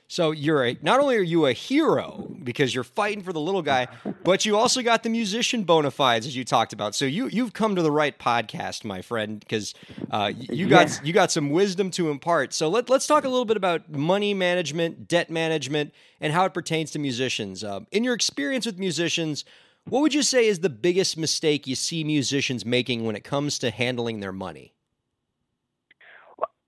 So 0.10 0.32
you're 0.32 0.65
a 0.65 0.78
not 0.82 1.00
only 1.00 1.17
are 1.17 1.22
you 1.22 1.45
a 1.45 1.54
hero 1.54 2.36
because 2.43 2.74
you're 2.74 2.84
fighting 2.84 3.22
for 3.22 3.32
the 3.32 3.39
little 3.39 3.62
guy, 3.62 3.88
but 4.24 4.43
you 4.43 4.58
also 4.58 4.82
got 4.82 5.04
the 5.04 5.10
musician 5.10 5.63
bona 5.63 5.91
fides 5.91 6.26
as 6.26 6.36
you 6.36 6.43
talked 6.43 6.74
about. 6.74 6.95
So 6.95 7.06
you 7.06 7.28
you've 7.28 7.54
come 7.54 7.76
to 7.76 7.84
the 7.84 7.91
right 7.91 8.17
podcast, 8.17 8.84
my 8.84 9.04
friend, 9.04 9.39
because 9.39 9.76
uh, 10.10 10.34
you 10.36 10.67
got 10.67 10.89
yeah. 10.89 10.98
you 11.04 11.13
got 11.13 11.32
some 11.32 11.52
wisdom 11.52 11.91
to 11.91 12.10
impart. 12.10 12.54
So 12.54 12.69
let 12.69 12.89
let's 12.89 13.06
talk 13.06 13.24
a 13.24 13.30
little 13.30 13.45
bit 13.45 13.56
about 13.56 13.91
money 13.91 14.34
management, 14.34 15.08
debt 15.08 15.30
management, 15.30 15.93
and 16.19 16.34
how 16.34 16.45
it 16.45 16.56
pertains 16.56 16.89
to 16.91 17.00
musicians. 17.00 17.63
Uh, 17.63 17.82
in 17.91 18.04
your 18.04 18.15
experience 18.15 18.65
with 18.65 18.80
musicians, 18.80 19.45
what 19.84 20.02
would 20.02 20.15
you 20.15 20.24
say 20.24 20.48
is 20.48 20.62
the 20.62 20.69
biggest 20.69 21.17
mistake 21.17 21.67
you 21.67 21.76
see 21.76 22.04
musicians 22.04 22.65
making 22.65 23.06
when 23.06 23.15
it 23.15 23.24
comes 23.24 23.60
to 23.60 23.69
handling 23.69 24.22
their 24.22 24.34
money? 24.34 24.74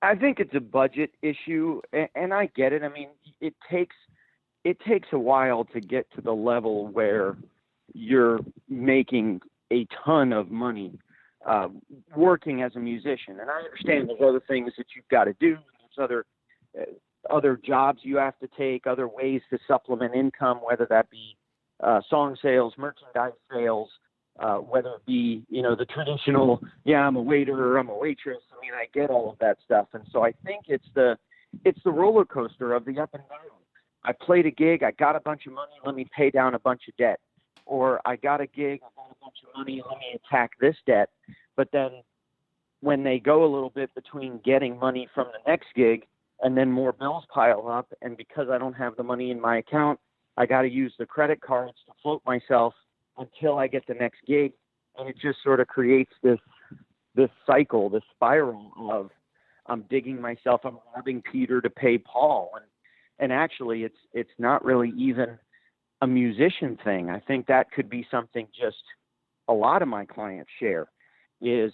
I 0.01 0.15
think 0.15 0.39
it's 0.39 0.55
a 0.55 0.59
budget 0.59 1.11
issue, 1.21 1.81
and 2.15 2.33
I 2.33 2.47
get 2.55 2.73
it. 2.73 2.83
I 2.83 2.89
mean, 2.89 3.09
it 3.39 3.53
takes 3.69 3.95
it 4.63 4.77
takes 4.87 5.07
a 5.11 5.19
while 5.19 5.65
to 5.65 5.79
get 5.79 6.11
to 6.15 6.21
the 6.21 6.33
level 6.33 6.87
where 6.87 7.35
you're 7.93 8.39
making 8.69 9.41
a 9.71 9.87
ton 10.05 10.33
of 10.33 10.51
money 10.51 10.99
uh, 11.45 11.67
working 12.15 12.61
as 12.61 12.75
a 12.75 12.79
musician. 12.79 13.39
And 13.39 13.49
I 13.49 13.59
understand 13.59 14.09
there's 14.09 14.21
other 14.21 14.41
things 14.47 14.73
that 14.77 14.87
you've 14.95 15.07
got 15.09 15.25
to 15.25 15.33
do. 15.33 15.57
There's 15.95 16.03
other 16.03 16.25
uh, 16.79 16.85
other 17.29 17.59
jobs 17.63 17.99
you 18.03 18.17
have 18.17 18.37
to 18.39 18.47
take, 18.57 18.87
other 18.87 19.07
ways 19.07 19.41
to 19.51 19.59
supplement 19.67 20.15
income, 20.15 20.57
whether 20.57 20.87
that 20.89 21.09
be 21.11 21.37
uh, 21.81 22.01
song 22.09 22.35
sales, 22.41 22.73
merchandise 22.77 23.33
sales, 23.53 23.89
uh, 24.39 24.57
whether 24.57 24.89
it 24.89 25.05
be 25.05 25.43
you 25.49 25.61
know 25.61 25.75
the 25.75 25.85
traditional 25.85 26.61
yeah 26.83 26.99
I'm 26.99 27.15
a 27.15 27.21
waiter 27.21 27.53
or 27.53 27.77
I'm 27.77 27.89
a 27.89 27.97
waitress. 27.97 28.41
I 28.51 28.61
mean 28.61 28.73
I 28.73 28.85
get 28.93 29.09
all 29.09 29.29
of 29.29 29.39
that 29.39 29.57
stuff, 29.65 29.87
and 29.93 30.03
so 30.11 30.23
I 30.23 30.31
think 30.45 30.65
it's 30.67 30.87
the 30.95 31.17
it's 31.65 31.79
the 31.83 31.91
roller 31.91 32.25
coaster 32.25 32.73
of 32.73 32.85
the 32.85 32.99
up 32.99 33.13
and 33.13 33.23
down. 33.29 33.39
I 34.03 34.13
played 34.13 34.45
a 34.45 34.51
gig, 34.51 34.83
I 34.83 34.91
got 34.91 35.15
a 35.15 35.19
bunch 35.19 35.45
of 35.45 35.53
money, 35.53 35.73
let 35.85 35.93
me 35.93 36.07
pay 36.15 36.31
down 36.31 36.55
a 36.55 36.59
bunch 36.59 36.83
of 36.87 36.97
debt, 36.97 37.19
or 37.65 38.01
I 38.03 38.15
got 38.15 38.41
a 38.41 38.47
gig, 38.47 38.81
I 38.83 38.89
got 38.95 39.11
a 39.11 39.19
bunch 39.21 39.35
of 39.47 39.55
money, 39.55 39.83
let 39.87 39.99
me 39.99 40.15
attack 40.15 40.51
this 40.59 40.75
debt. 40.87 41.09
But 41.55 41.69
then 41.71 41.91
when 42.79 43.03
they 43.03 43.19
go 43.19 43.43
a 43.43 43.51
little 43.51 43.69
bit 43.69 43.93
between 43.93 44.39
getting 44.43 44.79
money 44.79 45.07
from 45.13 45.27
the 45.27 45.51
next 45.51 45.67
gig 45.75 46.07
and 46.41 46.57
then 46.57 46.71
more 46.71 46.93
bills 46.93 47.25
pile 47.31 47.67
up, 47.67 47.93
and 48.01 48.17
because 48.17 48.47
I 48.51 48.57
don't 48.57 48.73
have 48.73 48.95
the 48.95 49.03
money 49.03 49.29
in 49.29 49.39
my 49.39 49.57
account, 49.57 49.99
I 50.37 50.47
got 50.47 50.63
to 50.63 50.69
use 50.69 50.93
the 50.97 51.05
credit 51.05 51.39
cards 51.41 51.77
to 51.85 51.93
float 52.01 52.23
myself 52.25 52.73
until 53.17 53.57
I 53.57 53.67
get 53.67 53.85
the 53.87 53.93
next 53.93 54.19
gig, 54.27 54.53
and 54.97 55.07
it 55.07 55.15
just 55.21 55.39
sort 55.43 55.59
of 55.59 55.67
creates 55.67 56.11
this 56.23 56.39
this 57.13 57.29
cycle, 57.45 57.89
this 57.89 58.03
spiral 58.15 58.71
of 58.91 59.09
I'm 59.67 59.83
digging 59.89 60.19
myself, 60.21 60.61
I'm 60.63 60.77
robbing 60.95 61.21
Peter 61.21 61.61
to 61.61 61.69
pay 61.69 61.97
Paul, 61.97 62.51
and 62.55 62.65
and 63.19 63.31
actually 63.31 63.83
it's 63.83 63.97
it's 64.13 64.31
not 64.37 64.63
really 64.63 64.93
even 64.97 65.37
a 66.01 66.07
musician 66.07 66.77
thing. 66.83 67.09
I 67.09 67.19
think 67.19 67.47
that 67.47 67.71
could 67.71 67.89
be 67.89 68.07
something 68.09 68.47
just 68.59 68.83
a 69.47 69.53
lot 69.53 69.81
of 69.81 69.87
my 69.87 70.05
clients 70.05 70.49
share 70.59 70.87
is 71.41 71.71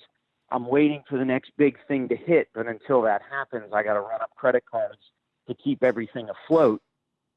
I'm 0.52 0.68
waiting 0.68 1.04
for 1.10 1.18
the 1.18 1.26
next 1.26 1.52
big 1.58 1.78
thing 1.88 2.08
to 2.10 2.16
hit, 2.16 2.50
but 2.54 2.68
until 2.68 3.02
that 3.04 3.22
happens, 3.30 3.72
I 3.74 3.84
got 3.84 3.94
to 3.94 4.02
run 4.02 4.22
up 4.22 4.32
credit 4.36 4.64
cards 4.70 5.00
to 5.48 5.54
keep 5.54 5.84
everything 5.84 6.28
afloat 6.30 6.82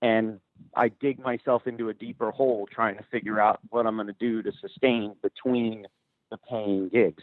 and 0.03 0.41
I 0.75 0.89
dig 0.89 1.19
myself 1.19 1.67
into 1.67 1.89
a 1.89 1.95
deeper 1.95 2.31
hole 2.31 2.69
trying 2.73 2.97
to 2.97 3.03
figure 3.11 3.41
out 3.41 3.61
what 3.71 3.87
I'm 3.87 3.97
going 3.97 4.07
to 4.07 4.13
do 4.19 4.43
to 4.43 4.53
sustain 4.61 5.15
between 5.23 5.87
the 6.31 6.39
paying 6.39 6.89
gigs. 6.89 7.23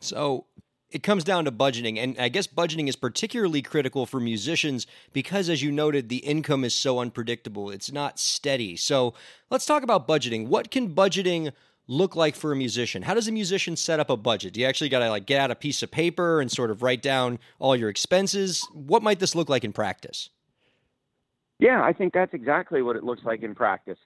So 0.00 0.46
it 0.90 1.02
comes 1.02 1.24
down 1.24 1.44
to 1.44 1.52
budgeting. 1.52 1.98
And 1.98 2.16
I 2.18 2.28
guess 2.28 2.46
budgeting 2.46 2.88
is 2.88 2.96
particularly 2.96 3.62
critical 3.62 4.06
for 4.06 4.20
musicians 4.20 4.86
because, 5.12 5.48
as 5.48 5.62
you 5.62 5.72
noted, 5.72 6.08
the 6.08 6.18
income 6.18 6.64
is 6.64 6.74
so 6.74 7.00
unpredictable. 7.00 7.70
It's 7.70 7.92
not 7.92 8.18
steady. 8.18 8.76
So 8.76 9.14
let's 9.50 9.66
talk 9.66 9.82
about 9.82 10.06
budgeting. 10.06 10.46
What 10.46 10.70
can 10.70 10.94
budgeting 10.94 11.52
look 11.86 12.16
like 12.16 12.36
for 12.36 12.52
a 12.52 12.56
musician? 12.56 13.02
How 13.02 13.14
does 13.14 13.28
a 13.28 13.32
musician 13.32 13.76
set 13.76 14.00
up 14.00 14.08
a 14.08 14.16
budget? 14.16 14.54
Do 14.54 14.60
you 14.60 14.66
actually 14.66 14.88
got 14.88 15.00
to 15.00 15.10
like 15.10 15.26
get 15.26 15.40
out 15.40 15.50
a 15.50 15.56
piece 15.56 15.82
of 15.82 15.90
paper 15.90 16.40
and 16.40 16.50
sort 16.50 16.70
of 16.70 16.82
write 16.82 17.02
down 17.02 17.38
all 17.58 17.76
your 17.76 17.88
expenses? 17.88 18.66
What 18.72 19.02
might 19.02 19.18
this 19.18 19.34
look 19.34 19.48
like 19.48 19.64
in 19.64 19.72
practice? 19.72 20.30
Yeah, 21.58 21.82
I 21.82 21.92
think 21.92 22.12
that's 22.12 22.34
exactly 22.34 22.82
what 22.82 22.96
it 22.96 23.04
looks 23.04 23.22
like 23.24 23.42
in 23.42 23.54
practice. 23.54 23.98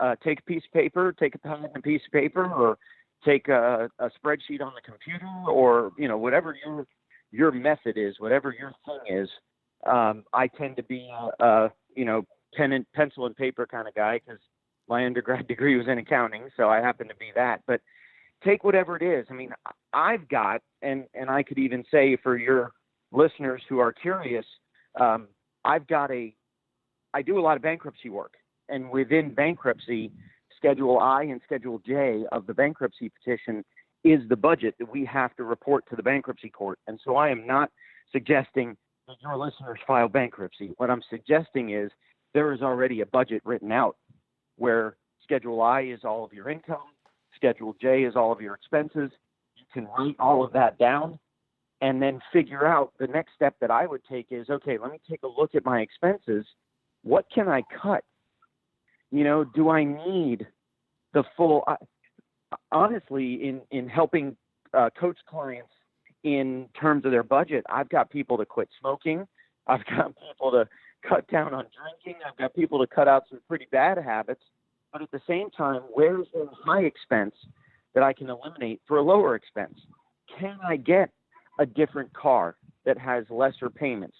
Uh, 0.00 0.16
take 0.24 0.40
a 0.40 0.42
piece 0.42 0.62
of 0.66 0.72
paper, 0.72 1.14
take 1.18 1.34
a 1.34 1.38
pen 1.38 1.64
and 1.64 1.76
a 1.76 1.80
piece 1.80 2.02
of 2.06 2.12
paper, 2.12 2.44
or 2.44 2.78
take 3.24 3.48
a, 3.48 3.88
a 3.98 4.10
spreadsheet 4.10 4.60
on 4.60 4.72
the 4.74 4.80
computer, 4.84 5.28
or 5.48 5.92
you 5.98 6.08
know 6.08 6.18
whatever 6.18 6.56
your 6.64 6.86
your 7.30 7.52
method 7.52 7.96
is, 7.96 8.16
whatever 8.18 8.54
your 8.58 8.72
thing 8.86 9.18
is. 9.18 9.28
Um, 9.86 10.24
I 10.32 10.46
tend 10.46 10.76
to 10.76 10.82
be 10.82 11.10
a, 11.40 11.44
a 11.44 11.72
you 11.94 12.04
know 12.04 12.24
pen 12.54 12.72
and 12.72 12.86
pencil 12.92 13.26
and 13.26 13.36
paper 13.36 13.66
kind 13.66 13.86
of 13.86 13.94
guy 13.94 14.20
because 14.24 14.40
my 14.88 15.04
undergrad 15.06 15.46
degree 15.48 15.76
was 15.76 15.86
in 15.88 15.98
accounting, 15.98 16.48
so 16.56 16.68
I 16.68 16.78
happen 16.80 17.08
to 17.08 17.16
be 17.16 17.30
that. 17.34 17.60
But 17.66 17.80
take 18.44 18.64
whatever 18.64 18.96
it 18.96 19.02
is. 19.02 19.26
I 19.30 19.34
mean, 19.34 19.50
I've 19.92 20.28
got, 20.28 20.60
and 20.82 21.04
and 21.14 21.30
I 21.30 21.42
could 21.42 21.58
even 21.58 21.84
say 21.90 22.16
for 22.22 22.36
your 22.36 22.72
listeners 23.12 23.62
who 23.68 23.78
are 23.78 23.92
curious, 23.92 24.46
um, 25.00 25.28
I've 25.64 25.86
got 25.86 26.10
a, 26.10 26.34
I 27.14 27.22
do 27.22 27.38
a 27.38 27.42
lot 27.42 27.56
of 27.56 27.62
bankruptcy 27.62 28.10
work, 28.10 28.34
and 28.68 28.90
within 28.90 29.32
bankruptcy, 29.32 30.12
Schedule 30.56 30.98
I 30.98 31.22
and 31.22 31.40
Schedule 31.44 31.80
J 31.86 32.24
of 32.32 32.46
the 32.46 32.54
bankruptcy 32.54 33.10
petition 33.10 33.64
is 34.02 34.20
the 34.28 34.36
budget 34.36 34.74
that 34.78 34.90
we 34.90 35.04
have 35.04 35.34
to 35.36 35.44
report 35.44 35.84
to 35.90 35.96
the 35.96 36.02
bankruptcy 36.02 36.50
court. 36.50 36.78
And 36.86 36.98
so 37.04 37.16
I 37.16 37.30
am 37.30 37.46
not 37.46 37.70
suggesting 38.12 38.76
that 39.06 39.16
your 39.22 39.36
listeners 39.36 39.78
file 39.86 40.08
bankruptcy. 40.08 40.72
What 40.76 40.90
I'm 40.90 41.02
suggesting 41.08 41.70
is 41.70 41.90
there 42.32 42.52
is 42.52 42.62
already 42.62 43.00
a 43.00 43.06
budget 43.06 43.42
written 43.44 43.72
out 43.72 43.96
where 44.56 44.96
Schedule 45.22 45.62
I 45.62 45.82
is 45.82 46.00
all 46.04 46.24
of 46.24 46.32
your 46.32 46.50
income, 46.50 46.78
Schedule 47.36 47.76
J 47.80 48.04
is 48.04 48.16
all 48.16 48.32
of 48.32 48.40
your 48.40 48.54
expenses. 48.54 49.10
You 49.56 49.64
can 49.72 49.86
write 49.98 50.16
all 50.18 50.44
of 50.44 50.52
that 50.52 50.78
down 50.78 51.18
and 51.80 52.00
then 52.00 52.20
figure 52.32 52.66
out 52.66 52.92
the 52.98 53.06
next 53.06 53.34
step 53.34 53.54
that 53.60 53.70
I 53.70 53.86
would 53.86 54.02
take 54.10 54.26
is 54.30 54.48
okay, 54.48 54.78
let 54.78 54.90
me 54.90 55.00
take 55.08 55.22
a 55.22 55.28
look 55.28 55.54
at 55.54 55.64
my 55.64 55.80
expenses. 55.80 56.46
What 57.04 57.26
can 57.32 57.48
I 57.48 57.62
cut? 57.80 58.02
You 59.12 59.22
know, 59.22 59.44
do 59.44 59.68
I 59.68 59.84
need 59.84 60.46
the 61.12 61.22
full? 61.36 61.62
Uh, 61.66 61.76
honestly, 62.72 63.34
in 63.34 63.60
in 63.70 63.88
helping 63.88 64.36
uh, 64.72 64.90
coach 64.98 65.18
clients 65.28 65.70
in 66.24 66.66
terms 66.78 67.04
of 67.04 67.12
their 67.12 67.22
budget, 67.22 67.64
I've 67.68 67.88
got 67.90 68.10
people 68.10 68.36
to 68.38 68.46
quit 68.46 68.68
smoking. 68.80 69.26
I've 69.66 69.84
got 69.96 70.14
people 70.28 70.50
to 70.50 70.68
cut 71.08 71.28
down 71.28 71.54
on 71.54 71.66
drinking. 71.78 72.20
I've 72.26 72.36
got 72.36 72.54
people 72.54 72.78
to 72.80 72.86
cut 72.86 73.06
out 73.06 73.24
some 73.28 73.40
pretty 73.46 73.66
bad 73.70 73.98
habits. 73.98 74.42
But 74.92 75.02
at 75.02 75.10
the 75.10 75.20
same 75.26 75.50
time, 75.50 75.82
where's 75.92 76.26
the 76.32 76.48
high 76.64 76.82
expense 76.82 77.34
that 77.94 78.02
I 78.02 78.12
can 78.12 78.30
eliminate 78.30 78.80
for 78.86 78.96
a 78.98 79.02
lower 79.02 79.34
expense? 79.34 79.78
Can 80.38 80.58
I 80.66 80.76
get 80.76 81.10
a 81.58 81.66
different 81.66 82.12
car 82.14 82.56
that 82.84 82.96
has 82.98 83.24
lesser 83.28 83.68
payments? 83.68 84.16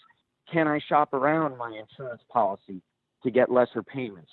Can 0.51 0.68
I 0.68 0.80
shop 0.88 1.12
around 1.12 1.57
my 1.57 1.68
insurance 1.68 2.22
policy 2.30 2.80
to 3.22 3.30
get 3.30 3.51
lesser 3.51 3.82
payments? 3.82 4.30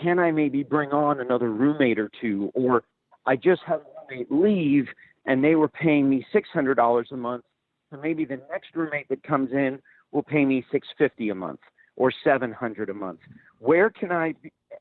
Can 0.00 0.18
I 0.18 0.30
maybe 0.30 0.62
bring 0.62 0.90
on 0.90 1.20
another 1.20 1.50
roommate 1.50 1.98
or 1.98 2.10
two? 2.20 2.50
Or 2.54 2.82
I 3.26 3.36
just 3.36 3.62
had 3.66 3.80
a 3.80 3.84
roommate 4.10 4.32
leave 4.32 4.88
and 5.26 5.44
they 5.44 5.54
were 5.54 5.68
paying 5.68 6.08
me 6.08 6.26
$600 6.34 7.12
a 7.12 7.16
month. 7.16 7.44
So 7.90 7.98
maybe 7.98 8.24
the 8.24 8.40
next 8.50 8.74
roommate 8.74 9.08
that 9.10 9.22
comes 9.22 9.52
in 9.52 9.80
will 10.10 10.22
pay 10.22 10.44
me 10.44 10.64
650 10.72 11.30
a 11.30 11.34
month 11.34 11.60
or 11.96 12.12
700 12.24 12.88
a 12.88 12.94
month. 12.94 13.20
Where 13.58 13.90
can 13.90 14.10
I 14.10 14.34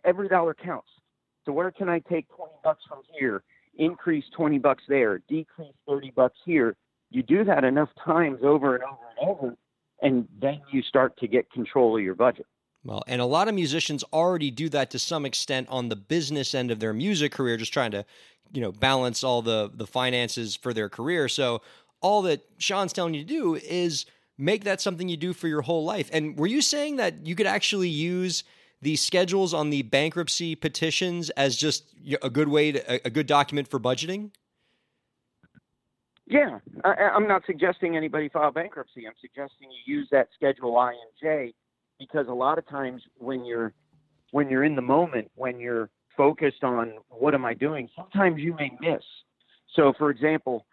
every 0.03 0.27
dollar 0.27 0.53
counts. 0.53 0.87
So 1.45 1.51
where 1.51 1.71
can 1.71 1.89
I 1.89 1.99
take 1.99 2.27
20 2.35 2.51
bucks 2.63 2.83
from 2.87 3.01
here, 3.17 3.43
increase 3.77 4.25
20 4.35 4.59
bucks 4.59 4.83
there, 4.87 5.19
decrease 5.27 5.73
30 5.87 6.11
bucks 6.11 6.37
here? 6.45 6.75
You 7.09 7.23
do 7.23 7.43
that 7.43 7.63
enough 7.63 7.89
times 8.03 8.39
over 8.43 8.75
and 8.75 8.83
over 8.83 8.97
and 9.19 9.29
over 9.29 9.57
and 10.01 10.27
then 10.39 10.61
you 10.71 10.81
start 10.81 11.17
to 11.19 11.27
get 11.27 11.51
control 11.51 11.97
of 11.97 12.03
your 12.03 12.15
budget. 12.15 12.45
Well, 12.83 13.03
and 13.07 13.21
a 13.21 13.25
lot 13.25 13.47
of 13.47 13.53
musicians 13.53 14.03
already 14.11 14.49
do 14.49 14.67
that 14.69 14.89
to 14.91 14.99
some 14.99 15.25
extent 15.25 15.67
on 15.69 15.89
the 15.89 15.95
business 15.95 16.55
end 16.55 16.71
of 16.71 16.79
their 16.79 16.93
music 16.93 17.31
career, 17.31 17.57
just 17.57 17.73
trying 17.73 17.91
to, 17.91 18.05
you 18.51 18.61
know, 18.61 18.71
balance 18.71 19.23
all 19.23 19.41
the 19.41 19.69
the 19.73 19.85
finances 19.85 20.55
for 20.55 20.73
their 20.73 20.89
career. 20.89 21.27
So 21.29 21.61
all 22.01 22.23
that 22.23 22.41
Shawn's 22.57 22.93
telling 22.93 23.13
you 23.13 23.21
to 23.21 23.27
do 23.27 23.55
is 23.55 24.05
make 24.37 24.63
that 24.63 24.81
something 24.81 25.07
you 25.07 25.17
do 25.17 25.33
for 25.33 25.47
your 25.47 25.61
whole 25.61 25.85
life. 25.85 26.09
And 26.11 26.37
were 26.37 26.47
you 26.47 26.61
saying 26.61 26.95
that 26.95 27.27
you 27.27 27.35
could 27.35 27.45
actually 27.45 27.89
use 27.89 28.43
the 28.81 28.95
schedules 28.95 29.53
on 29.53 29.69
the 29.69 29.83
bankruptcy 29.83 30.55
petitions 30.55 31.29
as 31.31 31.55
just 31.55 31.83
a 32.23 32.29
good 32.31 32.47
way 32.47 32.71
to 32.71 33.05
a 33.05 33.11
good 33.11 33.27
document 33.27 33.67
for 33.67 33.79
budgeting? 33.79 34.31
Yeah, 36.31 36.59
I, 36.85 37.09
am 37.13 37.27
not 37.27 37.43
suggesting 37.45 37.97
anybody 37.97 38.29
file 38.29 38.51
bankruptcy. 38.51 39.05
I'm 39.05 39.13
suggesting 39.19 39.67
you 39.69 39.97
use 39.97 40.07
that 40.11 40.29
Schedule 40.33 40.77
I 40.77 40.91
and 40.91 41.11
J 41.21 41.53
because 41.99 42.27
a 42.29 42.33
lot 42.33 42.57
of 42.57 42.65
times 42.69 43.01
when 43.17 43.43
you're 43.43 43.73
when 44.31 44.49
you're 44.49 44.63
in 44.63 44.77
the 44.77 44.81
moment, 44.81 45.29
when 45.35 45.59
you're 45.59 45.89
focused 46.15 46.63
on 46.63 46.93
what 47.09 47.33
am 47.33 47.43
I 47.43 47.53
doing, 47.53 47.89
sometimes 47.97 48.39
you 48.39 48.53
may 48.53 48.71
miss. 48.79 49.03
So, 49.75 49.91
for 49.97 50.09
example, 50.09 50.65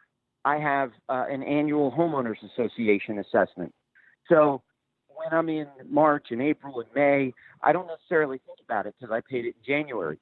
I 0.44 0.58
have 0.58 0.92
uh, 1.08 1.24
an 1.28 1.42
annual 1.42 1.90
homeowners 1.90 2.36
association 2.52 3.18
assessment. 3.18 3.74
So, 4.28 4.62
when 5.08 5.36
I'm 5.36 5.48
in 5.48 5.66
March 5.90 6.26
and 6.30 6.40
April 6.40 6.78
and 6.78 6.88
May, 6.94 7.34
I 7.64 7.72
don't 7.72 7.88
necessarily 7.88 8.40
think 8.46 8.60
about 8.64 8.86
it 8.86 8.94
because 8.96 9.12
I 9.12 9.22
paid 9.28 9.44
it 9.44 9.56
in 9.56 9.64
January. 9.66 10.18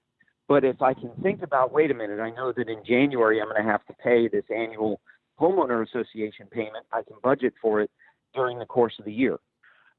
But 0.49 0.64
if 0.64 0.80
I 0.80 0.95
can 0.95 1.11
think 1.22 1.43
about, 1.43 1.74
wait 1.74 1.91
a 1.91 1.95
minute, 1.95 2.20
I 2.20 2.30
know 2.30 2.55
that 2.57 2.70
in 2.70 2.82
January 2.87 3.43
I'm 3.43 3.49
going 3.49 3.62
to 3.62 3.70
have 3.70 3.84
to 3.87 3.93
pay 4.03 4.28
this 4.28 4.45
annual 4.49 4.99
homeowner 5.41 5.87
association 5.87 6.47
payment. 6.51 6.87
I 6.93 7.03
can 7.03 7.16
budget 7.22 7.55
for 7.61 7.80
it 7.80 7.91
during 8.34 8.59
the 8.59 8.66
course 8.66 8.95
of 8.99 9.05
the 9.05 9.12
year. 9.12 9.39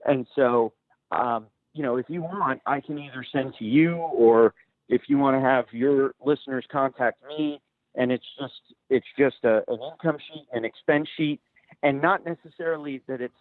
And 0.06 0.28
so 0.36 0.74
um, 1.12 1.48
you 1.74 1.84
know, 1.84 1.98
if 1.98 2.10
you 2.10 2.22
want, 2.22 2.62
I 2.66 2.82
can 2.82 2.98
either 2.98 3.26
send 3.32 3.54
to 3.60 3.66
you 3.66 3.96
or 3.96 4.54
if 4.90 5.04
you 5.08 5.18
want 5.18 5.38
to 5.38 5.42
have 5.42 5.66
your 5.72 6.14
listeners 6.26 6.66
contact 6.72 7.22
me 7.28 7.62
and 7.96 8.12
it's 8.12 8.26
just 8.40 8.54
it's 8.90 9.06
just 9.18 9.38
a, 9.44 9.58
an 9.68 9.80
income 9.92 10.18
sheet, 10.18 10.48
an 10.54 10.66
expense 10.66 11.08
sheet, 11.16 11.40
and 11.84 12.02
not 12.02 12.26
necessarily 12.26 13.02
that 13.08 13.22
it's 13.22 13.38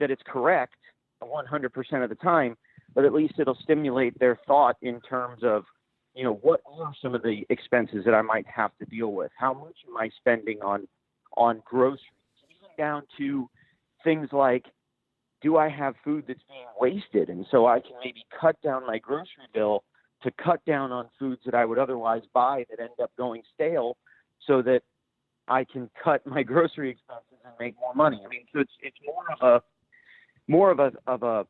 that 0.00 0.10
it's 0.10 0.22
correct 0.26 0.76
100% 1.22 2.04
of 2.04 2.08
the 2.10 2.14
time, 2.16 2.56
but 2.94 3.04
at 3.04 3.12
least 3.12 3.34
it'll 3.38 3.58
stimulate 3.62 4.18
their 4.18 4.38
thought 4.46 4.76
in 4.82 5.00
terms 5.00 5.42
of 5.42 5.64
you 6.14 6.24
know 6.24 6.34
what 6.42 6.62
are 6.66 6.92
some 7.00 7.14
of 7.14 7.22
the 7.22 7.46
expenses 7.50 8.04
that 8.04 8.14
I 8.14 8.22
might 8.22 8.46
have 8.46 8.76
to 8.78 8.84
deal 8.86 9.12
with? 9.12 9.30
How 9.38 9.54
much 9.54 9.76
am 9.88 9.96
I 9.96 10.10
spending 10.18 10.60
on 10.60 10.88
on 11.36 11.62
groceries? 11.64 12.00
Down 12.78 13.04
to 13.18 13.48
things 14.04 14.28
like 14.32 14.66
do 15.42 15.56
I 15.56 15.68
have 15.68 15.94
food 16.02 16.24
that's 16.26 16.42
being 16.48 16.66
wasted? 16.80 17.28
And 17.28 17.46
so 17.50 17.66
I 17.66 17.80
can 17.80 17.92
maybe 18.02 18.24
cut 18.38 18.60
down 18.62 18.86
my 18.86 18.98
grocery 18.98 19.46
bill 19.54 19.84
to 20.22 20.30
cut 20.42 20.64
down 20.64 20.92
on 20.92 21.08
foods 21.18 21.42
that 21.44 21.54
I 21.54 21.64
would 21.64 21.78
otherwise 21.78 22.22
buy 22.32 22.64
that 22.70 22.80
end 22.80 22.98
up 23.02 23.12
going 23.16 23.42
stale 23.54 23.96
so 24.46 24.62
that 24.62 24.80
I 25.46 25.64
can 25.64 25.90
cut 26.02 26.26
my 26.26 26.42
grocery 26.52 26.90
expenses 26.90 27.38
and 27.44 27.54
make 27.60 27.76
more 27.78 27.94
money. 27.94 28.20
I 28.24 28.28
mean, 28.28 28.46
so 28.52 28.60
it's 28.60 28.72
it's 28.82 28.96
more 29.04 29.24
of 29.40 29.62
a 29.62 29.62
more 30.50 30.70
of 30.70 30.80
a 30.80 30.92
of 31.06 31.22
a 31.22 31.46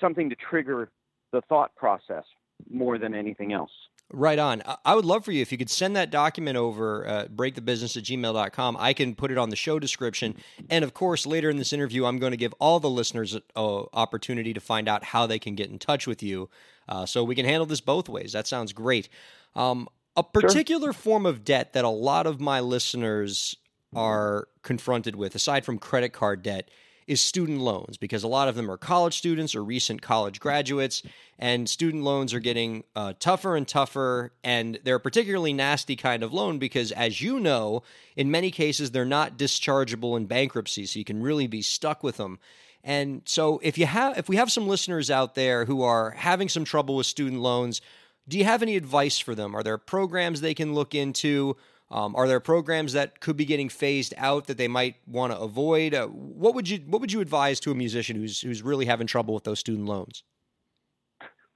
something 0.00 0.30
to 0.30 0.36
trigger 0.36 0.90
the 1.32 1.42
thought 1.42 1.74
process 1.76 2.24
more 2.68 2.98
than 2.98 3.14
anything 3.14 3.52
else. 3.52 3.70
Right 4.12 4.40
on. 4.40 4.62
I 4.84 4.96
would 4.96 5.04
love 5.04 5.24
for 5.24 5.30
you 5.30 5.40
if 5.40 5.52
you 5.52 5.58
could 5.58 5.70
send 5.70 5.94
that 5.94 6.10
document 6.10 6.56
over, 6.56 7.06
uh, 7.06 7.24
breakthebusiness 7.26 7.96
at 7.96 8.02
gmail.com. 8.02 8.76
I 8.78 8.92
can 8.92 9.14
put 9.14 9.30
it 9.30 9.38
on 9.38 9.50
the 9.50 9.56
show 9.56 9.78
description. 9.78 10.34
And 10.68 10.82
of 10.82 10.94
course, 10.94 11.26
later 11.26 11.48
in 11.48 11.58
this 11.58 11.72
interview, 11.72 12.04
I'm 12.06 12.18
going 12.18 12.32
to 12.32 12.36
give 12.36 12.52
all 12.58 12.80
the 12.80 12.90
listeners 12.90 13.34
an 13.34 13.42
opportunity 13.54 14.52
to 14.52 14.60
find 14.60 14.88
out 14.88 15.04
how 15.04 15.28
they 15.28 15.38
can 15.38 15.54
get 15.54 15.70
in 15.70 15.78
touch 15.78 16.08
with 16.08 16.24
you. 16.24 16.48
Uh, 16.88 17.06
so 17.06 17.22
we 17.22 17.36
can 17.36 17.46
handle 17.46 17.66
this 17.66 17.80
both 17.80 18.08
ways. 18.08 18.32
That 18.32 18.48
sounds 18.48 18.72
great. 18.72 19.08
Um, 19.54 19.88
a 20.16 20.24
particular 20.24 20.88
sure. 20.88 20.92
form 20.92 21.24
of 21.24 21.44
debt 21.44 21.72
that 21.74 21.84
a 21.84 21.88
lot 21.88 22.26
of 22.26 22.40
my 22.40 22.58
listeners 22.58 23.54
are 23.94 24.48
confronted 24.62 25.14
with, 25.14 25.36
aside 25.36 25.64
from 25.64 25.78
credit 25.78 26.12
card 26.12 26.42
debt, 26.42 26.68
is 27.10 27.20
student 27.20 27.58
loans 27.58 27.96
because 27.96 28.22
a 28.22 28.28
lot 28.28 28.46
of 28.46 28.54
them 28.54 28.70
are 28.70 28.76
college 28.76 29.18
students 29.18 29.56
or 29.56 29.64
recent 29.64 30.00
college 30.00 30.38
graduates, 30.38 31.02
and 31.40 31.68
student 31.68 32.04
loans 32.04 32.32
are 32.32 32.38
getting 32.38 32.84
uh, 32.94 33.14
tougher 33.18 33.56
and 33.56 33.66
tougher. 33.66 34.32
And 34.44 34.78
they're 34.84 34.94
a 34.94 35.00
particularly 35.00 35.52
nasty 35.52 35.96
kind 35.96 36.22
of 36.22 36.32
loan 36.32 36.60
because, 36.60 36.92
as 36.92 37.20
you 37.20 37.40
know, 37.40 37.82
in 38.14 38.30
many 38.30 38.52
cases, 38.52 38.92
they're 38.92 39.04
not 39.04 39.36
dischargeable 39.36 40.16
in 40.16 40.26
bankruptcy, 40.26 40.86
so 40.86 41.00
you 41.00 41.04
can 41.04 41.20
really 41.20 41.48
be 41.48 41.62
stuck 41.62 42.04
with 42.04 42.16
them. 42.16 42.38
And 42.84 43.22
so, 43.24 43.58
if 43.64 43.76
you 43.76 43.86
have, 43.86 44.16
if 44.16 44.28
we 44.28 44.36
have 44.36 44.52
some 44.52 44.68
listeners 44.68 45.10
out 45.10 45.34
there 45.34 45.64
who 45.64 45.82
are 45.82 46.12
having 46.12 46.48
some 46.48 46.64
trouble 46.64 46.94
with 46.94 47.06
student 47.06 47.42
loans, 47.42 47.80
do 48.28 48.38
you 48.38 48.44
have 48.44 48.62
any 48.62 48.76
advice 48.76 49.18
for 49.18 49.34
them? 49.34 49.56
Are 49.56 49.64
there 49.64 49.78
programs 49.78 50.40
they 50.40 50.54
can 50.54 50.74
look 50.74 50.94
into? 50.94 51.56
Um, 51.90 52.14
are 52.14 52.28
there 52.28 52.38
programs 52.38 52.92
that 52.92 53.20
could 53.20 53.36
be 53.36 53.44
getting 53.44 53.68
phased 53.68 54.14
out 54.16 54.46
that 54.46 54.56
they 54.56 54.68
might 54.68 54.96
want 55.06 55.32
to 55.32 55.38
avoid? 55.38 55.92
Uh, 55.92 56.06
what 56.06 56.54
would 56.54 56.68
you 56.68 56.78
What 56.86 57.00
would 57.00 57.12
you 57.12 57.20
advise 57.20 57.58
to 57.60 57.72
a 57.72 57.74
musician 57.74 58.16
who's 58.16 58.40
who's 58.40 58.62
really 58.62 58.86
having 58.86 59.06
trouble 59.06 59.34
with 59.34 59.44
those 59.44 59.58
student 59.58 59.86
loans? 59.86 60.22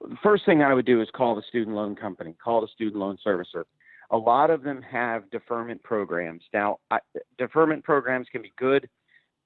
The 0.01 0.17
first 0.21 0.45
thing 0.45 0.61
I 0.61 0.73
would 0.73 0.85
do 0.85 1.01
is 1.01 1.07
call 1.15 1.35
the 1.35 1.43
student 1.47 1.75
loan 1.75 1.95
company, 1.95 2.35
call 2.43 2.61
the 2.61 2.67
student 2.67 2.97
loan 2.97 3.17
servicer. 3.25 3.63
A 4.11 4.17
lot 4.17 4.49
of 4.49 4.61
them 4.61 4.81
have 4.83 5.29
deferment 5.31 5.81
programs. 5.83 6.43
Now, 6.53 6.77
I, 6.91 6.99
deferment 7.37 7.83
programs 7.83 8.27
can 8.31 8.41
be 8.41 8.53
good 8.57 8.87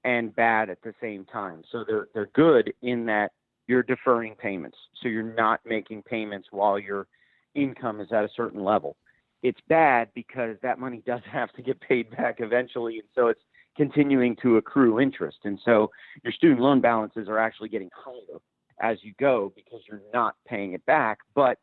and 0.03 0.35
bad 0.35 0.69
at 0.69 0.81
the 0.81 0.93
same 0.99 1.25
time. 1.25 1.61
So 1.71 1.83
they're 1.87 2.07
they're 2.15 2.31
good 2.33 2.73
in 2.81 3.05
that 3.05 3.31
you're 3.67 3.83
deferring 3.83 4.33
payments, 4.33 4.77
so 5.01 5.07
you're 5.07 5.21
not 5.21 5.59
making 5.65 6.01
payments 6.01 6.47
while 6.49 6.79
your 6.79 7.05
income 7.53 8.01
is 8.01 8.11
at 8.11 8.23
a 8.23 8.29
certain 8.35 8.63
level 8.63 8.95
it's 9.43 9.59
bad 9.67 10.09
because 10.13 10.57
that 10.61 10.79
money 10.79 11.01
does 11.07 11.21
have 11.31 11.51
to 11.53 11.61
get 11.61 11.79
paid 11.81 12.09
back 12.15 12.37
eventually, 12.39 12.99
and 12.99 13.07
so 13.15 13.27
it's 13.27 13.41
continuing 13.77 14.35
to 14.41 14.57
accrue 14.57 14.99
interest. 14.99 15.37
And 15.45 15.59
so 15.63 15.89
your 16.23 16.33
student 16.33 16.59
loan 16.59 16.81
balances 16.81 17.29
are 17.29 17.39
actually 17.39 17.69
getting 17.69 17.89
higher 17.95 18.39
as 18.81 18.97
you 19.01 19.13
go 19.19 19.53
because 19.55 19.81
you're 19.89 20.01
not 20.13 20.35
paying 20.47 20.73
it 20.73 20.85
back, 20.85 21.19
but 21.35 21.57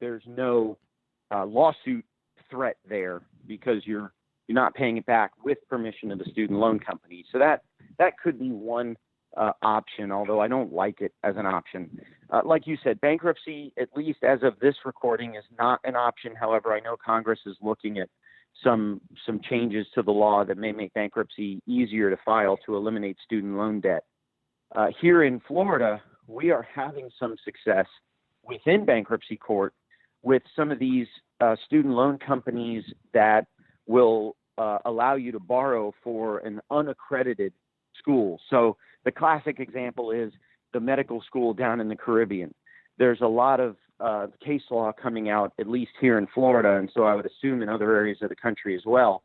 there's 0.00 0.22
no 0.26 0.78
uh, 1.32 1.44
lawsuit 1.44 2.04
threat 2.50 2.76
there 2.88 3.22
because 3.46 3.82
you're 3.84 4.12
you're 4.48 4.54
not 4.56 4.74
paying 4.74 4.96
it 4.96 5.06
back 5.06 5.30
with 5.44 5.58
permission 5.68 6.10
of 6.10 6.18
the 6.18 6.24
student 6.32 6.58
loan 6.58 6.80
company. 6.80 7.24
So 7.30 7.38
that 7.38 7.62
that 7.98 8.18
could 8.18 8.38
be 8.38 8.50
one 8.50 8.96
uh, 9.36 9.52
option, 9.62 10.10
although 10.10 10.40
I 10.40 10.48
don't 10.48 10.72
like 10.72 11.00
it 11.00 11.12
as 11.22 11.36
an 11.36 11.46
option. 11.46 12.00
Uh, 12.30 12.40
like 12.44 12.66
you 12.66 12.76
said, 12.82 13.00
bankruptcy, 13.00 13.72
at 13.80 13.88
least 13.94 14.22
as 14.22 14.40
of 14.42 14.58
this 14.60 14.74
recording, 14.84 15.34
is 15.34 15.44
not 15.58 15.80
an 15.84 15.96
option. 15.96 16.34
However, 16.34 16.72
I 16.72 16.80
know 16.80 16.96
Congress 17.04 17.40
is 17.46 17.56
looking 17.60 17.98
at 17.98 18.08
some 18.64 19.00
some 19.24 19.40
changes 19.48 19.86
to 19.94 20.02
the 20.02 20.10
law 20.10 20.44
that 20.44 20.58
may 20.58 20.72
make 20.72 20.92
bankruptcy 20.92 21.62
easier 21.66 22.10
to 22.10 22.16
file 22.24 22.58
to 22.66 22.76
eliminate 22.76 23.16
student 23.24 23.56
loan 23.56 23.80
debt. 23.80 24.04
Uh, 24.74 24.88
here 25.00 25.22
in 25.24 25.40
Florida, 25.46 26.02
we 26.26 26.50
are 26.50 26.66
having 26.74 27.08
some 27.18 27.36
success 27.44 27.86
within 28.44 28.84
bankruptcy 28.84 29.36
court 29.36 29.74
with 30.22 30.42
some 30.54 30.70
of 30.70 30.78
these 30.78 31.06
uh, 31.40 31.56
student 31.66 31.94
loan 31.94 32.18
companies 32.18 32.84
that 33.14 33.46
will 33.86 34.36
uh, 34.58 34.78
allow 34.84 35.14
you 35.14 35.32
to 35.32 35.40
borrow 35.40 35.92
for 36.04 36.38
an 36.38 36.60
unaccredited 36.70 37.52
school. 38.00 38.40
So 38.50 38.76
the 39.04 39.12
classic 39.12 39.60
example 39.60 40.10
is 40.10 40.32
the 40.72 40.80
medical 40.80 41.22
school 41.22 41.52
down 41.54 41.80
in 41.80 41.88
the 41.88 41.96
Caribbean. 41.96 42.54
There's 42.98 43.20
a 43.20 43.26
lot 43.26 43.60
of 43.60 43.76
uh, 44.00 44.26
case 44.44 44.62
law 44.70 44.92
coming 44.92 45.28
out, 45.28 45.52
at 45.58 45.68
least 45.68 45.92
here 46.00 46.18
in 46.18 46.26
Florida, 46.34 46.76
and 46.76 46.90
so 46.94 47.04
I 47.04 47.14
would 47.14 47.26
assume 47.26 47.62
in 47.62 47.68
other 47.68 47.94
areas 47.94 48.18
of 48.22 48.28
the 48.28 48.36
country 48.36 48.74
as 48.74 48.82
well, 48.86 49.22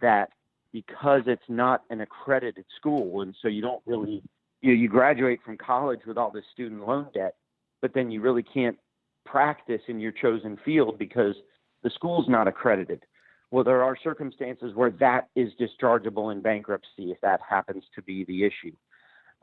that 0.00 0.30
because 0.72 1.22
it's 1.26 1.48
not 1.48 1.84
an 1.90 2.00
accredited 2.00 2.64
school, 2.76 3.22
and 3.22 3.34
so 3.40 3.48
you 3.48 3.62
don't 3.62 3.82
really 3.86 4.22
you 4.62 4.72
you 4.72 4.88
graduate 4.88 5.40
from 5.44 5.56
college 5.56 6.00
with 6.06 6.18
all 6.18 6.30
this 6.30 6.44
student 6.52 6.86
loan 6.86 7.06
debt, 7.14 7.36
but 7.80 7.94
then 7.94 8.10
you 8.10 8.20
really 8.20 8.42
can't 8.42 8.76
practice 9.24 9.82
in 9.88 10.00
your 10.00 10.12
chosen 10.12 10.58
field 10.64 10.98
because 10.98 11.34
the 11.82 11.90
school's 11.90 12.28
not 12.28 12.48
accredited. 12.48 13.04
Well, 13.50 13.64
there 13.64 13.82
are 13.82 13.96
circumstances 14.02 14.72
where 14.74 14.90
that 14.92 15.28
is 15.36 15.52
dischargeable 15.60 16.32
in 16.32 16.42
bankruptcy 16.42 17.12
if 17.12 17.20
that 17.22 17.40
happens 17.48 17.84
to 17.94 18.02
be 18.02 18.24
the 18.24 18.44
issue. 18.44 18.74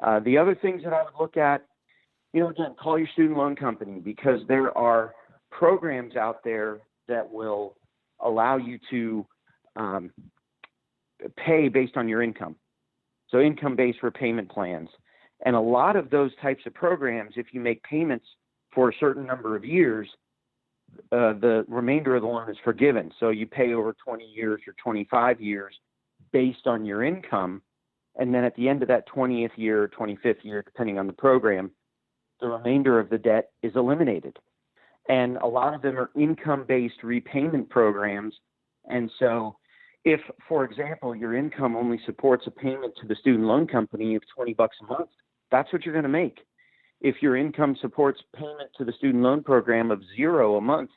Uh, 0.02 0.20
the 0.20 0.38
other 0.38 0.56
things 0.56 0.84
that 0.84 0.94
I 0.94 1.04
would 1.04 1.14
look 1.20 1.38
at, 1.38 1.66
you 2.34 2.42
know, 2.42 2.50
again, 2.50 2.76
call 2.80 2.98
your 2.98 3.08
student 3.14 3.38
loan 3.38 3.56
company 3.56 4.00
because 4.00 4.42
there 4.48 4.76
are 4.78 5.14
programs 5.52 6.16
out 6.16 6.44
there 6.44 6.80
that 7.08 7.32
will 7.32 7.76
allow 8.20 8.58
you 8.58 8.80
to 8.90 9.26
um, 9.76 10.12
pay 11.38 11.70
based 11.70 11.96
on 11.96 12.08
your 12.08 12.22
income. 12.22 12.56
So, 13.30 13.40
income 13.40 13.76
based 13.76 14.04
repayment 14.04 14.50
plans. 14.50 14.90
And 15.46 15.56
a 15.56 15.60
lot 15.60 15.96
of 15.96 16.10
those 16.10 16.32
types 16.42 16.64
of 16.66 16.74
programs, 16.74 17.34
if 17.36 17.48
you 17.52 17.60
make 17.60 17.84
payments 17.84 18.26
for 18.74 18.90
a 18.90 18.94
certain 19.00 19.26
number 19.26 19.56
of 19.56 19.66
years, 19.66 20.08
uh, 21.12 21.34
the 21.34 21.66
remainder 21.68 22.16
of 22.16 22.22
the 22.22 22.28
loan 22.28 22.50
is 22.50 22.58
forgiven. 22.64 23.12
So 23.20 23.30
you 23.30 23.46
pay 23.46 23.74
over 23.74 23.96
20 24.04 24.26
years 24.26 24.62
or 24.68 24.74
25 24.84 25.42
years 25.42 25.74
based 26.32 26.66
on 26.66 26.86
your 26.86 27.04
income. 27.04 27.62
And 28.16 28.34
then 28.34 28.44
at 28.44 28.56
the 28.56 28.70
end 28.70 28.82
of 28.82 28.88
that 28.90 29.08
20th 29.08 29.52
year, 29.56 29.84
or 29.84 29.88
25th 29.88 30.44
year, 30.44 30.62
depending 30.62 31.00
on 31.00 31.08
the 31.08 31.14
program, 31.14 31.72
the 32.42 32.48
remainder 32.48 33.00
of 33.00 33.10
the 33.10 33.18
debt 33.18 33.52
is 33.62 33.74
eliminated. 33.76 34.38
And 35.10 35.38
a 35.38 35.48
lot 35.48 35.74
of 35.74 35.82
them 35.82 35.98
are 35.98 36.12
income 36.16 36.66
based 36.68 37.04
repayment 37.04 37.70
programs. 37.70 38.34
And 38.86 39.12
so, 39.20 39.58
if, 40.06 40.20
for 40.48 40.66
example, 40.66 41.16
your 41.16 41.36
income 41.36 41.76
only 41.76 42.00
supports 42.06 42.46
a 42.48 42.52
payment 42.52 42.94
to 43.02 43.08
the 43.08 43.16
student 43.16 43.46
loan 43.46 43.68
company 43.68 44.16
of 44.16 44.22
20 44.36 44.54
bucks 44.54 44.76
a 44.82 44.86
month, 44.86 45.10
that's 45.50 45.72
what 45.72 45.86
you're 45.86 45.94
going 45.94 46.04
to 46.04 46.10
make 46.10 46.40
if 47.04 47.22
your 47.22 47.36
income 47.36 47.76
supports 47.82 48.22
payment 48.36 48.72
to 48.78 48.86
the 48.86 48.94
student 48.94 49.24
loan 49.24 49.44
program 49.44 49.92
of 49.92 50.02
zero 50.16 50.56
a 50.56 50.62
month, 50.62 50.90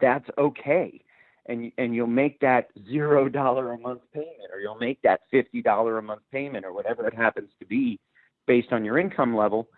that's 0.00 0.28
okay. 0.36 1.00
And, 1.46 1.70
and 1.78 1.94
you'll 1.94 2.08
make 2.08 2.40
that 2.40 2.68
zero 2.90 3.28
dollar 3.28 3.72
a 3.72 3.78
month 3.78 4.02
payment, 4.12 4.50
or 4.52 4.60
you'll 4.60 4.78
make 4.78 5.00
that 5.02 5.20
fifty 5.30 5.62
dollar 5.62 5.98
a 5.98 6.02
month 6.02 6.22
payment, 6.32 6.66
or 6.66 6.74
whatever 6.74 7.06
it 7.06 7.14
happens 7.14 7.50
to 7.60 7.66
be, 7.66 8.00
based 8.48 8.72
on 8.72 8.84
your 8.84 8.98
income 8.98 9.34
level. 9.34 9.68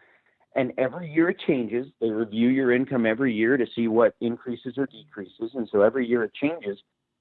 And 0.56 0.72
every 0.78 1.12
year 1.12 1.28
it 1.28 1.36
changes. 1.46 1.86
They 2.00 2.08
review 2.08 2.48
your 2.48 2.72
income 2.72 3.04
every 3.04 3.34
year 3.34 3.58
to 3.58 3.66
see 3.76 3.86
what 3.86 4.16
increases 4.22 4.78
or 4.78 4.86
decreases, 4.86 5.50
and 5.54 5.68
so 5.70 5.82
every 5.82 6.06
year 6.06 6.24
it 6.24 6.32
changes. 6.32 6.78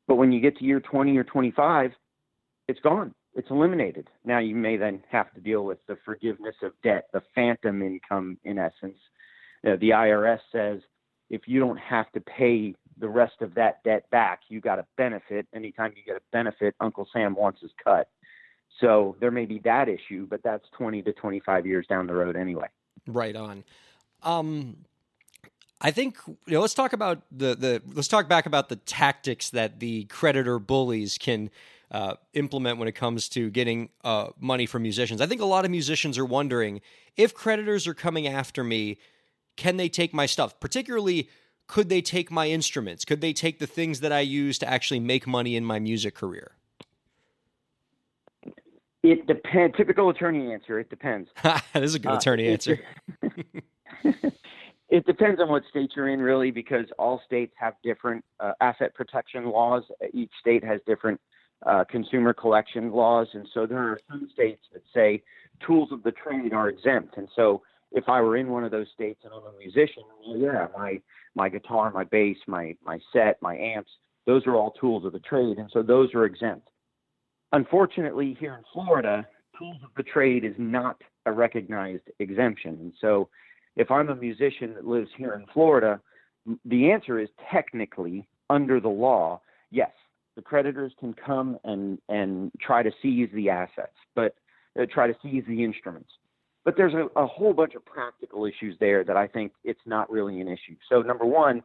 But 0.08 0.16
when 0.16 0.32
you 0.32 0.40
get 0.40 0.58
to 0.58 0.64
year 0.64 0.80
20 0.80 1.18
or 1.18 1.26
25, 1.26 1.92
it's 2.70 2.80
gone 2.80 3.14
it's 3.38 3.52
eliminated. 3.52 4.10
Now 4.26 4.40
you 4.40 4.56
may 4.56 4.78
then 4.78 5.04
have 5.12 5.32
to 5.36 5.40
deal 5.40 5.64
with 5.64 5.78
the 5.88 5.98
forgiveness 6.04 6.56
of 6.64 6.74
debt, 6.84 7.08
the 7.14 7.22
phantom 7.36 7.82
income 7.84 8.38
in 8.44 8.58
essence. 8.58 8.98
Uh, 9.66 9.76
the 9.80 9.92
IRS 9.92 10.40
says 10.52 10.82
if 11.30 11.42
you 11.46 11.60
don't 11.60 11.78
have 11.78 12.12
to 12.14 12.20
pay 12.20 12.74
the 13.00 13.08
rest 13.08 13.36
of 13.42 13.54
that 13.54 13.84
debt 13.84 14.10
back, 14.10 14.42
you 14.50 14.60
got 14.60 14.80
a 14.80 14.86
benefit. 14.98 15.46
Anytime 15.54 15.94
you 15.96 16.04
get 16.04 16.16
a 16.16 16.22
benefit, 16.32 16.74
Uncle 16.80 17.08
Sam 17.14 17.36
wants 17.36 17.62
his 17.62 17.72
cut. 17.84 18.10
So 18.82 19.16
there 19.20 19.32
may 19.32 19.46
be 19.46 19.60
that 19.60 19.88
issue, 19.88 20.26
but 20.28 20.42
that's 20.44 20.66
20 20.78 21.04
to 21.04 21.14
25 21.14 21.66
years 21.66 21.86
down 21.88 22.08
the 22.08 22.14
road 22.14 22.36
anyway. 22.36 22.68
Right 23.06 23.36
on. 23.36 23.64
Um, 24.24 24.78
I 25.80 25.92
think 25.92 26.18
you 26.26 26.38
know, 26.48 26.62
let's 26.62 26.74
talk 26.74 26.94
about 26.94 27.22
the 27.32 27.56
the 27.56 27.82
let's 27.94 28.08
talk 28.08 28.28
back 28.28 28.48
about 28.48 28.70
the 28.70 28.78
tactics 28.78 29.52
that 29.52 29.80
the 29.80 30.06
creditor 30.06 30.58
bullies 30.58 31.20
can 31.20 31.52
uh, 31.92 32.16
implement 32.34 32.80
when 32.80 32.88
it 32.88 32.94
comes 32.94 33.30
to 33.30 33.50
getting 33.50 33.90
uh, 34.04 34.28
money 34.40 34.66
from 34.66 34.82
musicians. 34.82 35.22
I 35.22 35.26
think 35.26 35.42
a 35.42 35.46
lot 35.46 35.66
of 35.66 35.72
musicians 35.72 36.18
are 36.18 36.26
wondering 36.26 36.82
if 37.16 37.34
creditors 37.34 37.88
are 37.88 37.94
coming 37.94 38.28
after 38.28 38.64
me, 38.64 38.98
can 39.56 39.78
they 39.78 39.90
take 39.90 40.14
my 40.14 40.26
stuff? 40.26 40.60
Particularly, 40.60 41.30
could 41.68 41.90
they 41.90 42.02
take 42.02 42.32
my 42.32 42.48
instruments? 42.48 43.06
Could 43.06 43.22
they 43.22 43.34
take 43.34 43.60
the 43.60 43.68
things 43.68 44.00
that 44.02 44.12
I 44.12 44.20
use 44.20 44.58
to 44.60 44.70
actually 44.70 45.00
make 45.00 45.28
money 45.28 45.56
in 45.56 45.66
my 45.66 45.80
music 45.80 46.16
career? 46.16 46.52
It 49.04 49.26
depends. 49.28 49.78
Typical 49.78 50.10
attorney 50.10 50.52
answer. 50.52 50.80
It 50.80 50.90
depends. 50.90 51.30
that 51.44 51.64
is 51.76 51.96
a 51.96 52.00
good 52.00 52.12
uh, 52.12 52.18
attorney 52.18 52.48
uh, 52.48 52.52
answer. 52.52 52.80
it 54.90 55.06
depends 55.06 55.40
on 55.40 55.50
what 55.50 55.64
state 55.70 55.92
you're 55.96 56.10
in, 56.10 56.20
really, 56.20 56.52
because 56.52 56.86
all 57.00 57.22
states 57.26 57.54
have 57.58 57.76
different 57.84 58.26
uh, 58.40 58.52
asset 58.60 58.94
protection 58.94 59.46
laws. 59.46 59.84
Each 60.14 60.32
state 60.40 60.64
has 60.64 60.82
different 60.86 61.22
uh, 61.66 61.84
consumer 61.90 62.34
collection 62.34 62.92
laws. 62.92 63.28
And 63.34 63.48
so 63.54 63.66
there 63.66 63.80
are 63.80 64.00
some 64.10 64.30
states 64.34 64.62
that 64.74 64.84
say 64.94 65.24
tools 65.66 65.92
of 65.92 66.04
the 66.04 66.12
trade 66.12 66.54
are 66.54 66.70
exempt. 66.70 67.18
And 67.18 67.28
so 67.36 67.62
if 67.92 68.08
I 68.08 68.22
were 68.22 68.38
in 68.38 68.50
one 68.50 68.64
of 68.64 68.72
those 68.72 68.88
states 68.94 69.22
and 69.24 69.34
I'm 69.34 69.54
a 69.54 69.58
musician, 69.58 70.04
well, 70.26 70.38
yeah, 70.38 70.68
my 70.78 71.02
my 71.36 71.50
guitar, 71.50 71.92
my 71.92 72.04
bass, 72.04 72.38
my 72.48 72.76
my 72.84 73.00
set, 73.14 73.42
my 73.42 73.56
amps, 73.58 73.92
those 74.26 74.46
are 74.46 74.56
all 74.56 74.72
tools 74.72 75.06
of 75.06 75.14
the 75.14 75.20
trade, 75.20 75.58
and 75.58 75.70
so 75.72 75.82
those 75.82 76.14
are 76.14 76.26
exempt. 76.26 76.70
Unfortunately, 77.54 78.36
here 78.40 78.56
in 78.56 78.64
Florida, 78.74 79.26
tools 79.58 79.78
of 79.84 79.90
the 79.96 80.04
trade 80.04 80.44
is 80.44 80.56
not 80.58 81.02
a 81.26 81.32
recognized 81.32 82.04
exemption. 82.20 82.78
And 82.82 82.94
so 83.00 83.30
if 83.76 83.90
I'm 83.90 84.10
a 84.10 84.16
musician 84.16 84.74
that 84.74 84.86
lives 84.86 85.10
here 85.18 85.34
in 85.34 85.46
Florida, 85.54 86.02
the 86.66 86.92
answer 86.92 87.20
is 87.20 87.30
technically 87.52 88.28
under 88.50 88.80
the 88.80 88.90
law, 88.90 89.42
yes, 89.72 89.92
the 90.38 90.42
creditors 90.44 90.94
can 91.00 91.14
come 91.14 91.58
and 91.66 91.98
and 92.08 92.52
try 92.62 92.84
to 92.84 92.92
seize 93.02 93.28
the 93.34 93.50
assets, 93.50 93.98
but 94.16 94.36
uh, 94.80 94.86
try 94.90 95.08
to 95.08 95.16
seize 95.22 95.44
the 95.48 95.64
instruments. 95.64 96.12
But 96.64 96.76
there's 96.78 96.94
a, 96.94 97.08
a 97.20 97.26
whole 97.26 97.54
bunch 97.54 97.74
of 97.74 97.84
practical 97.84 98.46
issues 98.46 98.78
there 98.80 99.04
that 99.04 99.18
I 99.18 99.28
think 99.28 99.52
it's 99.64 99.82
not 99.86 100.10
really 100.12 100.40
an 100.40 100.48
issue. 100.48 100.76
So 100.90 101.02
number 101.02 101.26
one, 101.26 101.64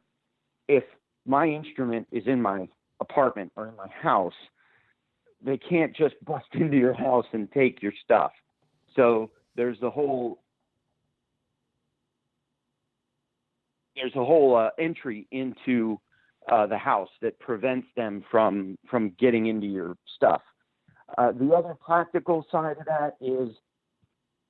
if 0.68 0.85
my 1.27 1.47
instrument 1.47 2.09
is 2.11 2.25
in 2.27 2.41
my 2.41 2.66
apartment 2.99 3.53
or 3.57 3.68
in 3.68 3.77
my 3.77 3.89
house, 3.89 4.33
they 5.45 5.59
can't 5.59 5.95
just 5.95 6.14
bust 6.25 6.47
into 6.55 6.79
your 6.79 6.95
house 6.95 7.27
and 7.33 7.53
take 7.53 7.83
your 7.83 7.93
stuff. 8.03 8.33
So 8.97 9.31
there's 9.55 9.79
the 9.81 9.91
whole 9.91 10.39
there's 13.95 14.16
a 14.16 14.25
whole 14.25 14.57
uh, 14.57 14.70
entry 14.79 15.27
into 15.31 16.01
uh, 16.51 16.66
the 16.66 16.78
house 16.78 17.09
that 17.20 17.38
prevents 17.38 17.86
them 17.97 18.24
from 18.30 18.76
from 18.90 19.14
getting 19.18 19.47
into 19.47 19.66
your 19.66 19.97
stuff. 20.16 20.43
Uh, 21.18 21.32
the 21.32 21.53
other 21.53 21.74
practical 21.84 22.47
side 22.51 22.76
of 22.78 22.86
that 22.86 23.16
is 23.20 23.55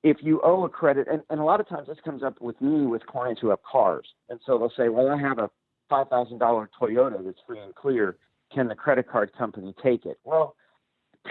if 0.03 0.17
you 0.21 0.41
owe 0.43 0.65
a 0.65 0.69
credit, 0.69 1.07
and, 1.09 1.21
and 1.29 1.39
a 1.39 1.43
lot 1.43 1.59
of 1.59 1.67
times 1.67 1.87
this 1.87 1.97
comes 2.03 2.23
up 2.23 2.41
with 2.41 2.59
me 2.61 2.85
with 2.85 3.05
clients 3.05 3.41
who 3.41 3.49
have 3.49 3.59
cars, 3.63 4.05
and 4.29 4.39
so 4.45 4.57
they'll 4.57 4.73
say, 4.75 4.89
"Well, 4.89 5.09
I 5.09 5.17
have 5.17 5.39
a 5.39 5.49
five 5.89 6.09
thousand 6.09 6.39
dollar 6.39 6.69
Toyota 6.79 7.23
that's 7.23 7.39
free 7.45 7.59
and 7.59 7.73
clear. 7.75 8.17
Can 8.53 8.67
the 8.67 8.75
credit 8.75 9.07
card 9.09 9.31
company 9.37 9.73
take 9.83 10.05
it?" 10.05 10.19
Well, 10.23 10.55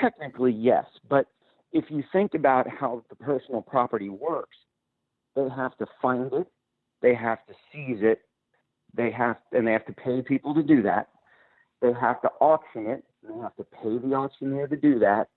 technically 0.00 0.52
yes, 0.52 0.86
but 1.08 1.26
if 1.72 1.86
you 1.88 2.02
think 2.12 2.34
about 2.34 2.68
how 2.68 3.04
the 3.08 3.16
personal 3.16 3.62
property 3.62 4.08
works, 4.08 4.56
they 5.34 5.48
have 5.54 5.76
to 5.78 5.86
find 6.00 6.32
it, 6.32 6.46
they 7.00 7.14
have 7.14 7.44
to 7.46 7.54
seize 7.72 7.98
it, 8.02 8.22
they 8.94 9.10
have 9.10 9.36
and 9.52 9.66
they 9.66 9.72
have 9.72 9.86
to 9.86 9.92
pay 9.92 10.22
people 10.22 10.54
to 10.54 10.62
do 10.62 10.82
that. 10.82 11.08
They 11.80 11.92
have 12.00 12.20
to 12.22 12.28
auction 12.40 12.86
it. 12.86 13.04
They 13.22 13.34
have 13.40 13.56
to 13.56 13.64
pay 13.64 13.98
the 13.98 14.14
auctioneer 14.14 14.68
to 14.68 14.76
do 14.76 14.98
that. 15.00 15.28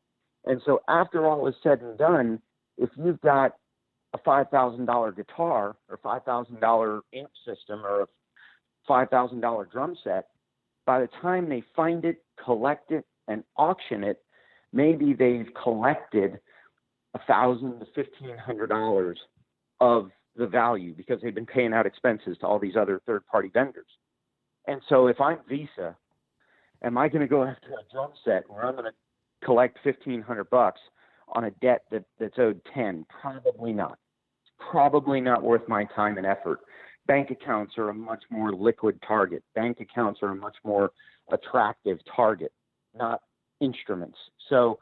And 0.46 0.62
so 0.66 0.82
after 0.88 1.26
all 1.26 1.48
is 1.48 1.56
said 1.64 1.82
and 1.82 1.98
done, 1.98 2.40
if 2.78 2.90
you've 2.98 3.22
got 3.22 3.56
a 4.14 4.18
five 4.20 4.50
thousand 4.50 4.86
dollar 4.86 5.12
guitar 5.12 5.76
or 5.90 6.00
five 6.04 6.24
thousand 6.24 6.60
dollar 6.60 7.02
amp 7.14 7.32
system 7.46 7.86
or 7.86 8.04
a 8.04 8.08
five 8.88 9.10
thousand 9.10 9.42
dollar 9.42 9.66
drum 9.66 9.96
set, 10.04 10.28
by 10.86 11.02
the 11.02 11.10
time 11.22 11.50
they 11.50 11.64
find 11.76 12.06
it, 12.06 12.24
collect 12.44 12.92
it, 12.92 13.06
and 13.28 13.44
auction 13.58 14.04
it, 14.04 14.22
maybe 14.72 15.14
they've 15.14 15.50
collected 15.62 16.40
a 17.16 17.20
thousand 17.28 17.80
to 17.80 17.86
fifteen 17.96 18.38
hundred 18.38 18.68
dollars 18.68 19.20
of 19.80 20.12
the 20.36 20.48
value 20.48 20.94
because 20.94 21.22
they've 21.22 21.36
been 21.36 21.46
paying 21.46 21.74
out 21.74 21.86
expenses 21.86 22.38
to 22.40 22.48
all 22.48 22.60
these 22.60 22.76
other 22.76 23.02
third 23.06 23.26
party 23.28 23.50
vendors. 23.54 23.86
And 24.68 24.82
so 24.90 25.08
if 25.08 25.22
I'm 25.22 25.40
Visa, 25.48 25.96
am 26.84 26.98
I 26.98 27.08
going 27.08 27.22
to 27.22 27.28
go 27.28 27.44
after 27.44 27.68
a 27.70 27.94
drum 27.94 28.12
set 28.24 28.50
where 28.50 28.66
I'm 28.66 28.74
going 28.74 28.86
to 28.86 29.46
collect 29.46 29.78
fifteen 29.84 30.22
hundred 30.22 30.50
bucks 30.50 30.80
on 31.30 31.46
a 31.46 31.52
debt 31.52 31.84
that, 31.92 32.04
that's 32.20 32.38
owed 32.38 32.60
ten? 32.74 33.06
Probably 33.22 33.74
not. 33.74 33.98
Probably 34.72 35.22
not 35.22 35.44
worth 35.44 35.68
my 35.68 35.86
time 35.96 36.18
and 36.18 36.26
effort. 36.26 36.60
Bank 37.08 37.30
accounts 37.30 37.78
are 37.78 37.90
a 37.90 37.94
much 37.94 38.24
more 38.30 38.52
liquid 38.52 39.00
target. 39.08 39.44
Bank 39.54 39.80
accounts 39.80 40.22
are 40.24 40.32
a 40.32 40.36
much 40.36 40.56
more 40.64 40.92
attractive 41.32 42.00
target, 42.16 42.52
not 42.98 43.22
instruments. 43.62 44.18
So 44.50 44.80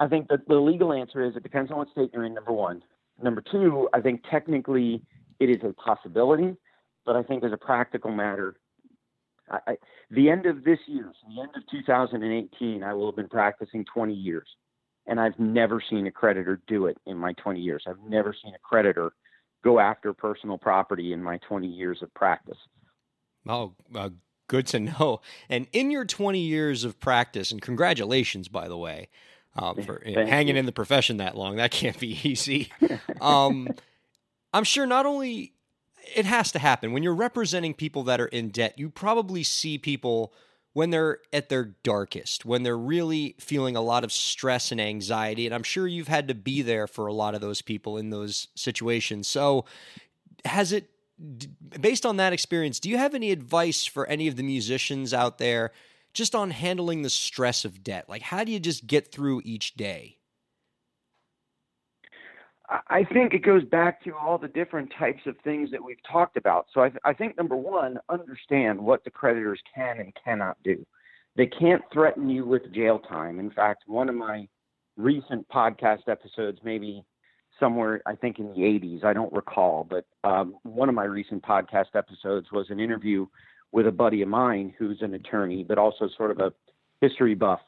I 0.00 0.08
think 0.08 0.28
that 0.28 0.48
the 0.48 0.56
legal 0.56 0.92
answer 0.92 1.22
is 1.24 1.36
it 1.36 1.42
depends 1.44 1.70
on 1.70 1.78
what 1.78 1.90
state 1.90 2.10
you're 2.12 2.24
in, 2.24 2.34
number 2.34 2.52
one. 2.52 2.82
Number 3.22 3.42
two, 3.50 3.88
I 3.92 4.00
think 4.00 4.22
technically 4.30 5.02
it 5.40 5.50
is 5.50 5.58
a 5.62 5.72
possibility, 5.72 6.56
but 7.06 7.16
I 7.16 7.22
think 7.22 7.44
as 7.44 7.52
a 7.52 7.56
practical 7.56 8.10
matter, 8.10 8.56
I, 9.50 9.58
I, 9.66 9.76
the 10.10 10.30
end 10.30 10.46
of 10.46 10.64
this 10.64 10.78
year, 10.86 11.12
so 11.12 11.34
the 11.34 11.40
end 11.40 11.50
of 11.56 11.62
2018, 11.70 12.82
I 12.82 12.94
will 12.94 13.06
have 13.06 13.16
been 13.16 13.28
practicing 13.28 13.84
20 13.92 14.14
years, 14.14 14.48
and 15.06 15.20
I've 15.20 15.38
never 15.38 15.82
seen 15.88 16.06
a 16.06 16.10
creditor 16.10 16.60
do 16.66 16.86
it 16.86 16.96
in 17.06 17.16
my 17.16 17.32
20 17.34 17.60
years. 17.60 17.84
I've 17.86 18.02
never 18.08 18.34
seen 18.42 18.54
a 18.54 18.58
creditor 18.58 19.12
go 19.62 19.78
after 19.78 20.12
personal 20.12 20.58
property 20.58 21.12
in 21.12 21.22
my 21.22 21.38
20 21.48 21.66
years 21.66 21.98
of 22.02 22.12
practice. 22.14 22.58
Oh, 23.48 23.74
uh, 23.94 24.10
good 24.48 24.66
to 24.68 24.80
know. 24.80 25.20
And 25.48 25.66
in 25.72 25.90
your 25.90 26.04
20 26.04 26.40
years 26.40 26.84
of 26.84 27.00
practice, 27.00 27.50
and 27.50 27.60
congratulations, 27.60 28.48
by 28.48 28.68
the 28.68 28.76
way, 28.76 29.08
um, 29.56 29.82
for 29.82 30.02
hanging 30.04 30.56
you. 30.56 30.60
in 30.60 30.66
the 30.66 30.72
profession 30.72 31.18
that 31.18 31.36
long. 31.36 31.56
That 31.56 31.70
can't 31.70 31.98
be 31.98 32.08
easy. 32.22 32.72
um, 33.20 33.68
I'm 34.52 34.64
sure 34.64 34.86
not 34.86 35.06
only 35.06 35.52
it 36.14 36.26
has 36.26 36.52
to 36.52 36.58
happen 36.58 36.92
when 36.92 37.02
you're 37.02 37.14
representing 37.14 37.74
people 37.74 38.02
that 38.04 38.20
are 38.20 38.26
in 38.26 38.50
debt, 38.50 38.78
you 38.78 38.90
probably 38.90 39.42
see 39.42 39.78
people 39.78 40.32
when 40.72 40.90
they're 40.90 41.20
at 41.32 41.48
their 41.48 41.76
darkest, 41.84 42.44
when 42.44 42.64
they're 42.64 42.76
really 42.76 43.36
feeling 43.38 43.76
a 43.76 43.80
lot 43.80 44.02
of 44.02 44.12
stress 44.12 44.72
and 44.72 44.80
anxiety. 44.80 45.46
And 45.46 45.54
I'm 45.54 45.62
sure 45.62 45.86
you've 45.86 46.08
had 46.08 46.28
to 46.28 46.34
be 46.34 46.62
there 46.62 46.86
for 46.86 47.06
a 47.06 47.12
lot 47.12 47.34
of 47.34 47.40
those 47.40 47.62
people 47.62 47.96
in 47.96 48.10
those 48.10 48.48
situations. 48.56 49.28
So, 49.28 49.64
has 50.44 50.72
it, 50.72 50.90
based 51.80 52.04
on 52.04 52.16
that 52.16 52.32
experience, 52.32 52.80
do 52.80 52.90
you 52.90 52.98
have 52.98 53.14
any 53.14 53.30
advice 53.30 53.86
for 53.86 54.06
any 54.08 54.26
of 54.26 54.34
the 54.34 54.42
musicians 54.42 55.14
out 55.14 55.38
there 55.38 55.70
just 56.14 56.34
on 56.34 56.50
handling 56.50 57.02
the 57.02 57.10
stress 57.10 57.64
of 57.64 57.82
debt? 57.82 58.08
Like, 58.08 58.22
how 58.22 58.44
do 58.44 58.52
you 58.52 58.60
just 58.60 58.86
get 58.86 59.12
through 59.12 59.42
each 59.44 59.74
day? 59.74 60.18
I 62.88 63.04
think 63.04 63.34
it 63.34 63.44
goes 63.44 63.62
back 63.64 64.02
to 64.04 64.14
all 64.16 64.38
the 64.38 64.48
different 64.48 64.90
types 64.98 65.20
of 65.26 65.36
things 65.44 65.70
that 65.70 65.84
we've 65.84 66.02
talked 66.10 66.38
about. 66.38 66.66
So 66.72 66.80
I, 66.80 66.88
th- 66.88 67.00
I, 67.04 67.12
think 67.12 67.36
number 67.36 67.56
one, 67.56 67.98
understand 68.08 68.80
what 68.80 69.04
the 69.04 69.10
creditors 69.10 69.60
can 69.74 70.00
and 70.00 70.12
cannot 70.24 70.56
do. 70.64 70.84
They 71.36 71.46
can't 71.46 71.82
threaten 71.92 72.30
you 72.30 72.46
with 72.46 72.72
jail 72.72 73.00
time. 73.00 73.38
In 73.38 73.50
fact, 73.50 73.84
one 73.86 74.08
of 74.08 74.14
my 74.14 74.48
recent 74.96 75.46
podcast 75.48 76.08
episodes, 76.08 76.58
maybe 76.64 77.04
somewhere 77.60 78.00
I 78.06 78.14
think 78.14 78.38
in 78.38 78.48
the 78.48 78.60
80s, 78.60 79.04
I 79.04 79.12
don't 79.12 79.32
recall, 79.32 79.86
but 79.88 80.06
um, 80.28 80.56
one 80.62 80.88
of 80.88 80.94
my 80.94 81.04
recent 81.04 81.42
podcast 81.42 81.94
episodes 81.94 82.50
was 82.50 82.66
an 82.70 82.80
interview 82.80 83.26
with 83.74 83.88
a 83.88 83.92
buddy 83.92 84.22
of 84.22 84.28
mine 84.28 84.72
who's 84.78 85.02
an 85.02 85.14
attorney, 85.14 85.64
but 85.64 85.78
also 85.78 86.08
sort 86.16 86.30
of 86.30 86.38
a 86.38 86.52
history 87.00 87.34
buff. 87.34 87.58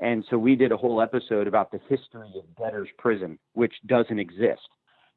And 0.00 0.24
so 0.28 0.36
we 0.36 0.56
did 0.56 0.72
a 0.72 0.76
whole 0.76 1.00
episode 1.00 1.46
about 1.46 1.70
the 1.70 1.78
history 1.88 2.32
of 2.36 2.44
debtor's 2.58 2.88
prison, 2.98 3.38
which 3.52 3.72
doesn't 3.86 4.18
exist. 4.18 4.68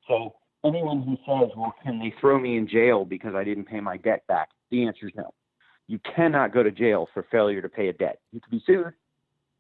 So 0.08 0.36
anyone 0.64 1.02
who 1.02 1.18
says, 1.26 1.50
well, 1.58 1.74
can 1.84 1.98
they 1.98 2.14
throw 2.22 2.40
me 2.40 2.56
in 2.56 2.68
jail 2.68 3.04
because 3.04 3.34
I 3.34 3.44
didn't 3.44 3.66
pay 3.66 3.80
my 3.80 3.98
debt 3.98 4.28
back? 4.28 4.50
The 4.70 4.86
answer 4.86 5.08
is 5.08 5.14
no. 5.16 5.34
You 5.88 6.00
cannot 6.16 6.54
go 6.54 6.62
to 6.62 6.70
jail 6.70 7.10
for 7.16 7.26
failure 7.32 7.64
to 7.64 7.70
pay 7.70 7.88
a 7.88 7.94
debt. 7.94 8.20
You 8.32 8.40
can 8.40 8.60
be 8.60 8.64
sued, 8.64 8.94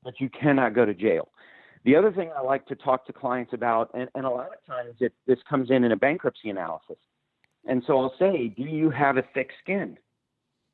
but 0.03 0.13
you 0.19 0.29
cannot 0.29 0.75
go 0.75 0.85
to 0.85 0.93
jail. 0.93 1.29
The 1.85 1.95
other 1.95 2.11
thing 2.11 2.29
I 2.37 2.41
like 2.41 2.67
to 2.67 2.75
talk 2.75 3.07
to 3.07 3.13
clients 3.13 3.51
about, 3.51 3.89
and, 3.95 4.09
and 4.13 4.27
a 4.27 4.29
lot 4.29 4.49
of 4.53 4.63
times 4.67 4.93
it, 4.99 5.13
this 5.25 5.39
comes 5.49 5.71
in 5.71 5.83
in 5.83 5.91
a 5.91 5.97
bankruptcy 5.97 6.51
analysis. 6.51 6.97
And 7.65 7.81
so 7.87 7.97
I'll 7.97 8.13
say, 8.19 8.53
do 8.55 8.61
you 8.61 8.91
have 8.91 9.17
a 9.17 9.23
thick 9.33 9.49
skin? 9.63 9.97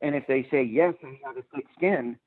And 0.04 0.16
if 0.16 0.28
they 0.28 0.46
say, 0.52 0.62
yes, 0.62 0.94
I 1.02 1.18
have 1.26 1.38
a 1.38 1.44
thick 1.56 1.66
skin, 1.76 2.18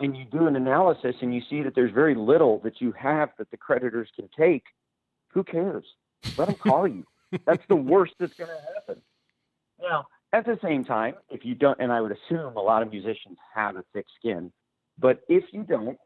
and 0.00 0.16
you 0.16 0.24
do 0.24 0.46
an 0.46 0.56
analysis 0.56 1.16
and 1.20 1.34
you 1.34 1.42
see 1.50 1.62
that 1.62 1.74
there's 1.74 1.92
very 1.92 2.14
little 2.14 2.60
that 2.60 2.80
you 2.80 2.92
have 2.92 3.30
that 3.38 3.50
the 3.50 3.56
creditors 3.56 4.08
can 4.14 4.28
take, 4.38 4.62
who 5.28 5.42
cares? 5.42 5.84
Let 6.38 6.46
them 6.48 6.56
call 6.56 6.86
you. 6.86 7.04
That's 7.44 7.62
the 7.68 7.76
worst 7.92 8.14
that's 8.20 8.34
going 8.34 8.50
to 8.50 8.74
happen. 8.74 9.02
Now, 9.80 10.06
at 10.32 10.46
the 10.46 10.58
same 10.62 10.84
time, 10.84 11.14
if 11.30 11.44
you 11.44 11.54
don't, 11.54 11.80
and 11.80 11.92
I 11.92 12.00
would 12.00 12.12
assume 12.12 12.56
a 12.56 12.62
lot 12.62 12.82
of 12.82 12.90
musicians 12.90 13.38
have 13.54 13.76
a 13.76 13.84
thick 13.92 14.06
skin, 14.18 14.52
but 14.98 15.20
if 15.28 15.44
you 15.52 15.62
don't, 15.62 15.98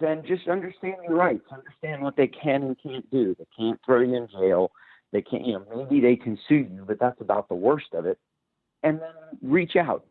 then 0.00 0.22
just 0.26 0.48
understand 0.48 0.96
your 1.06 1.16
rights. 1.16 1.44
Understand 1.50 2.02
what 2.02 2.16
they 2.16 2.26
can 2.26 2.62
and 2.62 2.76
can't 2.82 3.08
do. 3.10 3.34
They 3.38 3.46
can't 3.56 3.80
throw 3.84 4.00
you 4.00 4.16
in 4.16 4.28
jail. 4.28 4.70
They 5.12 5.22
can't, 5.22 5.46
you 5.46 5.54
know, 5.54 5.64
maybe 5.76 6.00
they 6.00 6.16
can 6.16 6.38
sue 6.48 6.66
you, 6.72 6.84
but 6.86 6.98
that's 6.98 7.20
about 7.20 7.48
the 7.48 7.54
worst 7.54 7.94
of 7.94 8.06
it. 8.06 8.18
And 8.82 9.00
then 9.00 9.12
reach 9.42 9.76
out 9.76 10.06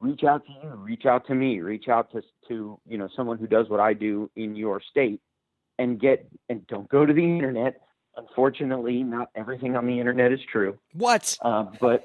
reach 0.00 0.24
out 0.24 0.44
to 0.46 0.52
you, 0.52 0.70
reach 0.74 1.06
out 1.06 1.26
to 1.26 1.34
me, 1.34 1.60
reach 1.60 1.88
out 1.88 2.10
to 2.12 2.22
to 2.48 2.78
you 2.86 2.98
know 2.98 3.08
someone 3.16 3.38
who 3.38 3.46
does 3.46 3.68
what 3.68 3.80
I 3.80 3.92
do 3.92 4.30
in 4.36 4.56
your 4.56 4.80
state, 4.80 5.20
and 5.78 6.00
get 6.00 6.28
and 6.48 6.66
don't 6.66 6.88
go 6.88 7.06
to 7.06 7.12
the 7.12 7.22
internet. 7.22 7.80
Unfortunately, 8.16 9.02
not 9.02 9.30
everything 9.34 9.76
on 9.76 9.86
the 9.86 9.98
internet 9.98 10.30
is 10.32 10.40
true. 10.50 10.78
What? 10.92 11.36
Uh, 11.42 11.64
but 11.80 12.04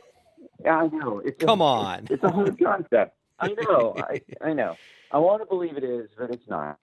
I 0.65 0.87
know. 0.87 1.19
It's 1.23 1.43
Come 1.43 1.61
a, 1.61 1.65
on. 1.65 1.99
It's, 1.99 2.11
it's 2.11 2.23
a 2.23 2.31
hard 2.31 2.59
concept. 2.59 3.15
I 3.39 3.49
know. 3.49 3.95
I, 3.97 4.21
I 4.41 4.53
know. 4.53 4.75
I 5.11 5.17
want 5.19 5.41
to 5.41 5.45
believe 5.45 5.77
it 5.77 5.83
is, 5.83 6.09
but 6.17 6.31
it's 6.31 6.47
not. 6.47 6.77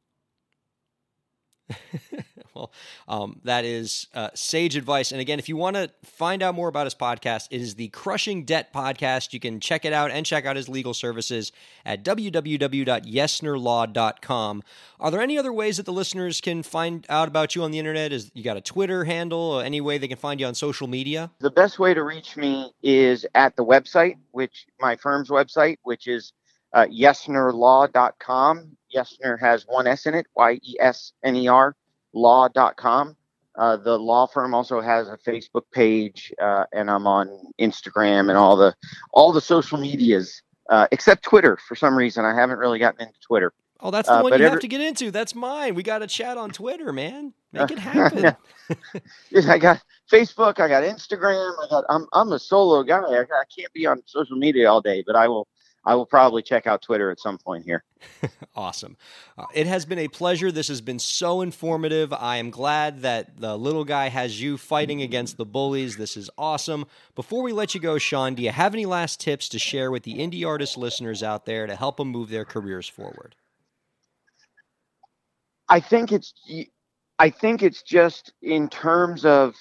well, 2.54 2.72
um, 3.08 3.40
that 3.44 3.64
is 3.64 4.06
uh, 4.14 4.28
sage 4.34 4.76
advice. 4.76 5.12
And 5.12 5.20
again, 5.20 5.38
if 5.38 5.48
you 5.48 5.56
want 5.56 5.76
to 5.76 5.90
find 6.04 6.42
out 6.42 6.54
more 6.54 6.68
about 6.68 6.86
his 6.86 6.94
podcast, 6.94 7.48
it 7.50 7.60
is 7.60 7.74
the 7.74 7.88
Crushing 7.88 8.44
Debt 8.44 8.72
Podcast. 8.72 9.32
You 9.32 9.40
can 9.40 9.60
check 9.60 9.84
it 9.84 9.92
out 9.92 10.10
and 10.10 10.24
check 10.24 10.46
out 10.46 10.56
his 10.56 10.68
legal 10.68 10.94
services 10.94 11.52
at 11.84 12.04
www.yesnerlaw.com. 12.04 14.62
Are 14.98 15.10
there 15.10 15.20
any 15.20 15.36
other 15.38 15.52
ways 15.52 15.76
that 15.76 15.84
the 15.86 15.92
listeners 15.92 16.40
can 16.40 16.62
find 16.62 17.04
out 17.08 17.28
about 17.28 17.54
you 17.54 17.62
on 17.62 17.70
the 17.70 17.78
internet? 17.78 18.12
Is 18.12 18.30
you 18.34 18.42
got 18.42 18.56
a 18.56 18.62
Twitter 18.62 19.04
handle 19.04 19.38
or 19.38 19.62
any 19.62 19.80
way 19.80 19.98
they 19.98 20.08
can 20.08 20.18
find 20.18 20.40
you 20.40 20.46
on 20.46 20.54
social 20.54 20.86
media? 20.86 21.30
The 21.40 21.50
best 21.50 21.78
way 21.78 21.94
to 21.94 22.02
reach 22.02 22.36
me 22.36 22.72
is 22.82 23.26
at 23.34 23.56
the 23.56 23.64
website, 23.64 24.16
which 24.30 24.66
my 24.80 24.96
firm's 24.96 25.28
website, 25.28 25.76
which 25.82 26.06
is 26.06 26.32
uh, 26.72 26.86
yesnerlaw.com. 26.86 28.76
Yesner 28.96 29.38
has 29.38 29.64
one 29.68 29.86
S 29.86 30.06
in 30.06 30.14
it, 30.14 30.26
Y 30.34 30.58
E 30.62 30.76
S 30.80 31.12
N 31.22 31.36
E 31.36 31.48
R, 31.48 31.76
law.com. 32.12 33.16
Uh, 33.56 33.76
the 33.76 33.98
law 33.98 34.26
firm 34.26 34.54
also 34.54 34.80
has 34.80 35.08
a 35.08 35.16
Facebook 35.16 35.62
page, 35.72 36.32
uh, 36.40 36.64
and 36.72 36.90
I'm 36.90 37.06
on 37.06 37.28
Instagram 37.60 38.28
and 38.28 38.36
all 38.36 38.56
the 38.56 38.74
all 39.12 39.32
the 39.32 39.40
social 39.40 39.78
medias, 39.78 40.42
uh, 40.68 40.86
except 40.92 41.22
Twitter. 41.22 41.58
For 41.66 41.74
some 41.74 41.96
reason, 41.96 42.24
I 42.24 42.34
haven't 42.34 42.58
really 42.58 42.78
gotten 42.78 43.00
into 43.00 43.18
Twitter. 43.20 43.52
Oh, 43.80 43.90
that's 43.90 44.08
the 44.08 44.16
uh, 44.16 44.22
one 44.22 44.32
you 44.32 44.36
every- 44.36 44.50
have 44.50 44.60
to 44.60 44.68
get 44.68 44.80
into. 44.80 45.10
That's 45.10 45.34
mine. 45.34 45.74
We 45.74 45.82
got 45.82 45.98
to 45.98 46.06
chat 46.06 46.36
on 46.38 46.50
Twitter, 46.50 46.92
man. 46.92 47.32
Make 47.52 47.70
it 47.70 47.78
happen. 47.78 48.36
I 49.48 49.58
got 49.58 49.82
Facebook. 50.10 50.60
I 50.60 50.68
got 50.68 50.82
Instagram. 50.82 51.54
I 51.62 51.68
got. 51.70 51.84
I'm 51.88 52.06
I'm 52.12 52.32
a 52.32 52.38
solo 52.38 52.82
guy. 52.82 52.98
I, 52.98 53.20
I 53.20 53.44
can't 53.56 53.72
be 53.72 53.86
on 53.86 54.02
social 54.06 54.36
media 54.36 54.70
all 54.70 54.82
day, 54.82 55.02
but 55.06 55.16
I 55.16 55.28
will 55.28 55.48
I 55.86 55.94
will 55.94 56.04
probably 56.04 56.42
check 56.42 56.66
out 56.66 56.82
Twitter 56.82 57.12
at 57.12 57.20
some 57.20 57.38
point 57.38 57.64
here. 57.64 57.84
awesome. 58.56 58.96
Uh, 59.38 59.46
it 59.54 59.68
has 59.68 59.86
been 59.86 60.00
a 60.00 60.08
pleasure. 60.08 60.50
This 60.50 60.66
has 60.66 60.80
been 60.80 60.98
so 60.98 61.42
informative. 61.42 62.12
I 62.12 62.38
am 62.38 62.50
glad 62.50 63.02
that 63.02 63.38
the 63.40 63.56
little 63.56 63.84
guy 63.84 64.08
has 64.08 64.42
you 64.42 64.58
fighting 64.58 65.00
against 65.00 65.36
the 65.36 65.46
bullies. 65.46 65.96
This 65.96 66.16
is 66.16 66.28
awesome. 66.36 66.86
Before 67.14 67.40
we 67.40 67.52
let 67.52 67.72
you 67.72 67.80
go, 67.80 67.98
Shawn, 67.98 68.34
do 68.34 68.42
you 68.42 68.50
have 68.50 68.74
any 68.74 68.84
last 68.84 69.20
tips 69.20 69.48
to 69.50 69.60
share 69.60 69.92
with 69.92 70.02
the 70.02 70.14
indie 70.14 70.44
artist 70.44 70.76
listeners 70.76 71.22
out 71.22 71.46
there 71.46 71.68
to 71.68 71.76
help 71.76 71.98
them 71.98 72.08
move 72.08 72.30
their 72.30 72.44
careers 72.44 72.88
forward? 72.88 73.36
I 75.68 75.78
think 75.78 76.10
it's 76.10 76.34
I 77.20 77.30
think 77.30 77.62
it's 77.62 77.82
just 77.82 78.32
in 78.42 78.68
terms 78.68 79.24
of 79.24 79.54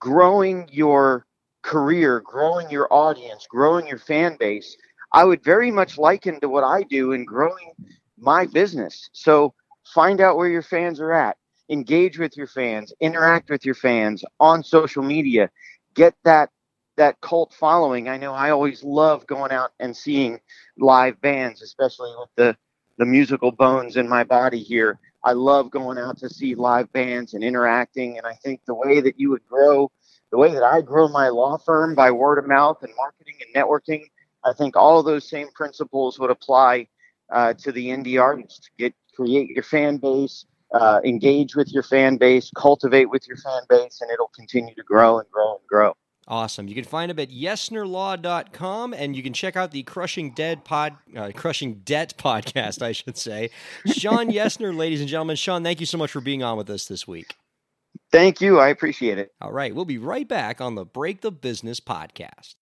growing 0.00 0.68
your 0.72 1.26
career, 1.62 2.20
growing 2.20 2.70
your 2.70 2.92
audience, 2.92 3.46
growing 3.48 3.86
your 3.86 3.98
fan 3.98 4.36
base 4.38 4.76
I 5.12 5.24
would 5.24 5.42
very 5.42 5.70
much 5.70 5.98
liken 5.98 6.40
to 6.40 6.48
what 6.48 6.64
I 6.64 6.82
do 6.82 7.12
in 7.12 7.24
growing 7.24 7.72
my 8.18 8.46
business. 8.46 9.08
So 9.12 9.54
find 9.94 10.20
out 10.20 10.36
where 10.36 10.48
your 10.48 10.62
fans 10.62 11.00
are 11.00 11.12
at, 11.12 11.36
engage 11.68 12.18
with 12.18 12.36
your 12.36 12.46
fans, 12.46 12.92
interact 13.00 13.50
with 13.50 13.64
your 13.64 13.74
fans 13.74 14.24
on 14.38 14.62
social 14.62 15.02
media, 15.02 15.50
get 15.94 16.14
that 16.24 16.50
that 16.96 17.20
cult 17.22 17.54
following. 17.54 18.08
I 18.08 18.18
know 18.18 18.34
I 18.34 18.50
always 18.50 18.84
love 18.84 19.26
going 19.26 19.52
out 19.52 19.70
and 19.80 19.96
seeing 19.96 20.38
live 20.78 21.20
bands, 21.20 21.62
especially 21.62 22.12
with 22.18 22.28
the 22.36 22.56
the 22.98 23.06
musical 23.06 23.50
bones 23.50 23.96
in 23.96 24.08
my 24.08 24.22
body 24.22 24.60
here. 24.60 24.98
I 25.24 25.32
love 25.32 25.70
going 25.70 25.98
out 25.98 26.18
to 26.18 26.28
see 26.28 26.54
live 26.54 26.92
bands 26.92 27.34
and 27.34 27.42
interacting. 27.42 28.18
And 28.18 28.26
I 28.26 28.34
think 28.34 28.60
the 28.66 28.74
way 28.74 29.00
that 29.00 29.18
you 29.18 29.30
would 29.30 29.46
grow, 29.46 29.90
the 30.30 30.38
way 30.38 30.52
that 30.52 30.62
I 30.62 30.82
grow 30.82 31.08
my 31.08 31.28
law 31.28 31.58
firm 31.58 31.94
by 31.94 32.10
word 32.10 32.38
of 32.38 32.46
mouth 32.46 32.82
and 32.82 32.92
marketing 32.96 33.36
and 33.40 33.54
networking, 33.54 34.04
I 34.44 34.52
think 34.52 34.76
all 34.76 34.98
of 34.98 35.06
those 35.06 35.28
same 35.28 35.48
principles 35.54 36.18
would 36.18 36.30
apply 36.30 36.88
uh, 37.32 37.54
to 37.54 37.72
the 37.72 37.88
indie 37.88 38.20
artist. 38.20 38.70
Get 38.78 38.94
create 39.14 39.50
your 39.50 39.62
fan 39.62 39.98
base, 39.98 40.46
uh, 40.72 41.00
engage 41.04 41.54
with 41.54 41.72
your 41.72 41.82
fan 41.82 42.16
base, 42.16 42.50
cultivate 42.56 43.10
with 43.10 43.26
your 43.28 43.36
fan 43.36 43.62
base, 43.68 44.00
and 44.00 44.10
it'll 44.10 44.30
continue 44.34 44.74
to 44.74 44.82
grow 44.82 45.18
and 45.18 45.28
grow 45.30 45.56
and 45.56 45.66
grow. 45.68 45.94
Awesome. 46.28 46.68
You 46.68 46.76
can 46.76 46.84
find 46.84 47.10
him 47.10 47.18
at 47.18 47.30
yesnerlaw.com 47.30 48.94
and 48.94 49.16
you 49.16 49.22
can 49.22 49.32
check 49.32 49.56
out 49.56 49.72
the 49.72 49.82
Crushing 49.82 50.30
Dead 50.30 50.64
pod 50.64 50.96
uh, 51.16 51.32
Crushing 51.34 51.80
Debt 51.84 52.14
podcast, 52.16 52.82
I 52.82 52.92
should 52.92 53.18
say. 53.18 53.50
Shawn 53.86 54.30
Yesner, 54.30 54.76
ladies 54.76 55.00
and 55.00 55.08
gentlemen. 55.08 55.34
Shawn, 55.34 55.64
thank 55.64 55.80
you 55.80 55.86
so 55.86 55.98
much 55.98 56.12
for 56.12 56.20
being 56.20 56.44
on 56.44 56.56
with 56.56 56.70
us 56.70 56.86
this 56.86 57.06
week. 57.08 57.34
Thank 58.12 58.40
you. 58.40 58.60
I 58.60 58.68
appreciate 58.68 59.18
it. 59.18 59.32
All 59.40 59.52
right. 59.52 59.74
We'll 59.74 59.84
be 59.84 59.98
right 59.98 60.28
back 60.28 60.60
on 60.60 60.76
the 60.76 60.84
Break 60.84 61.20
the 61.20 61.32
Business 61.32 61.80
podcast. 61.80 62.54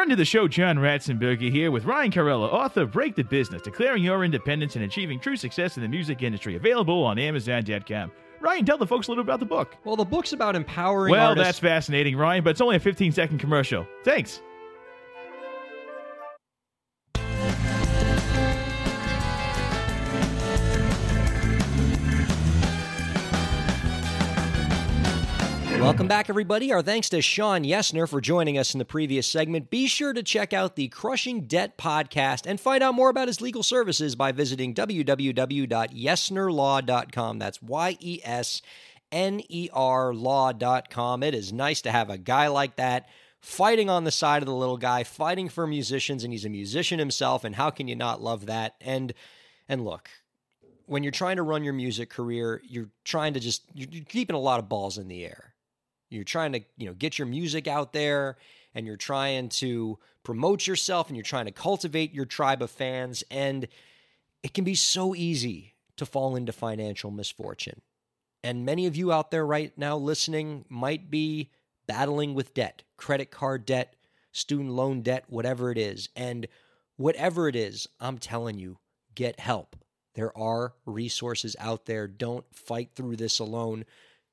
Friend 0.00 0.12
of 0.12 0.16
the 0.16 0.24
show, 0.24 0.48
John 0.48 0.78
Ratzenberger 0.78 1.50
here 1.52 1.70
with 1.70 1.84
Ryan 1.84 2.10
Kairalla, 2.10 2.50
author 2.50 2.80
of 2.84 2.90
Break 2.90 3.16
the 3.16 3.22
Business, 3.22 3.60
Declaring 3.60 4.02
Your 4.02 4.24
Independence 4.24 4.74
and 4.74 4.86
Achieving 4.86 5.20
True 5.20 5.36
Success 5.36 5.76
in 5.76 5.82
the 5.82 5.88
Music 5.90 6.22
Industry, 6.22 6.56
available 6.56 7.04
on 7.04 7.18
Amazon.com. 7.18 8.10
Ryan, 8.40 8.64
tell 8.64 8.78
the 8.78 8.86
folks 8.86 9.08
a 9.08 9.10
little 9.10 9.20
about 9.20 9.40
the 9.40 9.44
book. 9.44 9.76
Well, 9.84 9.96
the 9.96 10.06
book's 10.06 10.32
about 10.32 10.56
empowering 10.56 11.10
Well, 11.10 11.28
artists. 11.28 11.46
that's 11.46 11.58
fascinating, 11.58 12.16
Ryan, 12.16 12.42
but 12.42 12.48
it's 12.52 12.62
only 12.62 12.76
a 12.76 12.80
15 12.80 13.12
second 13.12 13.40
commercial. 13.40 13.86
Thanks. 14.02 14.40
Welcome 25.80 26.08
back, 26.08 26.28
everybody. 26.28 26.74
Our 26.74 26.82
thanks 26.82 27.08
to 27.08 27.22
Shawn 27.22 27.64
Yesner 27.64 28.06
for 28.06 28.20
joining 28.20 28.58
us 28.58 28.74
in 28.74 28.78
the 28.78 28.84
previous 28.84 29.26
segment. 29.26 29.70
Be 29.70 29.86
sure 29.86 30.12
to 30.12 30.22
check 30.22 30.52
out 30.52 30.76
the 30.76 30.88
Crushing 30.88 31.46
Debt 31.46 31.78
podcast 31.78 32.44
and 32.44 32.60
find 32.60 32.82
out 32.82 32.94
more 32.94 33.08
about 33.08 33.28
his 33.28 33.40
legal 33.40 33.62
services 33.62 34.14
by 34.14 34.30
visiting 34.30 34.74
www.yesnerlaw.com. 34.74 37.38
That's 37.38 37.62
Y 37.62 37.96
E 37.98 38.20
S 38.22 38.60
N 39.10 39.40
E 39.48 39.70
R 39.72 40.12
law.com. 40.12 41.22
It 41.22 41.34
is 41.34 41.50
nice 41.50 41.80
to 41.80 41.90
have 41.90 42.10
a 42.10 42.18
guy 42.18 42.48
like 42.48 42.76
that 42.76 43.08
fighting 43.40 43.88
on 43.88 44.04
the 44.04 44.10
side 44.10 44.42
of 44.42 44.46
the 44.46 44.54
little 44.54 44.76
guy, 44.76 45.02
fighting 45.02 45.48
for 45.48 45.66
musicians, 45.66 46.24
and 46.24 46.32
he's 46.34 46.44
a 46.44 46.50
musician 46.50 46.98
himself. 46.98 47.42
And 47.42 47.56
how 47.56 47.70
can 47.70 47.88
you 47.88 47.96
not 47.96 48.20
love 48.20 48.44
that? 48.46 48.74
And 48.82 49.14
and 49.66 49.86
look, 49.86 50.10
when 50.84 51.02
you're 51.02 51.10
trying 51.10 51.36
to 51.36 51.42
run 51.42 51.64
your 51.64 51.72
music 51.72 52.10
career, 52.10 52.60
you're 52.68 52.90
trying 53.02 53.32
to 53.32 53.40
just 53.40 53.62
you're 53.72 54.04
keeping 54.04 54.36
a 54.36 54.40
lot 54.40 54.58
of 54.58 54.68
balls 54.68 54.98
in 54.98 55.08
the 55.08 55.24
air. 55.24 55.49
You're 56.10 56.24
trying 56.24 56.52
to, 56.52 56.60
you 56.76 56.86
know, 56.86 56.94
get 56.94 57.18
your 57.18 57.26
music 57.26 57.66
out 57.66 57.92
there 57.92 58.36
and 58.74 58.86
you're 58.86 58.96
trying 58.96 59.48
to 59.48 59.98
promote 60.22 60.66
yourself 60.66 61.08
and 61.08 61.16
you're 61.16 61.24
trying 61.24 61.46
to 61.46 61.52
cultivate 61.52 62.12
your 62.12 62.26
tribe 62.26 62.62
of 62.62 62.70
fans 62.70 63.24
and 63.30 63.66
it 64.42 64.54
can 64.54 64.64
be 64.64 64.74
so 64.74 65.14
easy 65.14 65.74
to 65.96 66.06
fall 66.06 66.36
into 66.36 66.52
financial 66.52 67.10
misfortune. 67.10 67.80
And 68.42 68.64
many 68.64 68.86
of 68.86 68.96
you 68.96 69.12
out 69.12 69.30
there 69.30 69.46
right 69.46 69.76
now 69.76 69.96
listening 69.96 70.64
might 70.68 71.10
be 71.10 71.50
battling 71.86 72.34
with 72.34 72.54
debt, 72.54 72.82
credit 72.96 73.30
card 73.30 73.66
debt, 73.66 73.94
student 74.32 74.70
loan 74.70 75.02
debt, 75.02 75.24
whatever 75.28 75.70
it 75.70 75.78
is. 75.78 76.08
And 76.16 76.46
whatever 76.96 77.48
it 77.48 77.56
is, 77.56 77.88
I'm 77.98 78.18
telling 78.18 78.58
you, 78.58 78.78
get 79.14 79.40
help. 79.40 79.76
There 80.14 80.36
are 80.36 80.74
resources 80.86 81.54
out 81.58 81.86
there. 81.86 82.06
Don't 82.06 82.44
fight 82.54 82.90
through 82.94 83.16
this 83.16 83.38
alone. 83.38 83.84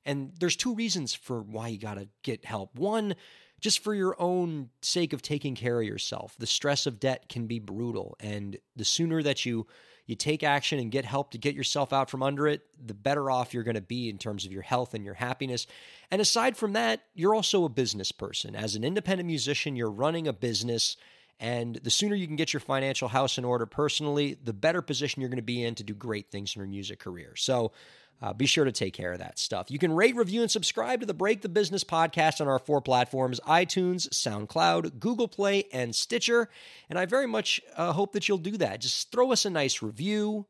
And 0.08 0.32
there's 0.39 0.55
two 0.55 0.74
reasons 0.74 1.14
for 1.14 1.41
why 1.41 1.68
you 1.68 1.78
got 1.78 1.95
to 1.95 2.08
get 2.24 2.45
help. 2.45 2.80
One, 2.80 3.16
just 3.60 3.84
for 3.84 3.93
your 3.93 4.16
own 4.20 4.70
sake 4.82 5.14
of 5.14 5.22
taking 5.22 5.53
care 5.53 5.80
of 5.80 5.86
yourself. 5.86 6.36
The 6.39 6.47
stress 6.47 6.86
of 6.86 6.99
debt 6.99 7.30
can 7.30 7.45
be 7.45 7.60
brutal, 7.60 8.16
and 8.20 8.58
the 8.76 8.86
sooner 8.86 9.22
that 9.24 9.45
you 9.45 9.68
you 10.08 10.16
take 10.16 10.41
action 10.41 10.80
and 10.80 10.89
get 10.89 11.03
help 11.03 11.32
to 11.32 11.38
get 11.38 11.53
yourself 11.53 11.91
out 11.91 12.10
from 12.10 12.24
under 12.24 12.47
it, 12.47 12.62
the 12.84 12.93
better 12.93 13.30
off 13.30 13.53
you're 13.53 13.64
going 13.64 13.76
to 13.76 13.82
be 13.82 14.10
in 14.10 14.18
terms 14.18 14.45
of 14.45 14.53
your 14.53 14.62
health 14.62 14.93
and 14.93 15.03
your 15.03 15.14
happiness. 15.14 15.68
And 16.10 16.22
aside 16.22 16.55
from 16.55 16.74
that, 16.74 17.01
you're 17.14 17.36
also 17.36 17.66
a 17.66 17.70
business 17.70 18.14
person. 18.14 18.55
As 18.55 18.76
an 18.76 18.86
independent 18.86 19.28
musician, 19.28 19.76
you're 19.76 19.91
running 19.91 20.26
a 20.26 20.32
business. 20.32 20.95
And 21.41 21.76
the 21.84 21.89
sooner 21.89 22.16
you 22.16 22.26
can 22.26 22.38
get 22.38 22.53
your 22.53 22.62
financial 22.62 23.10
house 23.10 23.38
in 23.38 23.43
order 23.43 23.66
personally, 23.66 24.38
the 24.41 24.53
better 24.53 24.82
position 24.82 25.22
you're 25.22 25.30
going 25.30 25.38
to 25.38 25.43
be 25.43 25.62
in 25.62 25.76
to 25.76 25.84
do 25.84 25.93
great 25.93 26.32
things 26.32 26.55
in 26.55 26.62
your 26.62 26.70
music 26.70 26.99
career. 26.99 27.36
So, 27.36 27.74
uh, 28.22 28.34
be 28.34 28.45
sure 28.45 28.65
to 28.65 28.72
take 28.72 28.93
care 28.93 29.13
of 29.13 29.20
that 29.20 29.38
stuff. 29.38 29.70
You 29.70 29.78
can 29.78 29.93
rate, 29.93 30.15
review, 30.15 30.41
and 30.41 30.49
subscribe 30.49 31.01
to 31.01 31.05
the 31.05 31.13
Break 31.13 31.41
the 31.41 31.49
Business 31.49 31.84
podcast 31.84 32.41
on 32.41 32.47
our 32.47 32.59
four 32.59 32.82
platforms 32.82 33.39
iTunes, 33.41 34.09
SoundCloud, 34.09 34.99
Google 34.99 35.28
Play, 35.28 35.65
and 35.72 35.95
Stitcher. 35.95 36.49
And 36.89 36.97
I 36.97 37.05
very 37.05 37.28
much 37.28 37.61
uh, 37.76 37.93
hope 37.93 38.13
that 38.13 38.28
you'll 38.28 38.39
do 38.39 38.57
that. 38.57 38.82
Just 38.82 39.11
throw 39.11 39.32
us 39.32 39.45
a 39.45 39.49
nice 39.49 39.84
review, 39.84 40.47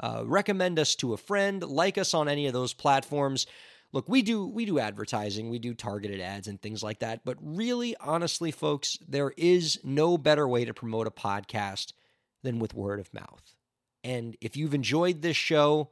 uh, 0.00 0.22
recommend 0.24 0.78
us 0.78 0.94
to 0.96 1.12
a 1.12 1.18
friend, 1.18 1.62
like 1.62 1.98
us 1.98 2.14
on 2.14 2.28
any 2.28 2.46
of 2.46 2.54
those 2.54 2.72
platforms. 2.72 3.46
Look, 3.92 4.08
we 4.08 4.22
do 4.22 4.46
we 4.46 4.64
do 4.64 4.80
advertising, 4.80 5.50
we 5.50 5.60
do 5.60 5.72
targeted 5.72 6.20
ads 6.20 6.48
and 6.48 6.60
things 6.60 6.82
like 6.82 6.98
that, 6.98 7.20
but 7.24 7.36
really 7.40 7.94
honestly 8.00 8.50
folks, 8.50 8.98
there 9.06 9.32
is 9.36 9.78
no 9.84 10.18
better 10.18 10.48
way 10.48 10.64
to 10.64 10.74
promote 10.74 11.06
a 11.06 11.12
podcast 11.12 11.92
than 12.42 12.58
with 12.58 12.74
word 12.74 12.98
of 12.98 13.12
mouth. 13.14 13.54
And 14.02 14.36
if 14.40 14.56
you've 14.56 14.74
enjoyed 14.74 15.22
this 15.22 15.36
show, 15.36 15.90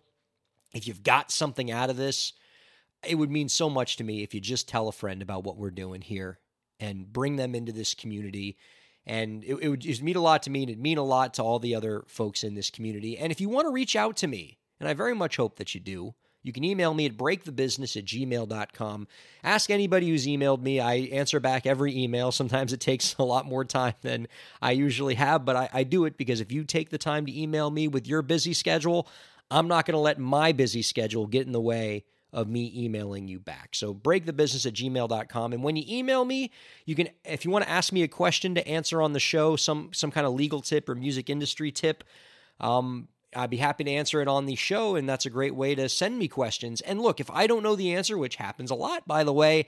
if 0.72 0.86
you've 0.86 1.02
got 1.02 1.30
something 1.30 1.70
out 1.70 1.90
of 1.90 1.96
this, 1.96 2.32
it 3.06 3.16
would 3.16 3.30
mean 3.30 3.48
so 3.48 3.68
much 3.68 3.96
to 3.96 4.04
me 4.04 4.22
if 4.22 4.34
you 4.34 4.40
just 4.40 4.68
tell 4.68 4.88
a 4.88 4.92
friend 4.92 5.22
about 5.22 5.44
what 5.44 5.56
we're 5.56 5.70
doing 5.70 6.00
here 6.00 6.38
and 6.78 7.12
bring 7.12 7.36
them 7.36 7.54
into 7.54 7.72
this 7.72 7.94
community. 7.94 8.56
And 9.06 9.42
it, 9.44 9.54
it 9.60 9.68
would 9.68 9.80
just 9.80 10.02
mean 10.02 10.16
a 10.16 10.20
lot 10.20 10.44
to 10.44 10.50
me, 10.50 10.62
and 10.62 10.70
it'd 10.70 10.82
mean 10.82 10.98
a 10.98 11.02
lot 11.02 11.34
to 11.34 11.42
all 11.42 11.58
the 11.58 11.74
other 11.74 12.04
folks 12.06 12.44
in 12.44 12.54
this 12.54 12.70
community. 12.70 13.18
And 13.18 13.32
if 13.32 13.40
you 13.40 13.48
want 13.48 13.66
to 13.66 13.72
reach 13.72 13.96
out 13.96 14.16
to 14.18 14.28
me, 14.28 14.58
and 14.78 14.88
I 14.88 14.94
very 14.94 15.14
much 15.14 15.36
hope 15.36 15.56
that 15.56 15.74
you 15.74 15.80
do, 15.80 16.14
you 16.42 16.52
can 16.52 16.64
email 16.64 16.92
me 16.92 17.06
at 17.06 17.16
breakthebusiness 17.16 17.96
at 17.96 18.04
gmail.com. 18.04 19.06
Ask 19.44 19.70
anybody 19.70 20.08
who's 20.08 20.26
emailed 20.26 20.60
me. 20.60 20.80
I 20.80 20.94
answer 20.94 21.38
back 21.38 21.66
every 21.66 21.96
email. 21.96 22.32
Sometimes 22.32 22.72
it 22.72 22.80
takes 22.80 23.14
a 23.18 23.22
lot 23.22 23.46
more 23.46 23.64
time 23.64 23.94
than 24.02 24.26
I 24.60 24.72
usually 24.72 25.14
have, 25.14 25.44
but 25.44 25.56
I, 25.56 25.68
I 25.72 25.84
do 25.84 26.04
it 26.04 26.16
because 26.16 26.40
if 26.40 26.50
you 26.50 26.64
take 26.64 26.90
the 26.90 26.98
time 26.98 27.26
to 27.26 27.40
email 27.40 27.70
me 27.70 27.86
with 27.88 28.06
your 28.06 28.22
busy 28.22 28.54
schedule, 28.54 29.08
I'm 29.52 29.68
not 29.68 29.86
going 29.86 29.94
to 29.94 30.00
let 30.00 30.18
my 30.18 30.52
busy 30.52 30.82
schedule 30.82 31.26
get 31.26 31.46
in 31.46 31.52
the 31.52 31.60
way 31.60 32.04
of 32.32 32.48
me 32.48 32.72
emailing 32.74 33.28
you 33.28 33.38
back. 33.38 33.74
So 33.74 33.94
breakthebusiness 33.94 34.66
at 34.66 34.72
gmail.com. 34.72 35.52
And 35.52 35.62
when 35.62 35.76
you 35.76 35.84
email 35.86 36.24
me, 36.24 36.50
you 36.86 36.94
can, 36.94 37.10
if 37.24 37.44
you 37.44 37.50
want 37.50 37.64
to 37.64 37.70
ask 37.70 37.92
me 37.92 38.02
a 38.02 38.08
question 38.08 38.54
to 38.54 38.66
answer 38.66 39.02
on 39.02 39.12
the 39.12 39.20
show, 39.20 39.56
some 39.56 39.90
some 39.92 40.10
kind 40.10 40.26
of 40.26 40.32
legal 40.32 40.62
tip 40.62 40.88
or 40.88 40.94
music 40.94 41.28
industry 41.28 41.70
tip, 41.70 42.04
um, 42.60 43.08
I'd 43.36 43.50
be 43.50 43.58
happy 43.58 43.84
to 43.84 43.90
answer 43.90 44.22
it 44.22 44.28
on 44.28 44.46
the 44.46 44.54
show. 44.54 44.96
And 44.96 45.06
that's 45.06 45.26
a 45.26 45.30
great 45.30 45.54
way 45.54 45.74
to 45.74 45.88
send 45.88 46.18
me 46.18 46.28
questions. 46.28 46.80
And 46.80 47.00
look, 47.00 47.20
if 47.20 47.30
I 47.30 47.46
don't 47.46 47.62
know 47.62 47.76
the 47.76 47.94
answer, 47.94 48.16
which 48.16 48.36
happens 48.36 48.70
a 48.70 48.74
lot, 48.74 49.06
by 49.06 49.24
the 49.24 49.32
way, 49.32 49.66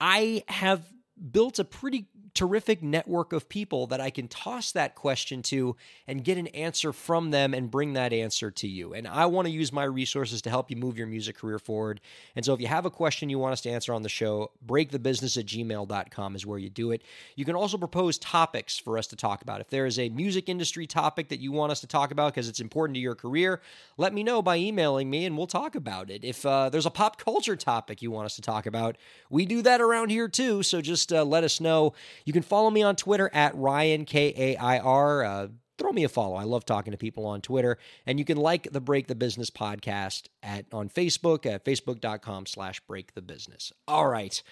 I 0.00 0.44
have 0.46 0.88
built 1.32 1.58
a 1.58 1.64
pretty 1.64 2.08
terrific 2.34 2.82
network 2.82 3.32
of 3.32 3.48
people 3.48 3.86
that 3.86 4.00
I 4.00 4.10
can 4.10 4.26
toss 4.26 4.72
that 4.72 4.96
question 4.96 5.40
to 5.44 5.76
and 6.08 6.24
get 6.24 6.36
an 6.36 6.48
answer 6.48 6.92
from 6.92 7.30
them 7.30 7.54
and 7.54 7.70
bring 7.70 7.92
that 7.92 8.12
answer 8.12 8.50
to 8.50 8.66
you. 8.66 8.92
And 8.92 9.06
I 9.06 9.26
want 9.26 9.46
to 9.46 9.52
use 9.52 9.72
my 9.72 9.84
resources 9.84 10.42
to 10.42 10.50
help 10.50 10.68
you 10.68 10.76
move 10.76 10.98
your 10.98 11.06
music 11.06 11.36
career 11.36 11.60
forward. 11.60 12.00
And 12.34 12.44
so 12.44 12.52
if 12.52 12.60
you 12.60 12.66
have 12.66 12.86
a 12.86 12.90
question 12.90 13.30
you 13.30 13.38
want 13.38 13.52
us 13.52 13.60
to 13.62 13.70
answer 13.70 13.94
on 13.94 14.02
the 14.02 14.08
show, 14.08 14.50
breakthebusiness 14.66 15.38
at 15.38 15.46
gmail.com 15.46 16.34
is 16.34 16.44
where 16.44 16.58
you 16.58 16.70
do 16.70 16.90
it. 16.90 17.02
You 17.36 17.44
can 17.44 17.54
also 17.54 17.78
propose 17.78 18.18
topics 18.18 18.78
for 18.78 18.98
us 18.98 19.06
to 19.08 19.16
talk 19.16 19.42
about. 19.42 19.60
If 19.60 19.70
there 19.70 19.86
is 19.86 19.98
a 19.98 20.08
music 20.08 20.48
industry 20.48 20.88
topic 20.88 21.28
that 21.28 21.38
you 21.38 21.52
want 21.52 21.70
us 21.70 21.80
to 21.80 21.86
talk 21.86 22.10
about 22.10 22.34
because 22.34 22.48
it's 22.48 22.60
important 22.60 22.96
to 22.96 23.00
your 23.00 23.14
career, 23.14 23.60
let 23.96 24.12
me 24.12 24.24
know 24.24 24.42
by 24.42 24.56
emailing 24.56 25.08
me 25.08 25.24
and 25.24 25.38
we'll 25.38 25.46
talk 25.46 25.76
about 25.76 26.10
it. 26.10 26.24
If 26.24 26.44
uh, 26.44 26.68
there's 26.68 26.86
a 26.86 26.90
pop 26.90 27.16
culture 27.16 27.56
topic 27.56 28.02
you 28.02 28.10
want 28.10 28.26
us 28.26 28.34
to 28.36 28.42
talk 28.42 28.66
about, 28.66 28.96
we 29.30 29.46
do 29.46 29.62
that 29.62 29.80
around 29.80 30.10
here 30.10 30.28
too. 30.28 30.64
So 30.64 30.80
just 30.80 31.12
uh, 31.12 31.24
let 31.24 31.44
us 31.44 31.60
know. 31.60 31.92
You 32.24 32.32
can 32.32 32.42
follow 32.42 32.70
me 32.70 32.82
on 32.82 32.96
Twitter 32.96 33.30
at 33.32 33.54
Ryan 33.56 34.04
K 34.04 34.32
A 34.36 34.56
I 34.56 34.78
R. 34.78 35.24
Uh, 35.24 35.48
throw 35.78 35.92
me 35.92 36.04
a 36.04 36.08
follow. 36.08 36.36
I 36.36 36.44
love 36.44 36.64
talking 36.64 36.92
to 36.92 36.96
people 36.96 37.26
on 37.26 37.40
Twitter. 37.40 37.78
And 38.06 38.18
you 38.18 38.24
can 38.24 38.36
like 38.36 38.72
the 38.72 38.80
Break 38.80 39.06
the 39.06 39.14
Business 39.14 39.50
podcast 39.50 40.28
at 40.42 40.66
on 40.72 40.88
Facebook 40.88 41.46
at 41.46 41.64
facebook.com 41.64 42.46
slash 42.46 42.80
break 42.80 43.14
the 43.14 43.22
business. 43.22 43.72
All 43.86 44.08
right. 44.08 44.42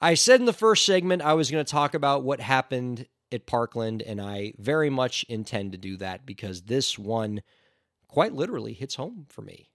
I 0.00 0.14
said 0.14 0.40
in 0.40 0.46
the 0.46 0.52
first 0.52 0.86
segment 0.86 1.22
I 1.22 1.34
was 1.34 1.50
going 1.50 1.64
to 1.64 1.70
talk 1.70 1.94
about 1.94 2.24
what 2.24 2.40
happened 2.40 3.06
at 3.30 3.46
Parkland, 3.46 4.02
and 4.02 4.20
I 4.20 4.54
very 4.58 4.90
much 4.90 5.24
intend 5.28 5.72
to 5.72 5.78
do 5.78 5.96
that 5.98 6.26
because 6.26 6.62
this 6.62 6.98
one 6.98 7.42
quite 8.08 8.32
literally 8.32 8.72
hits 8.72 8.96
home 8.96 9.26
for 9.28 9.42
me. 9.42 9.68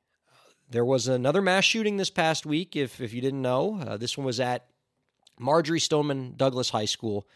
There 0.70 0.84
was 0.84 1.08
another 1.08 1.42
mass 1.42 1.64
shooting 1.64 1.98
this 1.98 2.10
past 2.10 2.46
week, 2.46 2.76
if, 2.76 3.00
if 3.00 3.14
you 3.14 3.22
didn't 3.22 3.42
know. 3.44 3.80
Uh, 3.80 3.98
this 3.98 4.18
one 4.18 4.26
was 4.26 4.40
at 4.40 4.66
Marjory 5.40 5.80
Stoneman 5.80 6.34
Douglas 6.38 6.70
High 6.70 6.86
School 6.86 7.28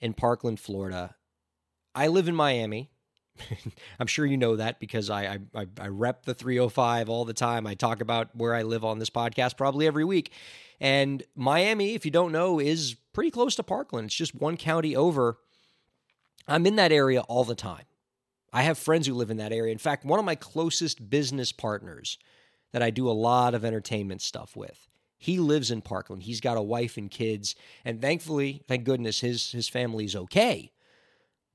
in 0.00 0.14
Parkland, 0.14 0.60
Florida. 0.60 1.14
I 1.94 2.08
live 2.08 2.28
in 2.28 2.34
Miami. 2.34 2.90
I'm 4.00 4.06
sure 4.06 4.26
you 4.26 4.36
know 4.36 4.56
that 4.56 4.80
because 4.80 5.10
I, 5.10 5.38
I 5.54 5.66
I 5.78 5.88
rep 5.88 6.24
the 6.24 6.34
305 6.34 7.08
all 7.08 7.24
the 7.24 7.34
time. 7.34 7.66
I 7.66 7.74
talk 7.74 8.00
about 8.00 8.34
where 8.34 8.54
I 8.54 8.62
live 8.62 8.84
on 8.84 8.98
this 8.98 9.10
podcast 9.10 9.56
probably 9.56 9.86
every 9.86 10.04
week. 10.04 10.32
And 10.80 11.22
Miami, 11.34 11.94
if 11.94 12.04
you 12.04 12.10
don't 12.10 12.32
know, 12.32 12.60
is 12.60 12.96
pretty 13.12 13.30
close 13.30 13.56
to 13.56 13.62
Parkland. 13.62 14.06
It's 14.06 14.14
just 14.14 14.34
one 14.34 14.56
county 14.56 14.94
over. 14.94 15.38
I'm 16.46 16.66
in 16.66 16.76
that 16.76 16.92
area 16.92 17.20
all 17.22 17.44
the 17.44 17.54
time. 17.54 17.84
I 18.52 18.62
have 18.62 18.78
friends 18.78 19.06
who 19.06 19.14
live 19.14 19.30
in 19.30 19.36
that 19.36 19.52
area. 19.52 19.72
In 19.72 19.78
fact, 19.78 20.04
one 20.04 20.18
of 20.18 20.24
my 20.24 20.34
closest 20.34 21.10
business 21.10 21.52
partners 21.52 22.18
that 22.72 22.82
I 22.82 22.90
do 22.90 23.08
a 23.08 23.12
lot 23.12 23.54
of 23.54 23.64
entertainment 23.64 24.22
stuff 24.22 24.56
with. 24.56 24.88
He 25.18 25.40
lives 25.40 25.70
in 25.70 25.82
Parkland. 25.82 26.22
He's 26.22 26.40
got 26.40 26.56
a 26.56 26.62
wife 26.62 26.96
and 26.96 27.10
kids, 27.10 27.56
and 27.84 28.00
thankfully, 28.00 28.62
thank 28.68 28.84
goodness, 28.84 29.20
his 29.20 29.50
his 29.50 29.68
family's 29.68 30.14
okay. 30.14 30.70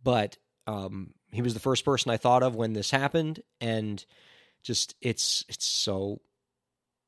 But 0.03 0.38
um, 0.68 1.14
he 1.32 1.41
was 1.41 1.53
the 1.53 1.59
first 1.61 1.86
person 1.86 2.11
I 2.11 2.18
thought 2.18 2.43
of 2.43 2.55
when 2.55 2.74
this 2.74 2.91
happened, 2.91 3.41
and 3.61 4.05
just 4.61 4.95
it's 5.01 5.45
it's 5.47 5.66
so 5.66 6.22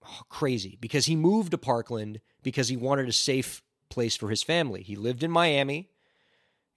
oh, 0.06 0.22
crazy 0.30 0.78
because 0.80 1.06
he 1.06 1.16
moved 1.16 1.52
to 1.52 1.58
Parkland 1.58 2.22
because 2.42 2.70
he 2.70 2.78
wanted 2.78 3.10
a 3.10 3.14
safe 3.14 3.62
place 3.90 4.16
for 4.16 4.30
his 4.30 4.44
family. 4.44 4.82
He 4.82 4.96
lived 4.96 5.24
in 5.24 5.32
Miami. 5.32 5.90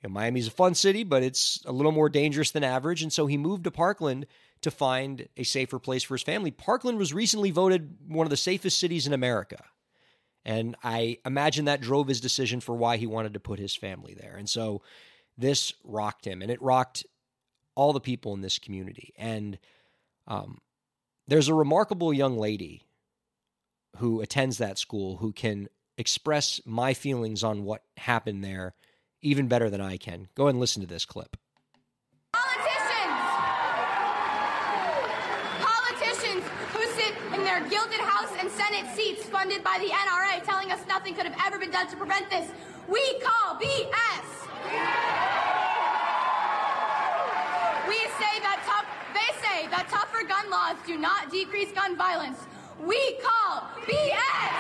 You 0.03 0.09
know, 0.09 0.13
Miami's 0.13 0.47
a 0.47 0.53
fun 0.53 0.75
city, 0.75 1.03
but 1.03 1.23
it's 1.23 1.63
a 1.67 1.73
little 1.73 1.93
more 1.93 2.09
dangerous 2.09 2.51
than 2.51 2.65
average, 2.65 3.03
and 3.03 3.13
so 3.13 3.27
he 3.27 3.37
moved 3.37 3.65
to 3.65 3.71
Parkland 3.71 4.27
to 4.61 4.71
find 4.71 5.29
a 5.37 5.45
safer 5.45 5.79
place 5.79 6.03
for 6.03 6.15
his 6.15 6.23
family. 6.23 6.51
Parkland 6.51 6.99
was 6.99 7.13
recently 7.13 7.51
voted 7.51 7.97
one 8.07 8.27
of 8.27 8.31
the 8.31 8.37
safest 8.37 8.79
cities 8.79 9.07
in 9.07 9.13
America. 9.13 9.63
And 10.45 10.77
I 10.83 11.19
imagine 11.27 11.67
that 11.67 11.81
drove 11.81 12.09
his 12.09 12.21
decision 12.21 12.61
for 12.61 12.75
why 12.75 12.97
he 12.97 13.07
wanted 13.07 13.35
to 13.35 13.41
put 13.41 13.59
his 13.59 13.77
family 13.77 14.15
there. 14.15 14.37
And 14.37 14.49
so 14.49 14.83
this 15.37 15.73
rocked 15.85 16.27
him, 16.27 16.43
and 16.43 16.51
it 16.51 16.63
rocked 16.63 17.05
all 17.75 17.93
the 17.93 18.01
people 18.01 18.35
in 18.35 18.41
this 18.41 18.59
community. 18.59 19.13
And 19.17 19.59
um, 20.27 20.59
there's 21.27 21.49
a 21.49 21.55
remarkable 21.55 22.13
young 22.13 22.39
lady 22.39 22.83
who 23.99 24.21
attends 24.21 24.59
that 24.59 24.79
school 24.79 25.19
who 25.19 25.33
can 25.33 25.69
express 25.97 26.61
my 26.65 26.95
feelings 26.95 27.43
on 27.43 27.65
what 27.65 27.83
happened 27.97 28.45
there 28.45 28.75
even 29.23 29.49
better 29.49 29.71
than 29.71 29.81
I 29.81 29.97
can. 29.97 30.29
Go 30.35 30.49
and 30.49 30.59
listen 30.61 30.83
to 30.83 30.89
this 30.89 31.05
clip. 31.05 31.37
Politicians! 32.33 33.21
Politicians 35.63 36.45
who 36.73 36.83
sit 36.95 37.15
in 37.35 37.45
their 37.45 37.61
gilded 37.69 38.01
House 38.01 38.33
and 38.39 38.51
Senate 38.51 38.87
seats 38.95 39.25
funded 39.25 39.65
by 39.65 39.79
the 39.81 39.91
NRA 39.91 40.45
telling 40.45 40.71
us 40.71 40.81
nothing 40.89 41.15
could 41.15 41.27
have 41.27 41.39
ever 41.47 41.59
been 41.59 41.71
done 41.71 41.89
to 41.89 41.97
prevent 41.97 42.31
this. 42.31 42.51
We 42.89 43.03
call 43.21 43.57
BS. 43.57 44.27
We 47.89 47.99
say 48.21 48.35
that 48.45 48.61
tough, 48.69 48.87
they 49.17 49.31
say 49.41 49.67
that 49.73 49.89
tougher 49.89 50.27
gun 50.27 50.51
laws 50.51 50.77
do 50.87 50.99
not 50.99 51.31
decrease 51.31 51.73
gun 51.73 51.97
violence. 51.97 52.39
We 52.79 53.01
call 53.25 53.67
BS. 53.89 54.55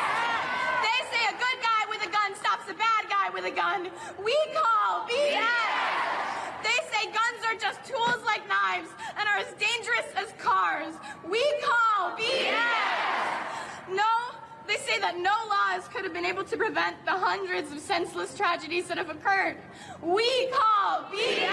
They 0.82 0.98
say 1.12 1.22
a 1.28 1.36
good 1.36 1.58
guy 1.62 1.82
with 1.88 2.02
a 2.02 2.10
gun 2.10 2.34
stops 2.34 2.66
a 2.70 2.74
bad 2.74 3.04
guy 3.08 3.27
with 3.40 3.52
a 3.52 3.54
gun. 3.54 3.88
We 4.24 4.36
call 4.52 5.06
BS. 5.06 5.46
They 6.64 6.78
say 6.90 7.04
guns 7.06 7.40
are 7.46 7.54
just 7.54 7.84
tools 7.84 8.18
like 8.26 8.42
knives 8.48 8.88
and 9.16 9.28
are 9.28 9.38
as 9.38 9.52
dangerous 9.54 10.10
as 10.16 10.32
cars. 10.38 10.92
We 11.24 11.42
call 11.62 12.16
BS. 12.16 13.94
No, 13.94 14.34
they 14.66 14.74
say 14.76 14.98
that 14.98 15.18
no 15.18 15.30
laws 15.48 15.86
could 15.86 16.02
have 16.02 16.12
been 16.12 16.26
able 16.26 16.42
to 16.44 16.56
prevent 16.56 16.96
the 17.04 17.12
hundreds 17.12 17.70
of 17.70 17.78
senseless 17.78 18.36
tragedies 18.36 18.88
that 18.88 18.98
have 18.98 19.10
occurred. 19.10 19.56
We 20.02 20.48
call 20.48 21.04
BS. 21.04 21.46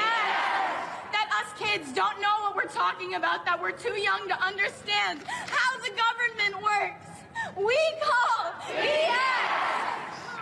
That 1.13 1.29
us 1.45 1.53
kids 1.59 1.93
don't 1.93 2.19
know 2.19 2.33
what 2.41 2.55
we're 2.55 2.73
talking 2.73 3.13
about, 3.13 3.45
that 3.45 3.61
we're 3.61 3.71
too 3.71 3.99
young 4.01 4.27
to 4.27 4.43
understand 4.43 5.21
how 5.27 5.77
the 5.85 5.91
government 5.93 6.63
works. 6.63 7.05
We 7.55 7.77
call 8.01 8.53
BS. 8.73 9.94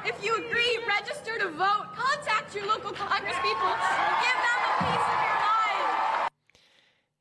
If 0.06 0.24
you 0.24 0.36
agree, 0.36 0.80
register 0.86 1.38
to 1.39 1.49
vote. 1.51 1.88
Contact 1.95 2.54
your 2.54 2.68
local 2.68 2.91
congresspeople. 2.91 3.74
Give 4.22 4.38
them 4.43 4.60
a 4.60 4.84
piece 4.84 5.08
of 5.08 5.22
your 5.24 5.39
mind. 5.39 6.32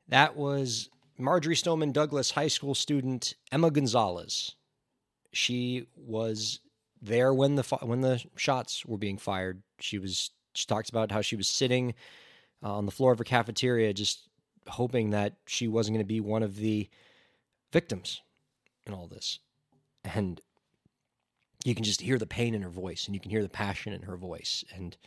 That 0.09 0.35
was 0.35 0.89
Marjory 1.17 1.55
Stoneman 1.55 1.93
Douglas 1.93 2.31
High 2.31 2.49
School 2.49 2.75
student 2.75 3.35
Emma 3.51 3.71
Gonzalez. 3.71 4.55
She 5.31 5.87
was 5.95 6.59
there 7.01 7.33
when 7.33 7.55
the 7.55 7.63
when 7.81 8.01
the 8.01 8.21
shots 8.35 8.85
were 8.85 8.97
being 8.97 9.17
fired. 9.17 9.63
She 9.79 9.97
was 9.97 10.31
she 10.53 10.65
talks 10.65 10.89
about 10.89 11.11
how 11.11 11.21
she 11.21 11.37
was 11.37 11.47
sitting 11.47 11.93
uh, 12.61 12.75
on 12.75 12.85
the 12.85 12.91
floor 12.91 13.13
of 13.13 13.17
her 13.17 13.23
cafeteria, 13.23 13.93
just 13.93 14.27
hoping 14.67 15.11
that 15.11 15.35
she 15.47 15.69
wasn't 15.69 15.95
going 15.95 16.05
to 16.05 16.07
be 16.07 16.19
one 16.19 16.43
of 16.43 16.57
the 16.57 16.89
victims 17.71 18.21
in 18.85 18.93
all 18.93 19.07
this. 19.07 19.39
And 20.03 20.41
you 21.63 21.75
can 21.75 21.83
just 21.83 22.01
hear 22.01 22.17
the 22.17 22.25
pain 22.25 22.53
in 22.53 22.61
her 22.61 22.69
voice 22.69 23.05
and 23.05 23.15
you 23.15 23.21
can 23.21 23.31
hear 23.31 23.41
the 23.41 23.49
passion 23.49 23.93
in 23.93 24.03
her 24.03 24.17
voice. 24.17 24.63
And 24.75 24.97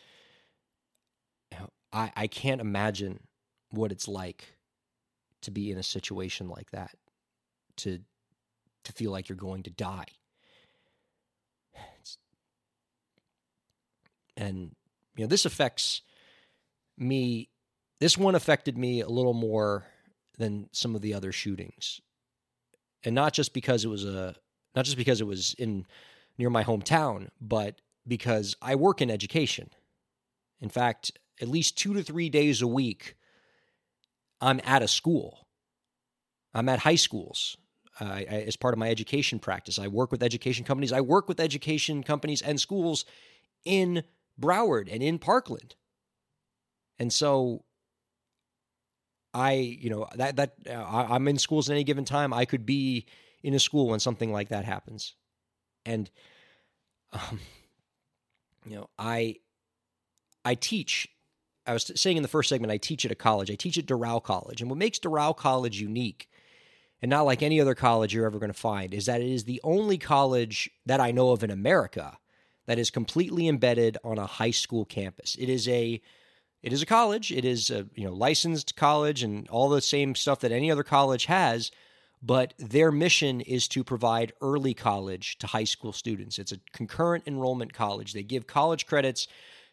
you 1.52 1.59
know, 1.59 1.70
I, 1.92 2.12
I 2.16 2.26
can't 2.26 2.61
imagine 2.61 3.20
what 3.70 3.92
it's 3.92 4.09
like 4.09 4.57
to 5.42 5.50
be 5.50 5.70
in 5.70 5.78
a 5.78 5.82
situation 5.82 6.48
like 6.48 6.70
that 6.70 6.94
to 7.78 8.00
to 8.84 8.92
feel 8.92 9.11
like 9.11 9.28
you're 9.28 9.36
going 9.36 9.64
to 9.64 9.70
die. 9.70 10.07
It's, 12.00 12.18
and 14.36 14.74
you 15.16 15.24
know 15.24 15.28
this 15.28 15.44
affects 15.44 16.02
me 16.96 17.50
this 18.00 18.16
one 18.16 18.34
affected 18.34 18.76
me 18.76 19.00
a 19.00 19.09
little 19.09 19.34
more 19.34 19.86
than 20.38 20.68
some 20.72 20.94
of 20.94 21.00
the 21.00 21.14
other 21.14 21.32
shootings. 21.32 22.00
And 23.04 23.14
not 23.14 23.32
just 23.32 23.54
because 23.54 23.84
it 23.84 23.88
was 23.88 24.04
a 24.04 24.34
not 24.74 24.84
just 24.84 24.96
because 24.96 25.20
it 25.20 25.26
was 25.26 25.54
in 25.59 25.86
near 26.39 26.51
my 26.51 26.64
hometown, 26.64 27.28
but 27.41 27.80
because 28.07 28.57
I 28.62 28.74
work 28.74 29.01
in 29.01 29.11
education. 29.11 29.70
In 30.61 30.68
fact, 30.68 31.12
at 31.41 31.49
least 31.49 31.76
two 31.76 31.95
to 31.95 32.03
three 32.03 32.28
days 32.28 32.62
a 32.62 32.66
week, 32.66 33.16
I'm 34.41 34.61
at 34.64 34.82
a 34.82 34.89
school. 34.89 35.47
I'm 36.55 36.68
at 36.68 36.80
high 36.80 36.97
schools 36.97 37.57
uh, 38.01 38.05
I, 38.05 38.22
as 38.24 38.57
part 38.57 38.74
of 38.74 38.78
my 38.78 38.91
education 38.91 39.39
practice. 39.39 39.78
I 39.78 39.89
work 39.89 40.11
with 40.11 40.22
education 40.22 40.64
companies. 40.64 40.93
I 40.93 41.01
work 41.01 41.28
with 41.28 41.41
education 41.41 42.03
companies 42.03 42.43
and 42.43 42.61
schools 42.61 43.05
in 43.64 44.05
Broward 44.41 44.89
and 44.91 45.03
in 45.03 45.18
Parkland. 45.18 45.74
And 46.99 47.12
so 47.12 47.64
I, 49.34 49.53
you 49.53 49.91
know, 49.91 50.07
that 50.14 50.37
that 50.37 50.55
uh, 50.68 51.07
I'm 51.11 51.28
in 51.28 51.39
schools 51.39 51.68
at 51.68 51.74
any 51.74 51.84
given 51.84 52.07
time. 52.07 52.32
I 52.32 52.47
could 52.47 52.64
be 52.64 53.07
in 53.43 53.53
a 53.53 53.59
school 53.59 53.89
when 53.89 54.01
something 54.01 54.32
like 54.32 54.49
that 54.49 54.64
happens. 54.64 55.14
And 55.87 56.11
um, 57.12 57.41
you 58.66 58.76
know, 58.76 58.91
I 58.99 59.37
I 60.45 60.55
teach. 60.55 61.09
I 61.66 61.72
was 61.72 61.91
saying 61.97 62.16
in 62.16 62.22
the 62.22 62.28
first 62.28 62.49
segment, 62.49 62.70
I 62.70 62.76
teach 62.76 63.05
at 63.05 63.11
a 63.11 63.16
college. 63.16 63.51
I 63.51 63.57
teach 63.57 63.76
at 63.76 63.87
Doral 63.87 64.22
College, 64.22 64.61
and 64.61 64.70
what 64.70 64.78
makes 64.78 64.99
Doral 64.99 65.37
College 65.37 65.80
unique, 65.80 66.28
and 67.03 67.11
not 67.11 67.22
like 67.22 67.43
any 67.43 67.61
other 67.61 67.74
college 67.74 68.14
you're 68.14 68.26
ever 68.26 68.39
going 68.39 68.53
to 68.53 68.59
find, 68.59 68.95
is 68.95 69.07
that 69.07 69.20
it 69.20 69.28
is 69.30 69.45
the 69.45 69.61
only 69.64 69.99
college 69.99 70.70
that 70.84 71.01
I 71.01 71.11
know 71.11 71.30
of 71.30 71.43
in 71.43 71.51
America 71.51 72.18
that 72.66 72.78
is 72.78 72.91
completely 72.91 73.49
embedded 73.49 73.97
on 74.05 74.18
a 74.18 74.26
high 74.26 74.51
school 74.51 74.84
campus. 74.84 75.37
It 75.39 75.49
is 75.49 75.68
a 75.68 76.01
it 76.62 76.72
is 76.72 76.82
a 76.82 76.87
college. 76.87 77.30
It 77.32 77.45
is 77.45 77.70
a 77.70 77.87
you 77.95 78.05
know 78.05 78.12
licensed 78.12 78.76
college 78.76 79.22
and 79.22 79.49
all 79.49 79.68
the 79.68 79.80
same 79.80 80.14
stuff 80.14 80.41
that 80.41 80.53
any 80.53 80.70
other 80.70 80.84
college 80.84 81.26
has, 81.26 81.70
but 82.27 82.55
their 82.59 82.91
mission 82.91 83.41
is 83.41 83.68
to 83.68 83.85
provide 83.85 84.33
early 84.41 84.74
college 84.74 85.39
to 85.39 85.47
high 85.47 85.64
school 85.64 85.93
students. 85.93 86.41
It's 86.41 86.51
a 86.51 86.59
concurrent 86.72 87.22
enrollment 87.29 87.72
college. 87.72 88.12
They 88.12 88.24
give 88.24 88.49
college 88.49 88.87
credits 88.87 89.29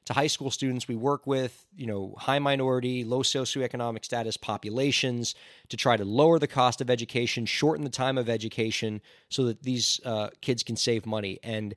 to 0.05 0.13
high 0.13 0.27
school 0.27 0.51
students. 0.51 0.87
We 0.87 0.95
work 0.95 1.25
with, 1.25 1.65
you 1.75 1.87
know, 1.87 2.13
high 2.19 2.37
minority, 2.37 3.03
low 3.03 3.23
socioeconomic 3.23 4.05
status 4.05 4.37
populations 4.37 5.33
to 5.69 5.77
try 5.77 5.97
to 5.97 6.05
lower 6.05 6.37
the 6.37 6.47
cost 6.47 6.79
of 6.79 6.91
education, 6.91 7.47
shorten 7.47 7.83
the 7.83 7.89
time 7.89 8.19
of 8.19 8.29
education 8.29 9.01
so 9.29 9.45
that 9.45 9.63
these 9.63 9.99
uh, 10.05 10.29
kids 10.41 10.61
can 10.61 10.75
save 10.75 11.07
money. 11.07 11.39
And 11.41 11.73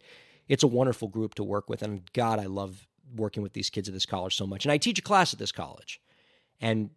it's 0.47 0.63
a 0.63 0.69
wonderful 0.69 1.09
group 1.09 1.37
to 1.37 1.45
work 1.45 1.71
with. 1.71 1.81
And 1.81 2.03
God, 2.13 2.39
I 2.39 2.47
love 2.47 2.87
working 3.15 3.43
with 3.43 3.55
these 3.55 3.71
kids 3.71 3.89
at 3.89 3.95
this 3.95 4.05
college 4.05 4.37
so 4.37 4.47
much. 4.47 4.67
And 4.67 4.73
I 4.73 4.77
teach 4.77 4.99
a 4.99 5.03
class 5.03 5.33
at 5.33 5.39
this 5.39 5.53
college. 5.53 6.03
And 6.61 6.91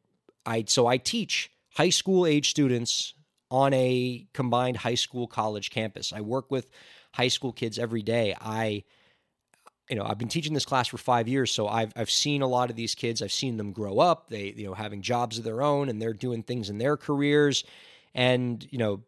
I 0.45 0.65
so 0.67 0.87
I 0.87 0.97
teach 0.97 1.49
high 1.75 1.91
school 1.91 2.25
age 2.25 2.49
students 2.49 3.13
on 3.51 3.73
a 3.73 4.27
combined 4.33 4.77
high 4.77 4.95
school 4.95 5.27
college 5.27 5.69
campus. 5.69 6.13
I 6.13 6.21
work 6.21 6.51
with 6.51 6.69
high 7.13 7.27
school 7.27 7.51
kids 7.51 7.79
every 7.79 8.03
day. 8.03 8.35
I 8.39 8.83
you 9.89 9.95
know, 9.95 10.05
I've 10.05 10.19
been 10.19 10.27
teaching 10.29 10.53
this 10.53 10.65
class 10.65 10.87
for 10.87 10.99
5 10.99 11.27
years, 11.27 11.51
so 11.51 11.67
I've 11.67 11.91
I've 11.95 12.11
seen 12.11 12.43
a 12.43 12.47
lot 12.47 12.69
of 12.69 12.75
these 12.75 12.93
kids. 12.93 13.21
I've 13.21 13.31
seen 13.31 13.57
them 13.57 13.71
grow 13.71 13.99
up. 13.99 14.29
They, 14.29 14.53
you 14.55 14.67
know, 14.67 14.75
having 14.75 15.01
jobs 15.01 15.39
of 15.39 15.43
their 15.43 15.63
own 15.63 15.89
and 15.89 15.99
they're 16.01 16.13
doing 16.13 16.43
things 16.43 16.69
in 16.69 16.77
their 16.77 16.95
careers 16.95 17.63
and, 18.13 18.65
you 18.71 18.77
know, 18.77 19.03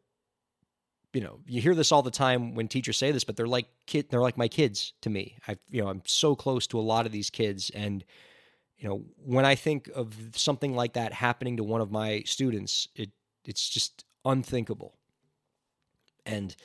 you 1.14 1.22
know, 1.22 1.40
you 1.46 1.62
hear 1.62 1.76
this 1.76 1.92
all 1.92 2.02
the 2.02 2.12
time 2.12 2.56
when 2.56 2.68
teachers 2.68 2.98
say 2.98 3.12
this, 3.12 3.24
but 3.24 3.36
they're 3.36 3.48
like 3.48 3.68
kid 3.86 4.10
they're 4.10 4.22
like 4.22 4.38
my 4.38 4.48
kids 4.48 4.94
to 5.02 5.10
me. 5.10 5.38
I 5.48 5.58
you 5.70 5.84
know, 5.84 5.90
I'm 5.90 6.02
so 6.06 6.36
close 6.36 6.66
to 6.68 6.80
a 6.80 6.82
lot 6.82 7.06
of 7.06 7.12
these 7.12 7.30
kids 7.30 7.70
and 7.72 8.04
you 8.78 8.90
know, 8.90 9.04
when 9.24 9.46
I 9.46 9.54
think 9.54 9.92
of 9.94 10.16
something 10.36 10.76
like 10.76 10.94
that 10.94 11.14
happening 11.14 11.58
to 11.58 11.64
one 11.64 11.82
of 11.82 11.92
my 11.92 12.24
students, 12.26 12.88
it 12.96 13.12
it's 13.46 13.70
just 13.70 14.06
unthinkable. 14.26 14.96
And 16.26 16.56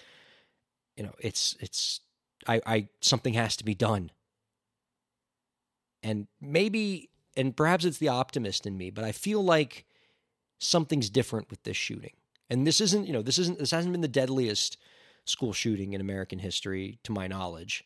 you 0.96 1.04
know, 1.04 1.14
it's 1.18 1.56
it's 1.60 2.00
I, 2.46 2.60
I 2.66 2.88
something 3.00 3.34
has 3.34 3.56
to 3.56 3.64
be 3.64 3.74
done. 3.74 4.10
And 6.02 6.26
maybe 6.40 7.10
and 7.36 7.56
perhaps 7.56 7.84
it's 7.84 7.98
the 7.98 8.08
optimist 8.08 8.66
in 8.66 8.78
me, 8.78 8.90
but 8.90 9.04
I 9.04 9.12
feel 9.12 9.42
like 9.42 9.84
something's 10.58 11.10
different 11.10 11.50
with 11.50 11.62
this 11.64 11.76
shooting. 11.76 12.14
And 12.48 12.66
this 12.66 12.80
isn't, 12.80 13.06
you 13.06 13.12
know, 13.12 13.22
this 13.22 13.38
isn't 13.38 13.58
this 13.58 13.70
hasn't 13.70 13.92
been 13.92 14.00
the 14.00 14.08
deadliest 14.08 14.78
school 15.24 15.52
shooting 15.52 15.92
in 15.92 16.00
American 16.00 16.38
history 16.38 16.98
to 17.04 17.12
my 17.12 17.26
knowledge. 17.26 17.84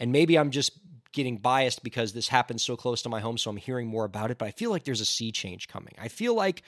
And 0.00 0.12
maybe 0.12 0.38
I'm 0.38 0.50
just 0.50 0.72
getting 1.12 1.38
biased 1.38 1.82
because 1.82 2.12
this 2.12 2.28
happens 2.28 2.62
so 2.62 2.76
close 2.76 3.02
to 3.02 3.08
my 3.08 3.20
home, 3.20 3.38
so 3.38 3.50
I'm 3.50 3.56
hearing 3.56 3.86
more 3.86 4.04
about 4.04 4.30
it. 4.30 4.38
But 4.38 4.48
I 4.48 4.50
feel 4.52 4.70
like 4.70 4.84
there's 4.84 5.00
a 5.00 5.06
sea 5.06 5.32
change 5.32 5.68
coming. 5.68 5.94
I 5.98 6.08
feel 6.08 6.34
like 6.34 6.62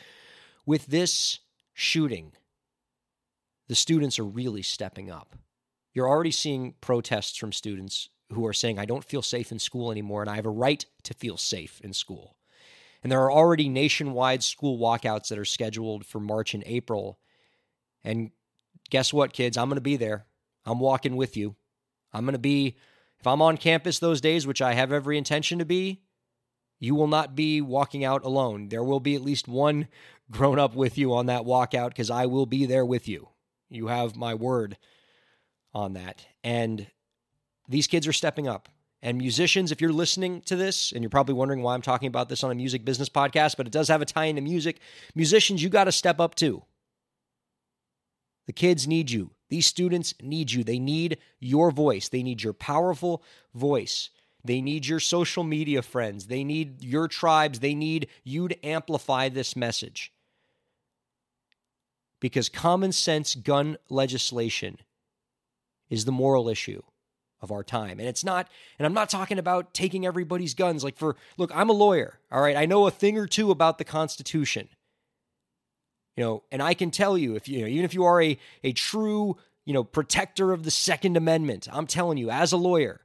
with 0.66 0.86
this 0.86 1.40
shooting, 1.72 2.32
the 3.70 3.76
students 3.76 4.18
are 4.18 4.24
really 4.24 4.62
stepping 4.62 5.12
up. 5.12 5.36
You're 5.94 6.08
already 6.08 6.32
seeing 6.32 6.74
protests 6.80 7.36
from 7.36 7.52
students 7.52 8.08
who 8.32 8.44
are 8.44 8.52
saying, 8.52 8.80
I 8.80 8.84
don't 8.84 9.04
feel 9.04 9.22
safe 9.22 9.52
in 9.52 9.60
school 9.60 9.92
anymore, 9.92 10.22
and 10.22 10.28
I 10.28 10.34
have 10.34 10.46
a 10.46 10.50
right 10.50 10.84
to 11.04 11.14
feel 11.14 11.36
safe 11.36 11.80
in 11.84 11.92
school. 11.92 12.34
And 13.00 13.12
there 13.12 13.20
are 13.20 13.30
already 13.30 13.68
nationwide 13.68 14.42
school 14.42 14.76
walkouts 14.76 15.28
that 15.28 15.38
are 15.38 15.44
scheduled 15.44 16.04
for 16.04 16.18
March 16.18 16.52
and 16.52 16.64
April. 16.66 17.20
And 18.02 18.32
guess 18.90 19.12
what, 19.12 19.32
kids? 19.32 19.56
I'm 19.56 19.68
going 19.68 19.76
to 19.76 19.80
be 19.80 19.96
there. 19.96 20.26
I'm 20.66 20.80
walking 20.80 21.14
with 21.14 21.36
you. 21.36 21.54
I'm 22.12 22.24
going 22.24 22.32
to 22.32 22.40
be 22.40 22.76
if 23.20 23.26
I'm 23.28 23.40
on 23.40 23.56
campus 23.56 24.00
those 24.00 24.20
days, 24.20 24.48
which 24.48 24.60
I 24.60 24.74
have 24.74 24.90
every 24.90 25.16
intention 25.16 25.60
to 25.60 25.64
be, 25.64 26.00
you 26.80 26.96
will 26.96 27.06
not 27.06 27.36
be 27.36 27.60
walking 27.60 28.04
out 28.04 28.24
alone. 28.24 28.68
There 28.68 28.82
will 28.82 28.98
be 28.98 29.14
at 29.14 29.22
least 29.22 29.46
one 29.46 29.86
grown 30.28 30.58
up 30.58 30.74
with 30.74 30.98
you 30.98 31.14
on 31.14 31.26
that 31.26 31.42
walkout 31.42 31.90
because 31.90 32.10
I 32.10 32.26
will 32.26 32.46
be 32.46 32.66
there 32.66 32.84
with 32.84 33.06
you. 33.06 33.28
You 33.70 33.86
have 33.86 34.16
my 34.16 34.34
word 34.34 34.76
on 35.72 35.94
that. 35.94 36.26
And 36.44 36.86
these 37.68 37.86
kids 37.86 38.06
are 38.06 38.12
stepping 38.12 38.48
up. 38.48 38.68
And 39.02 39.16
musicians, 39.16 39.72
if 39.72 39.80
you're 39.80 39.92
listening 39.92 40.42
to 40.42 40.56
this, 40.56 40.92
and 40.92 41.02
you're 41.02 41.10
probably 41.10 41.34
wondering 41.34 41.62
why 41.62 41.74
I'm 41.74 41.80
talking 41.80 42.08
about 42.08 42.28
this 42.28 42.44
on 42.44 42.50
a 42.50 42.54
music 42.54 42.84
business 42.84 43.08
podcast, 43.08 43.56
but 43.56 43.66
it 43.66 43.72
does 43.72 43.88
have 43.88 44.02
a 44.02 44.04
tie 44.04 44.26
into 44.26 44.42
music. 44.42 44.80
Musicians, 45.14 45.62
you 45.62 45.70
got 45.70 45.84
to 45.84 45.92
step 45.92 46.20
up 46.20 46.34
too. 46.34 46.62
The 48.46 48.52
kids 48.52 48.86
need 48.86 49.10
you. 49.10 49.30
These 49.48 49.66
students 49.66 50.12
need 50.20 50.52
you. 50.52 50.64
They 50.64 50.78
need 50.78 51.18
your 51.38 51.70
voice. 51.70 52.08
They 52.08 52.22
need 52.22 52.42
your 52.42 52.52
powerful 52.52 53.22
voice. 53.54 54.10
They 54.44 54.60
need 54.60 54.86
your 54.86 55.00
social 55.00 55.44
media 55.44 55.82
friends. 55.82 56.26
They 56.26 56.44
need 56.44 56.82
your 56.82 57.08
tribes. 57.08 57.60
They 57.60 57.74
need 57.74 58.08
you 58.24 58.48
to 58.48 58.66
amplify 58.66 59.28
this 59.28 59.56
message. 59.56 60.12
Because 62.20 62.48
common 62.48 62.92
sense 62.92 63.34
gun 63.34 63.78
legislation 63.88 64.78
is 65.88 66.04
the 66.04 66.12
moral 66.12 66.48
issue 66.48 66.82
of 67.40 67.50
our 67.50 67.64
time. 67.64 67.98
And 67.98 68.08
it's 68.08 68.24
not, 68.24 68.48
and 68.78 68.86
I'm 68.86 68.94
not 68.94 69.08
talking 69.08 69.38
about 69.38 69.72
taking 69.72 70.04
everybody's 70.04 70.54
guns. 70.54 70.84
Like, 70.84 70.96
for, 70.96 71.16
look, 71.38 71.50
I'm 71.54 71.70
a 71.70 71.74
lawyer, 71.74 72.18
all 72.30 72.42
right? 72.42 72.56
I 72.56 72.66
know 72.66 72.86
a 72.86 72.90
thing 72.90 73.16
or 73.16 73.26
two 73.26 73.50
about 73.50 73.78
the 73.78 73.84
Constitution. 73.84 74.68
You 76.16 76.24
know, 76.24 76.42
and 76.52 76.62
I 76.62 76.74
can 76.74 76.90
tell 76.90 77.16
you 77.16 77.34
if 77.34 77.48
you 77.48 77.62
know, 77.62 77.66
even 77.66 77.84
if 77.84 77.94
you 77.94 78.04
are 78.04 78.20
a 78.20 78.36
a 78.62 78.72
true, 78.72 79.38
you 79.64 79.72
know, 79.72 79.84
protector 79.84 80.52
of 80.52 80.64
the 80.64 80.70
Second 80.70 81.16
Amendment, 81.16 81.66
I'm 81.72 81.86
telling 81.86 82.18
you, 82.18 82.30
as 82.30 82.52
a 82.52 82.58
lawyer, 82.58 83.00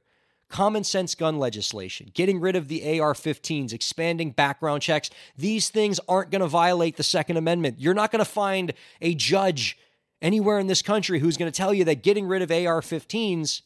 common 0.48 0.84
sense 0.84 1.14
gun 1.14 1.38
legislation, 1.38 2.10
getting 2.14 2.40
rid 2.40 2.56
of 2.56 2.68
the 2.68 3.00
AR 3.00 3.14
15s, 3.14 3.72
expanding 3.72 4.30
background 4.30 4.82
checks, 4.82 5.10
these 5.36 5.68
things 5.68 6.00
aren't 6.08 6.30
going 6.30 6.40
to 6.40 6.46
violate 6.46 6.96
the 6.96 7.02
Second 7.02 7.36
Amendment. 7.36 7.76
You're 7.78 7.94
not 7.94 8.12
going 8.12 8.24
to 8.24 8.30
find 8.30 8.72
a 9.00 9.14
judge 9.14 9.78
anywhere 10.22 10.58
in 10.58 10.66
this 10.66 10.82
country 10.82 11.18
who's 11.18 11.36
going 11.36 11.50
to 11.50 11.56
tell 11.56 11.74
you 11.74 11.84
that 11.84 12.02
getting 12.02 12.26
rid 12.26 12.42
of 12.42 12.50
AR 12.50 12.80
15s 12.80 13.62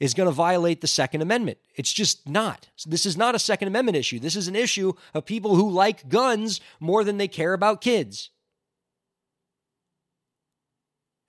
is 0.00 0.14
going 0.14 0.28
to 0.28 0.32
violate 0.34 0.80
the 0.80 0.86
Second 0.88 1.22
Amendment. 1.22 1.58
It's 1.76 1.92
just 1.92 2.28
not. 2.28 2.68
This 2.86 3.06
is 3.06 3.16
not 3.16 3.36
a 3.36 3.38
Second 3.38 3.68
Amendment 3.68 3.96
issue. 3.96 4.18
This 4.18 4.34
is 4.34 4.48
an 4.48 4.56
issue 4.56 4.94
of 5.14 5.24
people 5.24 5.54
who 5.54 5.70
like 5.70 6.08
guns 6.08 6.60
more 6.80 7.04
than 7.04 7.18
they 7.18 7.28
care 7.28 7.52
about 7.52 7.80
kids. 7.80 8.30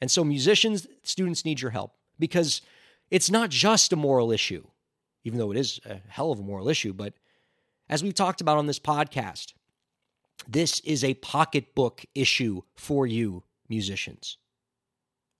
And 0.01 0.09
so, 0.09 0.23
musicians, 0.23 0.87
students 1.03 1.45
need 1.45 1.61
your 1.61 1.71
help 1.71 1.93
because 2.17 2.61
it's 3.13 3.29
not 3.29 3.51
just 3.51 3.93
a 3.93 3.95
moral 3.95 4.31
issue, 4.31 4.65
even 5.23 5.37
though 5.37 5.51
it 5.51 5.57
is 5.57 5.79
a 5.85 6.01
hell 6.07 6.31
of 6.31 6.39
a 6.39 6.43
moral 6.43 6.67
issue. 6.67 6.93
But 6.93 7.13
as 7.87 8.01
we've 8.01 8.15
talked 8.15 8.41
about 8.41 8.57
on 8.57 8.65
this 8.65 8.79
podcast, 8.79 9.53
this 10.47 10.79
is 10.79 11.03
a 11.03 11.13
pocketbook 11.13 12.03
issue 12.15 12.63
for 12.75 13.05
you, 13.05 13.43
musicians. 13.69 14.37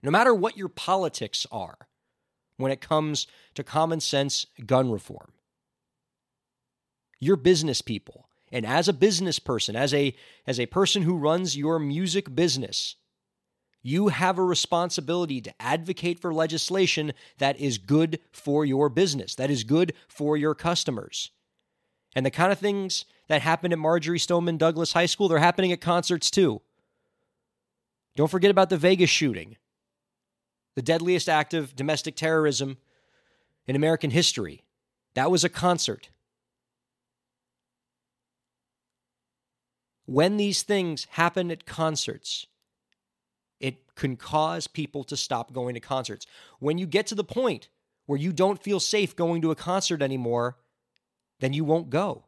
No 0.03 0.11
matter 0.11 0.35
what 0.35 0.55
your 0.55 0.69
politics 0.69 1.47
are, 1.51 1.87
when 2.57 2.71
it 2.71 2.79
comes 2.79 3.25
to 3.55 3.63
common 3.63 3.99
sense 3.99 4.45
gun 4.67 4.91
reform. 4.91 5.33
You're 7.19 7.37
business 7.37 7.81
people. 7.81 8.29
And 8.51 8.67
as 8.67 8.87
a 8.87 8.93
business 8.93 9.39
person, 9.39 9.75
as 9.75 9.95
a, 9.95 10.15
as 10.45 10.59
a 10.59 10.67
person 10.67 11.01
who 11.01 11.17
runs 11.17 11.57
your 11.57 11.79
music 11.79 12.35
business, 12.35 12.97
you 13.83 14.07
have 14.07 14.39
a 14.39 14.43
responsibility 14.43 15.41
to 15.41 15.53
advocate 15.61 16.17
for 16.17 16.33
legislation 16.33 17.11
that 17.37 17.59
is 17.59 17.77
good 17.77 18.19
for 18.31 18.65
your 18.65 18.89
business, 18.89 19.35
that 19.35 19.51
is 19.51 19.63
good 19.63 19.93
for 20.07 20.37
your 20.37 20.55
customers. 20.55 21.31
And 22.15 22.25
the 22.25 22.31
kind 22.31 22.51
of 22.51 22.59
things 22.59 23.05
that 23.27 23.41
happened 23.41 23.73
at 23.73 23.79
Marjory 23.79 24.19
Stoneman 24.19 24.57
Douglas 24.57 24.93
High 24.93 25.05
School, 25.05 25.27
they're 25.27 25.39
happening 25.39 25.71
at 25.71 25.81
concerts 25.81 26.31
too. 26.31 26.61
Don't 28.15 28.31
forget 28.31 28.51
about 28.51 28.69
the 28.69 28.77
Vegas 28.77 29.09
shooting 29.09 29.57
the 30.75 30.81
deadliest 30.81 31.29
act 31.29 31.53
of 31.53 31.75
domestic 31.75 32.15
terrorism 32.15 32.77
in 33.67 33.75
American 33.75 34.09
history. 34.09 34.63
That 35.13 35.29
was 35.29 35.43
a 35.43 35.49
concert. 35.49 36.09
When 40.05 40.37
these 40.37 40.63
things 40.63 41.05
happen 41.11 41.51
at 41.51 41.65
concerts, 41.65 42.47
it 43.63 43.95
can 43.95 44.17
cause 44.17 44.67
people 44.67 45.05
to 45.05 45.15
stop 45.15 45.53
going 45.53 45.73
to 45.73 45.79
concerts. 45.79 46.27
When 46.59 46.77
you 46.77 46.85
get 46.85 47.07
to 47.07 47.15
the 47.15 47.23
point 47.23 47.69
where 48.07 48.19
you 48.19 48.33
don't 48.33 48.61
feel 48.61 48.81
safe 48.81 49.15
going 49.15 49.41
to 49.41 49.51
a 49.51 49.55
concert 49.55 50.01
anymore, 50.01 50.57
then 51.39 51.53
you 51.53 51.63
won't 51.63 51.89
go. 51.89 52.25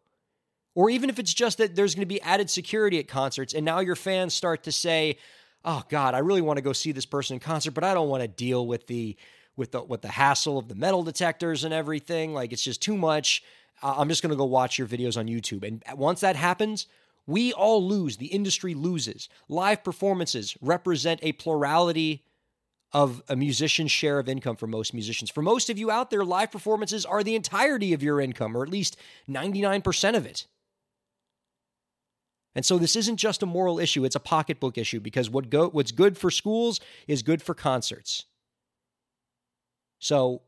Or 0.76 0.90
even 0.90 1.10
if 1.10 1.20
it's 1.20 1.34
just 1.34 1.58
that 1.58 1.76
there's 1.76 1.94
going 1.94 2.08
to 2.08 2.14
be 2.14 2.22
added 2.22 2.50
security 2.50 3.00
at 3.00 3.10
concerts, 3.10 3.54
and 3.54 3.66
now 3.66 3.80
your 3.80 3.98
fans 3.98 4.34
start 4.34 4.64
to 4.64 4.72
say, 4.72 5.18
oh 5.66 5.84
God, 5.90 6.14
I 6.14 6.20
really 6.20 6.42
want 6.42 6.56
to 6.56 6.64
go 6.64 6.72
see 6.72 6.94
this 6.94 7.06
person 7.06 7.34
in 7.34 7.42
concert, 7.42 7.72
but 7.72 7.84
I 7.84 7.94
don't 7.94 8.08
want 8.08 8.22
to 8.22 8.30
deal 8.30 8.66
with 8.66 8.88
the 8.88 9.18
with 9.58 9.72
the 9.72 9.84
with 9.84 10.02
the 10.02 10.08
hassle 10.08 10.58
of 10.58 10.70
the 10.70 10.76
metal 10.76 11.04
detectors 11.04 11.66
and 11.66 11.74
everything. 11.74 12.34
Like 12.34 12.54
it's 12.54 12.64
just 12.64 12.82
too 12.82 12.96
much. 12.96 13.44
I'm 13.84 14.08
just 14.08 14.22
going 14.22 14.32
to 14.32 14.38
go 14.38 14.46
watch 14.46 14.78
your 14.78 14.88
videos 14.88 15.18
on 15.18 15.28
YouTube. 15.28 15.68
And 15.68 15.84
once 15.98 16.22
that 16.22 16.38
happens, 16.38 16.88
we 17.28 17.54
all 17.54 17.86
lose. 17.86 18.18
The 18.18 18.28
industry 18.28 18.74
loses. 18.74 19.30
Live 19.50 19.84
performances 19.84 20.56
represent 20.62 21.20
a 21.24 21.32
plurality 21.34 22.24
of 22.92 23.22
a 23.28 23.36
musician's 23.36 23.92
share 23.92 24.20
of 24.20 24.30
income 24.30 24.56
for 24.56 24.68
most 24.68 24.94
musicians. 24.94 25.30
For 25.30 25.42
most 25.42 25.70
of 25.70 25.78
you 25.78 25.92
out 25.92 26.12
there, 26.12 26.24
live 26.24 26.52
performances 26.52 27.06
are 27.06 27.24
the 27.24 27.36
entirety 27.36 27.94
of 27.94 28.04
your 28.04 28.22
income, 28.22 28.56
or 28.56 28.64
at 28.64 28.70
least 28.70 28.96
99% 29.30 30.16
of 30.16 30.26
it. 30.26 30.46
And 32.56 32.66
so 32.66 32.78
this 32.78 32.96
isn't 32.96 33.18
just 33.18 33.44
a 33.44 33.46
moral 33.46 33.80
issue, 33.80 34.06
it's 34.06 34.16
a 34.16 34.20
pocketbook 34.22 34.78
issue 34.78 35.02
because 35.02 35.30
what 35.30 35.50
go, 35.50 35.68
what's 35.70 35.92
good 35.92 36.18
for 36.18 36.32
schools 36.32 36.80
is 37.06 37.22
good 37.22 37.42
for 37.42 37.54
concerts. 37.54 38.26
So 40.00 40.44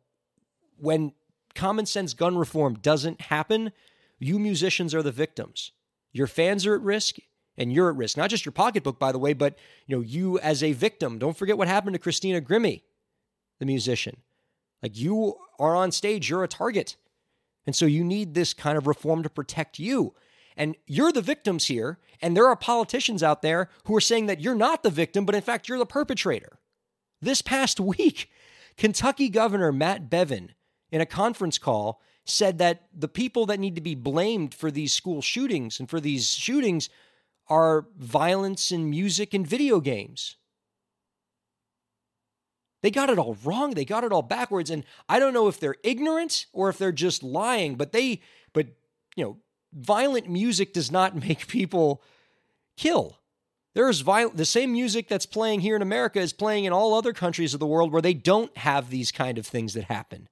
when 0.78 1.11
common 1.53 1.86
sense 1.86 2.13
gun 2.13 2.38
reform 2.38 2.75
doesn't 2.75 3.19
happen, 3.21 3.73
you 4.19 4.39
musicians 4.39 4.95
are 4.95 5.03
the 5.03 5.11
victims. 5.11 5.73
Your 6.18 6.28
fans 6.28 6.65
are 6.65 6.76
at 6.76 6.82
risk 6.82 7.18
and 7.57 7.72
you're 7.72 7.89
at 7.89 7.95
risk. 7.95 8.18
Not 8.18 8.30
just 8.30 8.45
your 8.45 8.51
pocketbook 8.51 8.99
by 8.99 9.11
the 9.11 9.20
way, 9.20 9.34
but 9.34 9.57
you 9.86 9.95
know, 9.95 10.01
you 10.01 10.39
as 10.39 10.63
a 10.63 10.74
victim. 10.74 11.18
Don't 11.20 11.38
forget 11.38 11.57
what 11.57 11.68
happened 11.68 11.93
to 11.93 11.99
Christina 11.99 12.41
Grimmie, 12.41 12.84
the 13.59 13.65
musician. 13.65 14.18
Like 14.82 14.97
you 14.97 15.36
are 15.59 15.76
on 15.76 15.91
stage, 15.91 16.30
you're 16.30 16.43
a 16.43 16.47
target. 16.47 16.95
And 17.65 17.76
so 17.76 17.86
you 17.86 18.03
need 18.03 18.34
this 18.34 18.53
kind 18.53 18.78
of 18.78 18.88
reform 18.88 19.24
to 19.24 19.30
protect 19.30 19.80
you. 19.80 20.13
And 20.55 20.76
you're 20.88 21.11
the 21.11 21.22
victims 21.22 21.65
here. 21.65 21.99
And 22.22 22.36
there 22.36 22.47
are 22.47 22.55
politicians 22.55 23.22
out 23.22 23.41
there 23.41 23.70
who 23.86 23.95
are 23.95 24.01
saying 24.01 24.26
that 24.28 24.39
you're 24.39 24.55
not 24.55 24.84
the 24.84 24.89
victim, 24.89 25.26
but 25.26 25.36
in 25.36 25.41
fact, 25.41 25.68
you're 25.68 25.78
the 25.78 25.86
perpetrator. 25.86 26.59
This 27.22 27.41
past 27.41 27.80
week, 27.80 28.30
Kentucky 28.78 29.30
Governor 29.30 29.72
Matt 29.72 30.09
Bevin, 30.09 30.49
in 30.91 31.01
a 31.01 31.05
conference 31.05 31.57
call, 31.57 32.01
said 32.30 32.57
that 32.57 32.84
the 32.93 33.07
people 33.07 33.45
that 33.47 33.59
need 33.59 33.75
to 33.75 33.82
be 33.82 33.95
blamed 33.95 34.53
for 34.53 34.69
these 34.69 34.93
school 34.93 35.21
shootings 35.21 35.80
and 35.80 35.89
for 35.89 35.99
these 35.99 36.34
shootings 36.34 36.89
are 37.47 37.88
violence 37.97 38.71
and 38.71 38.89
music 38.89 39.34
and 39.34 39.47
video 39.47 39.80
games. 39.80 40.36
They 42.84 42.91
got 42.91 43.09
it 43.09 43.17
all 43.17 43.38
wrong. 43.43 43.71
They 43.71 43.86
got 43.86 44.03
it 44.03 44.11
all 44.11 44.21
backwards. 44.21 44.69
And 44.69 44.84
I 45.09 45.19
don't 45.19 45.34
know 45.34 45.47
if 45.47 45.59
they're 45.59 45.78
ignorant 45.84 46.45
or 46.53 46.69
if 46.69 46.78
they're 46.78 46.91
just 46.91 47.23
lying, 47.23 47.75
but 47.75 47.91
they, 47.91 48.21
but, 48.53 48.67
you 49.15 49.23
know, 49.23 49.38
violent 49.73 50.30
music 50.30 50.73
does 50.73 50.91
not 50.91 51.15
make 51.28 51.47
people 51.47 52.03
kill. 52.75 53.19
There's 53.73 54.01
violent, 54.01 54.38
the 54.38 54.45
same 54.45 54.71
music 54.71 55.07
that's 55.07 55.25
playing 55.25 55.61
here 55.61 55.75
in 55.75 55.82
America 55.82 56.19
is 56.19 56.34
playing 56.34 56.65
in 56.65 56.73
all 56.73 56.93
other 56.93 57.13
countries 57.13 57.53
of 57.53 57.59
the 57.59 57.67
world 57.67 57.91
where 57.91 58.01
they 58.01 58.13
don't 58.13 58.55
have 58.57 58.89
these 58.89 59.11
kind 59.11 59.38
of 59.38 59.45
things 59.45 59.73
that 59.73 59.86
happen. 59.86 60.28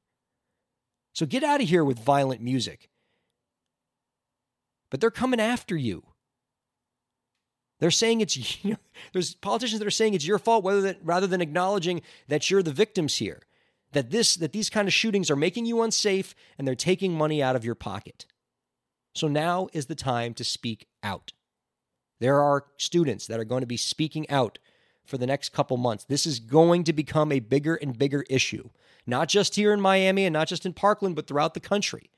So 1.16 1.26
get 1.26 1.43
out 1.43 1.61
of 1.61 1.70
here 1.70 1.84
with 1.84 1.97
violent 1.97 2.41
music. 2.41 2.89
But 4.91 4.99
they're 5.01 5.09
coming 5.09 5.39
after 5.39 5.76
you. 5.76 6.03
They're 7.80 7.89
saying 7.89 8.22
it's 8.22 8.36
you 8.63 8.72
know, 8.72 8.78
there's 9.13 9.34
politicians 9.34 9.80
that 9.80 9.88
are 9.88 9.91
saying 9.91 10.13
it's 10.13 10.28
your 10.28 10.39
fault 10.39 10.63
whether 10.63 10.82
that, 10.82 10.99
rather 11.01 11.26
than 11.26 11.41
acknowledging 11.41 12.01
that 12.28 12.51
you're 12.51 12.63
the 12.63 12.72
victims 12.72 13.16
here. 13.16 13.41
That 13.93 14.11
this 14.11 14.36
that 14.36 14.51
these 14.51 14.70
kind 14.70 14.89
of 14.89 14.93
shootings 14.93 15.32
are 15.32 15.38
making 15.38 15.66
you 15.66 15.82
unsafe 15.82 16.36
and 16.57 16.68
they're 16.68 16.76
taking 16.76 17.13
money 17.13 17.41
out 17.41 17.55
of 17.55 17.63
your 17.63 17.76
pocket. 17.76 18.26
So 19.13 19.30
now 19.30 19.70
is 19.72 19.86
the 19.86 19.95
time 19.95 20.34
to 20.34 20.43
speak 20.43 20.88
out. 21.01 21.32
There 22.20 22.41
are 22.41 22.66
students 22.76 23.26
that 23.28 23.39
are 23.39 23.45
going 23.45 23.61
to 23.61 23.68
be 23.68 23.78
speaking 23.78 24.30
out 24.30 24.59
for 25.05 25.18
the 25.18 25.28
next 25.28 25.53
couple 25.53 25.78
months. 25.78 26.03
This 26.03 26.26
is 26.26 26.39
going 26.39 26.84
to 26.86 26.93
become 26.93 27.32
a 27.32 27.39
bigger 27.39 27.76
and 27.76 27.97
bigger 27.97 28.26
issue, 28.30 28.70
not 29.06 29.30
just 29.30 29.56
here 29.56 29.74
in 29.74 29.82
Miami 29.82 30.26
and 30.26 30.34
not 30.34 30.47
just 30.47 30.66
in 30.66 30.74
Parkland, 30.74 31.16
but 31.16 31.28
throughout 31.28 31.53
the 31.53 31.60
country. 31.60 32.10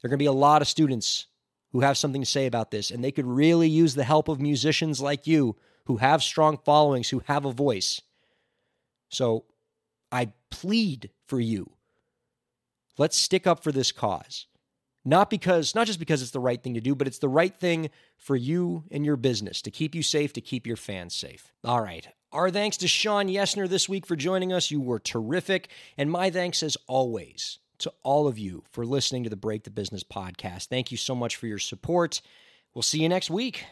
There 0.00 0.08
are 0.08 0.10
going 0.10 0.18
to 0.18 0.22
be 0.22 0.26
a 0.26 0.32
lot 0.32 0.62
of 0.62 0.68
students 0.68 1.26
who 1.72 1.80
have 1.80 1.96
something 1.96 2.22
to 2.22 2.26
say 2.26 2.46
about 2.46 2.70
this, 2.70 2.90
and 2.90 3.02
they 3.02 3.10
could 3.10 3.26
really 3.26 3.68
use 3.68 3.94
the 3.94 4.04
help 4.04 4.28
of 4.28 4.40
musicians 4.40 5.00
like 5.00 5.26
you 5.26 5.56
who 5.86 5.96
have 5.96 6.22
strong 6.22 6.58
followings, 6.58 7.10
who 7.10 7.22
have 7.26 7.44
a 7.44 7.52
voice. 7.52 8.00
So 9.08 9.44
I 10.12 10.32
plead 10.50 11.10
for 11.26 11.40
you. 11.40 11.72
Let's 12.96 13.16
stick 13.16 13.46
up 13.46 13.64
for 13.64 13.72
this 13.72 13.90
cause. 13.90 14.46
Not 15.04 15.28
because 15.28 15.74
not 15.74 15.86
just 15.86 15.98
because 15.98 16.22
it's 16.22 16.30
the 16.30 16.40
right 16.40 16.62
thing 16.62 16.74
to 16.74 16.80
do, 16.80 16.94
but 16.94 17.06
it's 17.06 17.18
the 17.18 17.28
right 17.28 17.54
thing 17.54 17.90
for 18.16 18.36
you 18.36 18.84
and 18.90 19.04
your 19.04 19.16
business 19.16 19.60
to 19.62 19.70
keep 19.70 19.94
you 19.94 20.02
safe, 20.02 20.32
to 20.32 20.40
keep 20.40 20.66
your 20.66 20.76
fans 20.76 21.14
safe. 21.14 21.52
All 21.62 21.82
right. 21.82 22.08
Our 22.32 22.50
thanks 22.50 22.76
to 22.78 22.88
Shawn 22.88 23.28
Yesner 23.28 23.68
this 23.68 23.88
week 23.88 24.06
for 24.06 24.16
joining 24.16 24.52
us. 24.52 24.70
You 24.70 24.80
were 24.80 24.98
terrific. 24.98 25.68
And 25.96 26.10
my 26.10 26.30
thanks 26.30 26.62
as 26.62 26.76
always 26.88 27.58
to 27.78 27.92
all 28.02 28.26
of 28.26 28.38
you 28.38 28.64
for 28.72 28.86
listening 28.86 29.24
to 29.24 29.30
the 29.30 29.36
Break 29.36 29.64
the 29.64 29.70
Business 29.70 30.02
podcast. 30.02 30.66
Thank 30.66 30.90
you 30.90 30.96
so 30.96 31.14
much 31.14 31.36
for 31.36 31.46
your 31.46 31.58
support. 31.58 32.20
We'll 32.72 32.82
see 32.82 33.00
you 33.00 33.08
next 33.08 33.30
week. 33.30 33.64